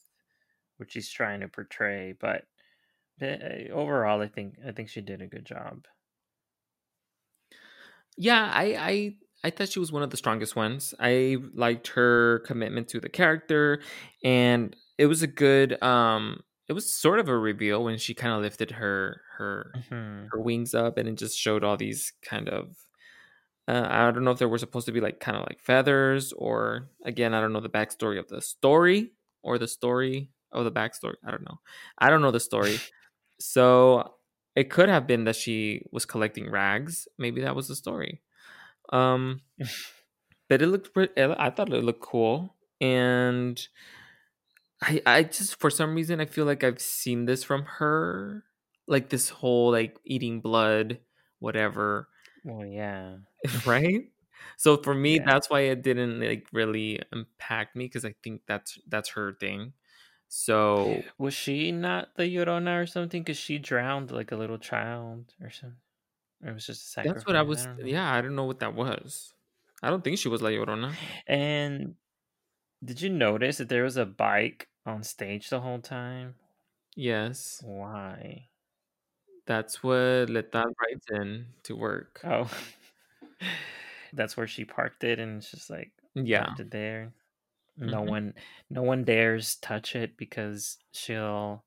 what 0.78 0.91
she's 0.91 1.12
trying 1.12 1.41
to 1.41 1.49
portray 1.49 2.14
but 2.14 2.47
eh, 3.22 3.70
overall 3.72 4.22
i 4.22 4.28
think 4.30 4.58
i 4.68 4.72
think 4.74 4.89
she 4.89 5.02
did 5.02 5.22
a 5.22 5.28
good 5.28 5.45
job 5.45 5.88
Yeah, 8.18 8.52
I 8.54 8.64
I 8.78 9.18
I 9.43 9.49
thought 9.49 9.70
she 9.70 9.80
was 9.80 9.91
one 9.91 10.04
of 10.04 10.10
the 10.12 10.18
strongest 10.18 10.56
ones. 10.56 10.93
I 10.99 11.38
liked 11.54 11.88
her 11.89 12.39
commitment 12.45 12.88
to 12.89 12.99
the 12.99 13.10
character, 13.10 13.82
and 14.24 14.76
it 14.97 15.06
was 15.08 15.22
a 15.22 15.28
good 15.28 15.82
um 15.84 16.43
it 16.68 16.74
was 16.74 16.93
sort 16.93 17.20
of 17.20 17.28
a 17.28 17.38
reveal 17.38 17.84
when 17.84 17.97
she 17.97 18.14
kind 18.14 18.34
of 18.34 18.41
lifted 18.41 18.72
her 18.72 19.22
her 19.38 19.76
Mhm. 19.76 20.32
her 20.32 20.41
wings 20.41 20.74
up 20.74 20.97
and 20.97 21.10
it 21.10 21.16
just 21.16 21.38
showed 21.38 21.64
all 21.64 21.76
these 21.78 22.14
kind 22.24 22.47
of 22.49 22.78
uh, 23.68 23.88
I 23.89 24.12
don't 24.12 24.24
know 24.24 24.32
if 24.32 24.39
there 24.39 24.49
were 24.49 24.57
supposed 24.57 24.88
to 24.88 24.91
be 24.91 25.01
like 25.01 25.20
kind 25.20 25.38
of 25.38 25.43
like 25.43 25.59
feathers 25.59 26.34
or 26.34 26.89
again 27.05 27.34
I 27.34 27.41
don't 27.41 27.53
know 27.53 27.59
the 27.59 27.70
backstory 27.70 28.20
of 28.20 28.28
the 28.28 28.41
story 28.41 29.12
or 29.43 29.57
the 29.57 29.68
story 29.68 30.32
of 30.51 30.66
the 30.66 30.72
backstory. 30.72 31.16
I 31.26 31.32
don't 31.32 31.45
know. 31.45 31.59
I 31.97 32.09
don't 32.09 32.22
know 32.22 32.32
the 32.32 32.39
story. 32.39 32.80
so 33.39 34.14
it 34.55 34.70
could 34.70 34.89
have 34.89 35.07
been 35.07 35.24
that 35.26 35.36
she 35.36 35.86
was 35.91 36.05
collecting 36.05 36.49
rags. 36.49 37.07
Maybe 37.18 37.41
that 37.41 37.55
was 37.55 37.68
the 37.68 37.76
story. 37.76 38.22
Um, 38.91 39.41
but 40.49 40.62
it 40.62 40.68
looked. 40.68 40.93
pre- 40.93 41.09
I 41.18 41.49
thought 41.49 41.72
it 41.72 41.84
looked 41.84 42.01
cool, 42.01 42.55
and 42.82 43.59
I 44.82 45.01
I 45.05 45.24
just 45.24 45.59
for 45.59 45.70
some 45.70 45.95
reason 45.95 46.20
I 46.20 46.26
feel 46.26 46.45
like 46.45 46.64
I've 46.64 46.82
seen 46.82 47.26
this 47.26 47.43
from 47.43 47.64
her, 47.64 48.43
like 48.88 49.09
this 49.09 49.30
whole 49.30 49.72
like 49.72 49.97
eating 50.05 50.41
blood, 50.41 50.99
whatever, 51.42 52.08
Well, 52.46 52.66
yeah. 52.66 53.18
right? 53.66 54.08
So 54.58 54.78
for 54.78 54.94
me, 54.96 55.18
Yeah. 55.18 55.26
that's 55.26 55.50
why 55.50 55.62
it 55.74 55.82
didn't 55.84 56.22
like 56.22 56.48
really 56.54 57.02
impact 57.12 57.76
me 57.76 57.86
because 57.86 58.06
I 58.06 58.16
think 58.24 58.44
that's 58.48 58.80
that's 58.88 59.10
her 59.20 59.34
thing. 59.34 59.74
So 60.30 61.04
Was 61.18 61.34
she 61.34 61.72
not 61.74 62.16
the 62.16 62.24
Llorona 62.24 62.82
or 62.82 62.86
something? 62.88 63.22
Because 63.22 63.38
she 63.38 63.58
drowned 63.60 64.12
like 64.12 64.32
a 64.32 64.38
little 64.38 64.58
child 64.58 65.34
or 65.44 65.50
something. 65.50 65.78
Or 66.44 66.52
it 66.52 66.54
was 66.54 66.66
just 66.66 66.82
a 66.82 66.89
sacrifice. 66.89 67.16
that's 67.16 67.28
what 67.28 67.36
I 67.36 67.42
was. 67.44 67.66
don't 67.66 67.86
yeah, 67.86 68.12
I 68.14 68.22
don't 68.22 68.36
know 68.36 68.46
what 68.46 68.60
that 68.62 68.74
was. 68.74 69.34
I 69.84 69.89
don't 69.89 70.04
think 70.04 70.18
she 70.18 70.30
was 70.30 70.42
La 70.42 70.50
Llorona. 70.50 70.94
And 71.28 71.96
did 72.84 73.02
you 73.02 73.10
notice 73.10 73.58
that 73.58 73.70
there 73.70 73.84
was 73.84 73.98
a 73.98 74.06
bike 74.06 74.70
on 74.86 75.04
stage 75.04 75.50
the 75.50 75.60
whole 75.62 75.80
time? 75.80 76.36
Yes, 76.96 77.62
Why? 77.64 78.50
That's 79.52 79.84
what 79.84 80.30
Letal 80.30 80.74
rides 80.82 81.06
in 81.12 81.47
to 81.64 81.76
work. 81.76 82.22
Oh, 82.24 82.49
that's 84.14 84.36
where 84.38 84.47
she 84.47 84.66
parked 84.66 85.04
it, 85.04 85.20
and 85.20 85.38
it's 85.38 85.52
just 85.52 85.70
like 85.70 85.91
Yeah, 86.16 86.56
it 86.60 86.72
there. 86.72 87.14
No 87.86 88.02
Mhm. 88.02 88.04
one, 88.04 88.36
no 88.70 88.84
one 88.84 89.04
dares 89.06 89.58
touch 89.58 89.95
it 89.95 90.18
because 90.18 90.80
she'll 90.93 91.66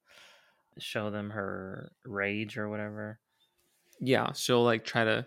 show 0.79 1.11
them 1.11 1.31
her 1.31 1.93
rage 2.05 2.59
or 2.59 2.69
whatever. 2.71 3.21
yeah. 4.01 4.33
She'll 4.33 4.65
like 4.65 4.85
try 4.85 5.05
to 5.05 5.27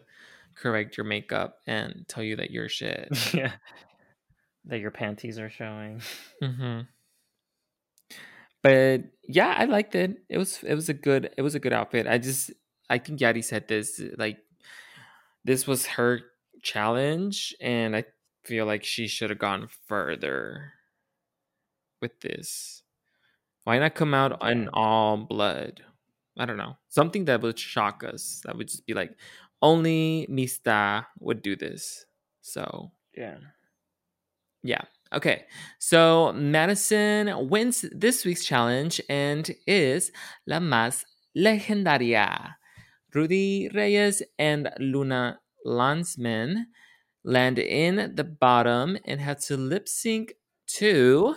correct 0.56 0.98
your 0.98 1.06
makeup 1.06 1.60
and 1.68 2.06
tell 2.08 2.24
you 2.24 2.36
that 2.38 2.52
you're 2.52 2.70
shit. 2.70 3.10
yeah, 3.34 3.58
that 4.66 4.80
your 4.80 4.92
panties 4.92 5.40
are 5.40 5.50
showing. 5.50 6.02
hmm 6.42 6.82
But 8.68 9.04
yeah, 9.30 9.56
I 9.58 9.64
liked 9.64 9.96
it. 9.96 10.18
It 10.28 10.38
was 10.38 10.62
it 10.62 10.76
was 10.76 10.90
a 10.90 10.94
good 10.94 11.32
it 11.38 11.42
was 11.42 11.56
a 11.56 11.60
good 11.60 11.72
outfit. 11.72 12.06
I 12.06 12.18
just 12.18 12.52
I 12.90 12.98
think 12.98 13.22
Yadi 13.22 13.42
said 13.42 13.70
this 13.70 14.02
like 14.18 14.40
this 15.46 15.66
was 15.66 15.86
her 15.86 16.20
challenge, 16.62 17.56
and 17.62 17.96
I 17.96 18.04
feel 18.44 18.66
like 18.66 18.84
she 18.84 19.08
should 19.08 19.30
have 19.30 19.40
gone 19.40 19.70
further 19.88 20.74
with 22.02 22.20
this. 22.20 22.84
Why 23.64 23.80
not 23.80 23.96
come 23.96 24.14
out 24.14 24.44
in 24.46 24.68
all 24.74 25.16
blood? 25.16 25.82
I 26.38 26.46
don't 26.46 26.58
know. 26.58 26.76
Something 26.90 27.24
that 27.26 27.42
would 27.42 27.58
shock 27.58 28.04
us. 28.04 28.42
That 28.44 28.58
would 28.58 28.68
just 28.68 28.86
be 28.86 28.94
like 28.94 29.16
only 29.62 30.26
Mista 30.30 31.08
would 31.22 31.42
do 31.42 31.56
this. 31.56 32.06
So 32.42 32.92
Yeah. 33.16 33.38
yeah. 34.62 34.84
Okay. 35.14 35.46
So 35.80 36.34
Madison 36.34 37.50
wins 37.50 37.86
this 37.92 38.26
week's 38.26 38.46
challenge 38.46 39.02
and 39.10 39.50
is 39.66 40.12
la 40.46 40.60
más 40.60 41.04
legendaria. 41.36 42.56
Rudy 43.14 43.70
Reyes 43.74 44.22
and 44.38 44.70
Luna 44.80 45.40
Lansman 45.66 46.66
land 47.24 47.60
in 47.60 48.14
the 48.16 48.24
bottom 48.24 48.98
and 49.06 49.20
had 49.22 49.40
to 49.40 49.58
lip 49.58 49.88
sync 49.88 50.34
to 50.68 51.36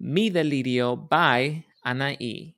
Mi 0.00 0.30
Delirio 0.30 0.96
by 0.96 1.64
Anahí. 1.86 2.54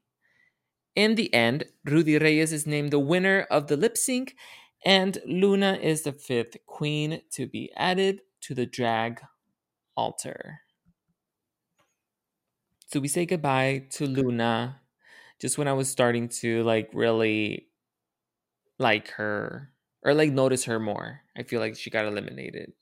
In 0.94 1.16
the 1.16 1.32
end, 1.34 1.64
Rudy 1.84 2.18
Reyes 2.18 2.52
is 2.52 2.66
named 2.66 2.92
the 2.92 2.98
winner 2.98 3.46
of 3.50 3.66
the 3.66 3.76
lip 3.76 3.96
sync, 3.96 4.36
and 4.84 5.18
Luna 5.26 5.78
is 5.82 6.02
the 6.02 6.12
fifth 6.12 6.56
queen 6.66 7.20
to 7.32 7.46
be 7.46 7.72
added 7.76 8.20
to 8.42 8.54
the 8.54 8.66
drag 8.66 9.20
altar. 9.96 10.60
So 12.86 13.00
we 13.00 13.08
say 13.08 13.26
goodbye 13.26 13.86
to 13.92 14.06
Luna 14.06 14.80
just 15.40 15.58
when 15.58 15.68
I 15.68 15.72
was 15.72 15.88
starting 15.90 16.28
to 16.40 16.62
like 16.62 16.90
really 16.92 17.68
like 18.78 19.08
her 19.12 19.72
or 20.02 20.14
like 20.14 20.30
notice 20.30 20.64
her 20.64 20.78
more. 20.78 21.22
I 21.36 21.42
feel 21.42 21.60
like 21.60 21.76
she 21.76 21.90
got 21.90 22.06
eliminated. 22.06 22.72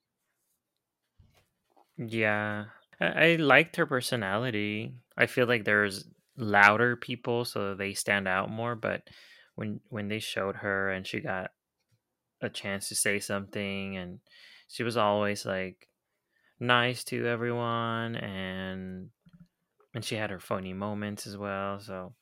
Yeah. 1.97 2.67
I, 3.01 3.07
I 3.07 3.37
liked 3.37 3.77
her 3.77 3.87
personality. 3.87 4.95
I 5.17 5.27
feel 5.27 5.47
like 5.47 5.65
there's 5.65 6.05
louder 6.37 6.97
people 6.97 7.45
so 7.45 7.75
they 7.75 7.95
stand 7.95 8.27
out 8.27 8.51
more, 8.51 8.75
but 8.75 9.03
when 9.55 9.81
when 9.89 10.09
they 10.09 10.19
showed 10.19 10.57
her 10.57 10.91
and 10.91 11.07
she 11.07 11.21
got 11.21 11.51
a 12.41 12.49
chance 12.49 12.89
to 12.89 12.95
say 12.95 13.19
something 13.19 13.97
and 13.97 14.19
she 14.69 14.83
was 14.83 14.97
always 14.97 15.47
like 15.47 15.89
nice 16.63 17.05
to 17.05 17.27
everyone 17.27 18.17
and 18.17 19.11
and 19.95 20.05
she 20.05 20.15
had 20.17 20.31
her 20.31 20.41
funny 20.41 20.73
moments 20.73 21.27
as 21.27 21.37
well, 21.37 21.81
so 21.81 22.15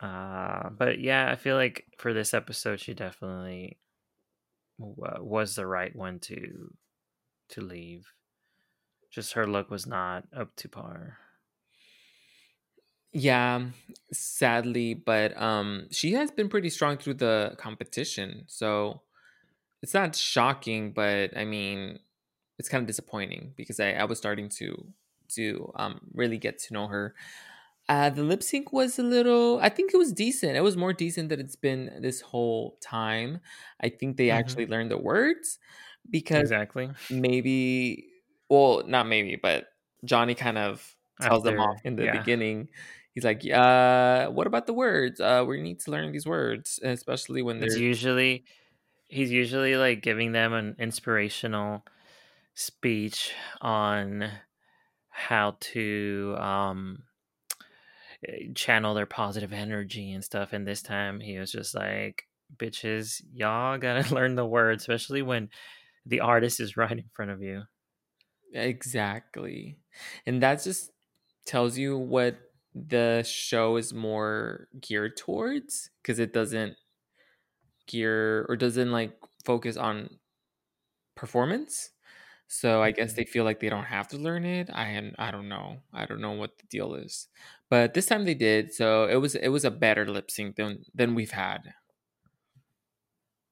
uh 0.00 0.68
but 0.70 0.98
yeah, 1.00 1.30
I 1.30 1.36
feel 1.36 1.56
like 1.56 1.84
for 1.98 2.12
this 2.12 2.34
episode 2.34 2.80
she 2.80 2.94
definitely 2.94 3.78
wa- 4.78 5.20
was 5.20 5.54
the 5.54 5.66
right 5.66 5.94
one 5.94 6.18
to 6.20 6.74
to 7.50 7.60
leave. 7.60 8.12
Just 9.10 9.34
her 9.34 9.46
look 9.46 9.70
was 9.70 9.86
not 9.86 10.24
up 10.34 10.54
to 10.56 10.68
par. 10.68 11.18
Yeah, 13.12 13.66
sadly, 14.12 14.94
but 14.94 15.40
um 15.40 15.88
she 15.90 16.12
has 16.12 16.30
been 16.30 16.48
pretty 16.48 16.70
strong 16.70 16.98
through 16.98 17.14
the 17.14 17.54
competition. 17.58 18.44
So 18.46 19.02
it's 19.82 19.94
not 19.94 20.16
shocking, 20.16 20.92
but 20.92 21.36
I 21.36 21.44
mean 21.44 22.00
it's 22.58 22.68
kind 22.68 22.82
of 22.82 22.86
disappointing 22.86 23.54
because 23.56 23.80
I, 23.80 23.92
I 23.92 24.04
was 24.04 24.18
starting 24.18 24.48
to 24.50 24.92
to 25.30 25.72
um 25.76 26.00
really 26.14 26.38
get 26.38 26.58
to 26.60 26.74
know 26.74 26.86
her. 26.88 27.14
Uh 27.88 28.10
the 28.10 28.22
lip 28.24 28.42
sync 28.42 28.72
was 28.72 28.98
a 28.98 29.02
little 29.02 29.58
I 29.60 29.68
think 29.68 29.94
it 29.94 29.98
was 29.98 30.12
decent. 30.12 30.56
It 30.56 30.62
was 30.62 30.76
more 30.76 30.92
decent 30.92 31.28
than 31.30 31.40
it's 31.40 31.56
been 31.56 32.00
this 32.02 32.20
whole 32.20 32.78
time. 32.82 33.40
I 33.80 33.88
think 33.90 34.16
they 34.16 34.30
Mhm. 34.30 34.30
actually 34.30 34.66
learned 34.66 34.90
the 34.90 34.98
words 34.98 35.58
because 36.10 36.52
Exactly. 36.52 36.94
maybe 37.08 38.08
well 38.50 38.84
not 38.86 39.06
maybe 39.06 39.36
but 39.36 39.68
johnny 40.04 40.34
kind 40.34 40.58
of 40.58 40.96
tells 41.20 41.42
them 41.44 41.58
off 41.60 41.80
in 41.84 41.96
the 41.96 42.06
yeah. 42.06 42.08
beginning 42.08 42.68
he's 43.14 43.24
like 43.24 43.44
uh 43.50 44.28
what 44.30 44.46
about 44.46 44.66
the 44.66 44.72
words 44.72 45.20
uh 45.20 45.44
we 45.46 45.60
need 45.62 45.78
to 45.80 45.90
learn 45.90 46.10
these 46.12 46.26
words 46.26 46.80
especially 46.82 47.42
when 47.42 47.60
It's 47.60 47.74
they're 47.74 47.76
usually 47.76 48.44
he's 49.08 49.32
usually 49.32 49.76
like 49.76 50.02
giving 50.02 50.32
them 50.32 50.52
an 50.52 50.76
inspirational 50.78 51.84
speech 52.56 53.34
on 53.60 54.30
how 55.10 55.56
to 55.60 56.34
um 56.38 57.02
eh, 58.26 58.48
channel 58.54 58.94
their 58.94 59.06
positive 59.06 59.52
energy 59.52 60.10
and 60.12 60.24
stuff 60.24 60.54
and 60.54 60.66
this 60.66 60.80
time 60.82 61.20
he 61.20 61.38
was 61.38 61.52
just 61.52 61.74
like 61.74 62.24
bitches 62.56 63.22
y'all 63.30 63.76
gotta 63.76 64.14
learn 64.14 64.34
the 64.34 64.46
words 64.46 64.82
especially 64.82 65.20
when 65.20 65.50
the 66.06 66.20
artist 66.20 66.58
is 66.58 66.76
right 66.76 66.92
in 66.92 67.04
front 67.12 67.30
of 67.30 67.42
you. 67.42 67.62
Exactly 68.54 69.76
and 70.24 70.42
that 70.42 70.62
just 70.62 70.92
tells 71.44 71.76
you 71.76 71.98
what 71.98 72.36
the 72.74 73.22
show 73.22 73.76
is 73.76 73.92
more 73.92 74.68
geared 74.80 75.16
towards 75.18 75.90
because 76.00 76.18
it 76.18 76.32
doesn't 76.32 76.74
gear 77.86 78.46
or 78.48 78.56
doesn't 78.56 78.92
like 78.92 79.14
focus 79.44 79.76
on 79.76 80.08
performance 81.14 81.90
so 82.48 82.82
i 82.82 82.90
guess 82.90 83.12
Mhm. 83.12 83.14
they 83.14 83.24
feel 83.24 83.44
like 83.44 83.60
they 83.60 83.68
don't 83.68 83.84
have 83.84 84.08
to 84.08 84.16
learn 84.18 84.44
it 84.44 84.70
i 84.72 85.12
i 85.18 85.30
don't 85.30 85.48
know 85.48 85.82
i 85.92 86.06
don't 86.06 86.20
know 86.20 86.32
what 86.32 86.58
the 86.58 86.66
deal 86.68 86.94
is 86.94 87.28
but 87.70 87.94
this 87.94 88.06
time 88.06 88.24
they 88.24 88.34
did 88.34 88.72
so 88.72 89.06
it 89.08 89.16
was 89.16 89.34
it 89.34 89.48
was 89.48 89.64
a 89.64 89.70
better 89.70 90.06
lip 90.06 90.30
sync 90.30 90.56
than 90.56 90.84
than 90.94 91.14
we've 91.14 91.32
had 91.32 91.74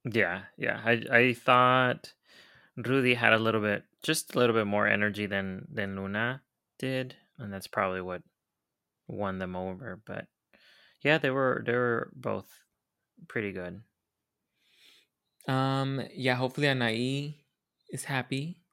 Yeah, 0.05 0.47
yeah. 0.57 0.81
I 0.85 0.93
I 1.11 1.33
thought 1.35 2.15
Rudy 2.77 3.15
had 3.15 3.33
a 3.35 3.39
little 3.39 3.61
bit, 3.63 3.85
just 4.03 4.35
a 4.35 4.39
little 4.39 4.55
bit 4.57 4.67
more 4.67 4.87
energy 4.89 5.27
than 5.27 5.67
than 5.71 5.97
Luna 5.97 6.43
did, 6.79 7.17
and 7.39 7.53
that's 7.53 7.69
probably 7.69 8.01
what 8.03 8.23
won 9.09 9.39
them 9.39 9.57
over. 9.57 9.97
But 10.05 10.29
yeah, 11.03 11.19
they 11.19 11.31
were 11.31 11.63
they 11.67 11.75
were 11.75 12.13
both 12.17 12.65
pretty 13.29 13.53
good. 13.53 13.85
um 15.49 16.01
yeah 16.13 16.35
hopefully 16.35 16.67
anahí 16.67 17.45
is 17.91 18.05
happy 18.05 18.64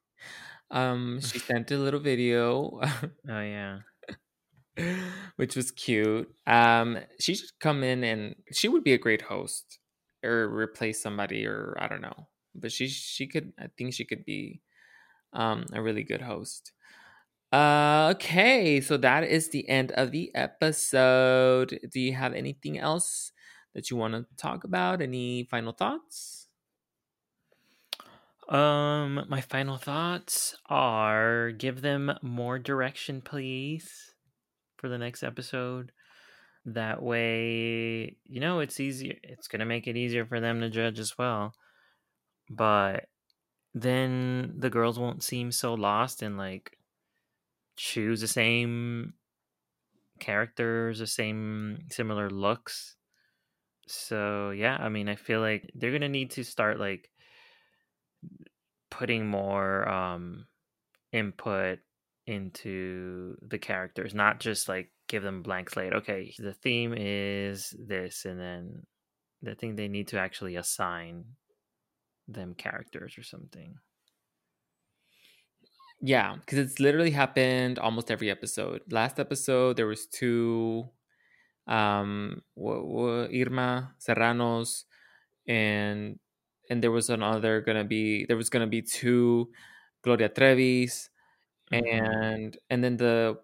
um 0.70 1.20
she 1.20 1.38
sent 1.48 1.70
a 1.70 1.78
little 1.78 2.00
video 2.00 2.80
Oh 3.28 3.40
yeah, 3.40 3.80
which 5.36 5.56
was 5.56 5.70
cute. 5.70 6.32
Um, 6.46 6.98
she 7.20 7.34
should 7.34 7.50
come 7.60 7.82
in 7.84 8.04
and 8.04 8.36
she 8.52 8.68
would 8.68 8.84
be 8.84 8.92
a 8.92 8.98
great 8.98 9.22
host 9.22 9.78
or 10.24 10.48
replace 10.48 11.02
somebody 11.02 11.46
or 11.46 11.76
I 11.78 11.88
don't 11.88 12.00
know. 12.00 12.28
But 12.54 12.72
she 12.72 12.88
she 12.88 13.26
could 13.26 13.52
I 13.58 13.68
think 13.76 13.94
she 13.94 14.04
could 14.04 14.24
be 14.24 14.60
um 15.32 15.66
a 15.72 15.82
really 15.82 16.04
good 16.04 16.22
host. 16.22 16.72
Uh 17.52 18.12
okay, 18.16 18.80
so 18.80 18.96
that 18.98 19.24
is 19.24 19.50
the 19.50 19.68
end 19.68 19.92
of 19.92 20.12
the 20.12 20.34
episode. 20.34 21.78
Do 21.92 22.00
you 22.00 22.14
have 22.14 22.34
anything 22.34 22.78
else 22.78 23.32
that 23.74 23.90
you 23.90 23.96
want 23.98 24.14
to 24.14 24.26
talk 24.36 24.64
about? 24.64 25.02
Any 25.02 25.44
final 25.50 25.72
thoughts? 25.72 26.41
Um, 28.52 29.24
my 29.30 29.40
final 29.40 29.78
thoughts 29.78 30.54
are 30.68 31.52
give 31.52 31.80
them 31.80 32.12
more 32.20 32.58
direction, 32.58 33.22
please, 33.22 34.14
for 34.76 34.90
the 34.90 34.98
next 34.98 35.22
episode. 35.22 35.90
That 36.66 37.02
way, 37.02 38.16
you 38.28 38.40
know, 38.40 38.60
it's 38.60 38.78
easier. 38.78 39.14
It's 39.22 39.48
gonna 39.48 39.64
make 39.64 39.86
it 39.88 39.96
easier 39.96 40.26
for 40.26 40.38
them 40.38 40.60
to 40.60 40.68
judge 40.68 40.98
as 40.98 41.16
well. 41.16 41.54
But 42.50 43.06
then 43.72 44.52
the 44.58 44.68
girls 44.68 44.98
won't 44.98 45.22
seem 45.22 45.50
so 45.50 45.72
lost 45.72 46.20
and 46.20 46.36
like 46.36 46.76
choose 47.76 48.20
the 48.20 48.28
same 48.28 49.14
characters, 50.20 50.98
the 50.98 51.06
same 51.06 51.86
similar 51.90 52.28
looks. 52.28 52.96
So 53.86 54.50
yeah, 54.50 54.76
I 54.78 54.90
mean, 54.90 55.08
I 55.08 55.14
feel 55.14 55.40
like 55.40 55.70
they're 55.74 55.90
gonna 55.90 56.10
need 56.10 56.32
to 56.32 56.44
start 56.44 56.78
like 56.78 57.08
putting 58.92 59.26
more 59.26 59.88
um 59.88 60.46
input 61.12 61.78
into 62.26 63.36
the 63.42 63.58
characters, 63.58 64.14
not 64.14 64.38
just 64.38 64.68
like 64.68 64.92
give 65.08 65.22
them 65.22 65.42
blank 65.42 65.70
slate. 65.70 65.94
Okay, 65.94 66.34
the 66.38 66.52
theme 66.52 66.94
is 66.96 67.74
this, 67.78 68.24
and 68.26 68.38
then 68.38 68.86
I 69.48 69.54
think 69.54 69.76
they 69.76 69.88
need 69.88 70.08
to 70.08 70.18
actually 70.18 70.56
assign 70.56 71.24
them 72.28 72.54
characters 72.54 73.16
or 73.18 73.22
something. 73.22 73.74
Yeah, 76.00 76.36
because 76.36 76.58
it's 76.58 76.80
literally 76.80 77.12
happened 77.12 77.78
almost 77.78 78.10
every 78.10 78.30
episode. 78.30 78.82
Last 78.90 79.18
episode 79.18 79.76
there 79.76 79.86
was 79.86 80.06
two 80.06 80.88
um 81.66 82.42
Irma 82.58 83.94
Serranos 83.98 84.84
and 85.46 86.18
and 86.70 86.82
there 86.82 86.90
was 86.92 87.10
another 87.10 87.60
gonna 87.60 87.84
be 87.84 88.24
there 88.26 88.36
was 88.36 88.50
gonna 88.50 88.66
be 88.66 88.82
two 88.82 89.52
Gloria 90.02 90.28
Trevis 90.28 91.10
Mhm. 91.70 92.12
and 92.36 92.58
and 92.70 92.84
then 92.84 92.96
the 92.98 93.40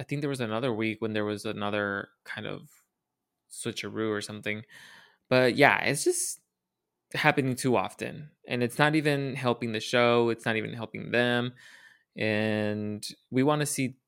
I 0.00 0.04
think 0.04 0.22
there 0.22 0.30
was 0.30 0.40
another 0.40 0.72
week 0.74 1.00
when 1.02 1.12
there 1.14 1.24
was 1.24 1.44
another 1.46 2.10
kind 2.24 2.46
of 2.46 2.70
switcheroo 3.50 4.10
or 4.10 4.20
something. 4.20 4.64
But 5.28 5.56
yeah, 5.56 5.82
it's 5.84 6.04
just 6.04 6.40
happening 7.14 7.56
too 7.56 7.76
often. 7.76 8.30
And 8.48 8.62
it's 8.62 8.78
not 8.78 8.94
even 8.96 9.36
helping 9.36 9.72
the 9.72 9.80
show, 9.80 10.30
it's 10.30 10.46
not 10.46 10.56
even 10.56 10.72
helping 10.74 11.10
them. 11.12 11.54
And 12.16 13.06
we 13.30 13.42
want 13.42 13.60
to 13.60 13.66
see 13.66 13.98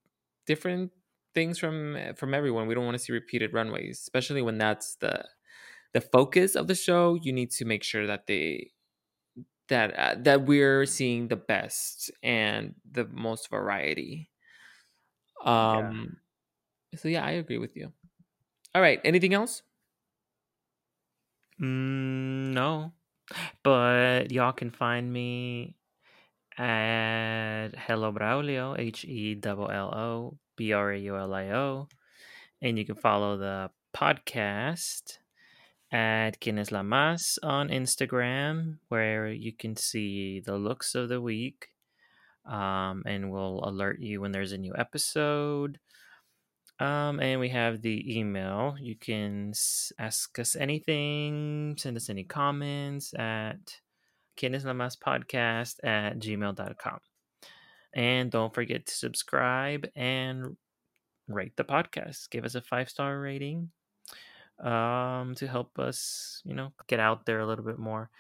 different 0.47 0.93
things 1.35 1.59
from 1.59 1.99
from 2.17 2.35
everyone. 2.35 2.67
We 2.69 2.75
don't 2.75 2.85
want 2.87 2.97
to 2.97 3.05
see 3.05 3.13
repeated 3.15 3.55
runways, 3.55 4.01
especially 4.01 4.43
when 4.43 4.59
that's 4.59 4.97
the 4.97 5.25
the 5.95 6.01
focus 6.01 6.57
of 6.57 6.67
the 6.67 6.75
show. 6.75 7.15
You 7.15 7.33
need 7.33 7.51
to 7.53 7.65
make 7.65 7.83
sure 7.83 8.07
that 8.07 8.27
they 8.27 8.73
that 9.69 9.95
uh, 9.97 10.15
that 10.19 10.45
we're 10.45 10.85
seeing 10.85 11.29
the 11.29 11.37
best 11.37 12.11
and 12.23 12.75
the 12.91 13.07
most 13.07 13.49
variety. 13.49 14.31
Yeah. 15.45 15.79
Um 15.79 16.17
so 16.97 17.09
yeah, 17.09 17.25
I 17.25 17.33
agree 17.33 17.59
with 17.59 17.75
you. 17.77 17.93
All 18.75 18.83
right, 18.83 19.01
anything 19.05 19.33
else? 19.33 19.63
Mm, 21.63 22.53
no, 22.53 22.93
but 23.63 24.33
y'all 24.33 24.53
can 24.53 24.71
find 24.71 25.13
me 25.13 25.77
at 26.59 27.71
Hello 27.77 28.13
Braulio, 28.13 28.79
H 28.79 29.05
E 29.05 29.39
L 29.45 29.71
L 29.71 29.95
O 29.95 30.39
B 30.57 30.73
R 30.73 30.93
A 30.93 30.99
U 30.99 31.17
L 31.17 31.33
I 31.33 31.51
O, 31.51 31.89
and 32.61 32.77
you 32.77 32.85
can 32.85 32.97
follow 32.97 33.37
the 33.39 33.71
podcast 33.97 35.19
at 35.93 36.41
Guinness 36.41 36.73
La 36.73 36.83
Mas 36.83 37.39
on 37.43 37.69
Instagram, 37.69 38.79
where 38.89 39.29
you 39.29 39.53
can 39.53 39.77
see 39.77 40.41
the 40.41 40.57
looks 40.57 40.95
of 40.95 41.09
the 41.09 41.21
week, 41.21 41.69
um, 42.47 43.03
and 43.07 43.31
we'll 43.31 43.61
alert 43.65 44.01
you 44.01 44.21
when 44.21 44.33
there's 44.33 44.53
a 44.53 44.59
new 44.59 44.75
episode. 44.77 45.79
Um, 46.81 47.21
and 47.21 47.39
we 47.39 47.51
have 47.51 47.83
the 47.83 48.19
email. 48.19 48.75
You 48.81 48.97
can 48.97 49.51
s- 49.51 49.93
ask 49.99 50.37
us 50.41 50.57
anything, 50.57 51.77
send 51.79 51.97
us 51.97 52.11
any 52.11 52.25
comments 52.25 53.15
at 53.15 53.81
podcast 54.37 55.77
at 55.85 56.19
gmail.com. 56.19 56.99
And 57.95 58.31
don't 58.31 58.53
forget 58.53 58.87
to 58.87 58.93
subscribe 58.93 59.87
and 59.95 60.57
rate 61.29 61.57
the 61.57 61.65
podcast. 61.65 62.29
Give 62.31 62.45
us 62.45 62.57
a 62.57 62.61
five 62.61 62.91
star 62.91 63.21
rating 63.21 63.71
um, 64.61 65.35
to 65.37 65.47
help 65.47 65.79
us, 65.79 66.41
you 66.45 66.55
know, 66.55 66.73
get 66.87 67.01
out 67.01 67.27
there 67.27 67.41
a 67.41 67.47
little 67.47 67.65
bit 67.65 67.79
more. 67.79 68.11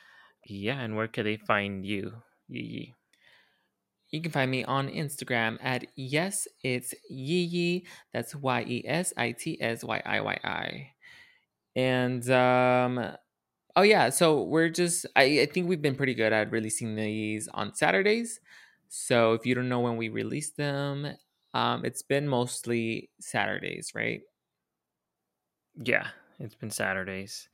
Yeah, 0.46 0.80
and 0.80 0.96
where 0.96 1.08
can 1.08 1.24
they 1.24 1.36
find 1.36 1.84
you? 1.84 2.12
Yee. 2.48 2.94
You 4.10 4.20
can 4.20 4.30
find 4.30 4.50
me 4.50 4.64
on 4.64 4.88
Instagram 4.88 5.58
at 5.60 5.86
yes, 5.96 6.46
it's 6.62 6.94
Yee. 7.10 7.86
That's 8.12 8.34
Y 8.34 8.64
E 8.68 8.84
S 8.86 9.12
I 9.16 9.32
T 9.32 9.60
S 9.60 9.82
Y 9.82 10.02
I 10.04 10.20
Y 10.20 10.38
I. 10.44 10.90
And 11.74 12.28
um 12.30 13.16
oh 13.74 13.82
yeah, 13.82 14.10
so 14.10 14.42
we're 14.42 14.68
just 14.68 15.06
I, 15.16 15.40
I 15.40 15.46
think 15.46 15.68
we've 15.68 15.82
been 15.82 15.96
pretty 15.96 16.14
good 16.14 16.32
at 16.32 16.52
releasing 16.52 16.94
these 16.94 17.48
on 17.48 17.74
Saturdays. 17.74 18.38
So 18.88 19.32
if 19.32 19.46
you 19.46 19.54
don't 19.54 19.68
know 19.68 19.80
when 19.80 19.96
we 19.96 20.10
release 20.10 20.50
them, 20.52 21.08
um 21.54 21.84
it's 21.84 22.02
been 22.02 22.28
mostly 22.28 23.10
Saturdays, 23.20 23.92
right? 23.96 24.20
Yeah, 25.82 26.06
it's 26.38 26.54
been 26.54 26.70
Saturdays 26.70 27.48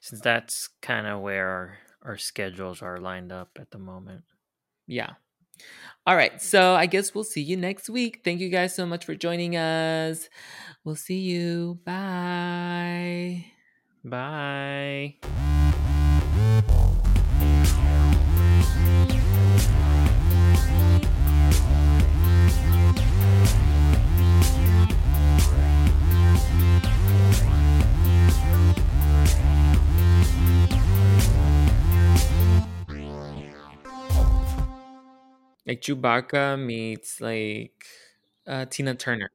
since 0.00 0.20
that's 0.20 0.68
kind 0.82 1.06
of 1.06 1.20
where 1.20 1.48
our, 1.48 1.78
our 2.02 2.18
schedules 2.18 2.82
are 2.82 2.98
lined 2.98 3.32
up 3.32 3.50
at 3.60 3.70
the 3.70 3.78
moment. 3.78 4.24
Yeah. 4.86 5.12
All 6.06 6.16
right. 6.16 6.40
So 6.40 6.74
I 6.74 6.86
guess 6.86 7.14
we'll 7.14 7.24
see 7.24 7.42
you 7.42 7.56
next 7.56 7.90
week. 7.90 8.20
Thank 8.24 8.40
you 8.40 8.48
guys 8.48 8.74
so 8.74 8.86
much 8.86 9.04
for 9.04 9.14
joining 9.14 9.56
us. 9.56 10.28
We'll 10.84 10.96
see 10.96 11.20
you. 11.20 11.78
Bye. 11.84 13.46
Bye. 14.04 15.16
Like 35.66 35.82
Chewbacca 35.82 36.58
meets 36.58 37.20
like 37.20 37.84
uh, 38.46 38.64
Tina 38.70 38.94
Turner. 38.94 39.30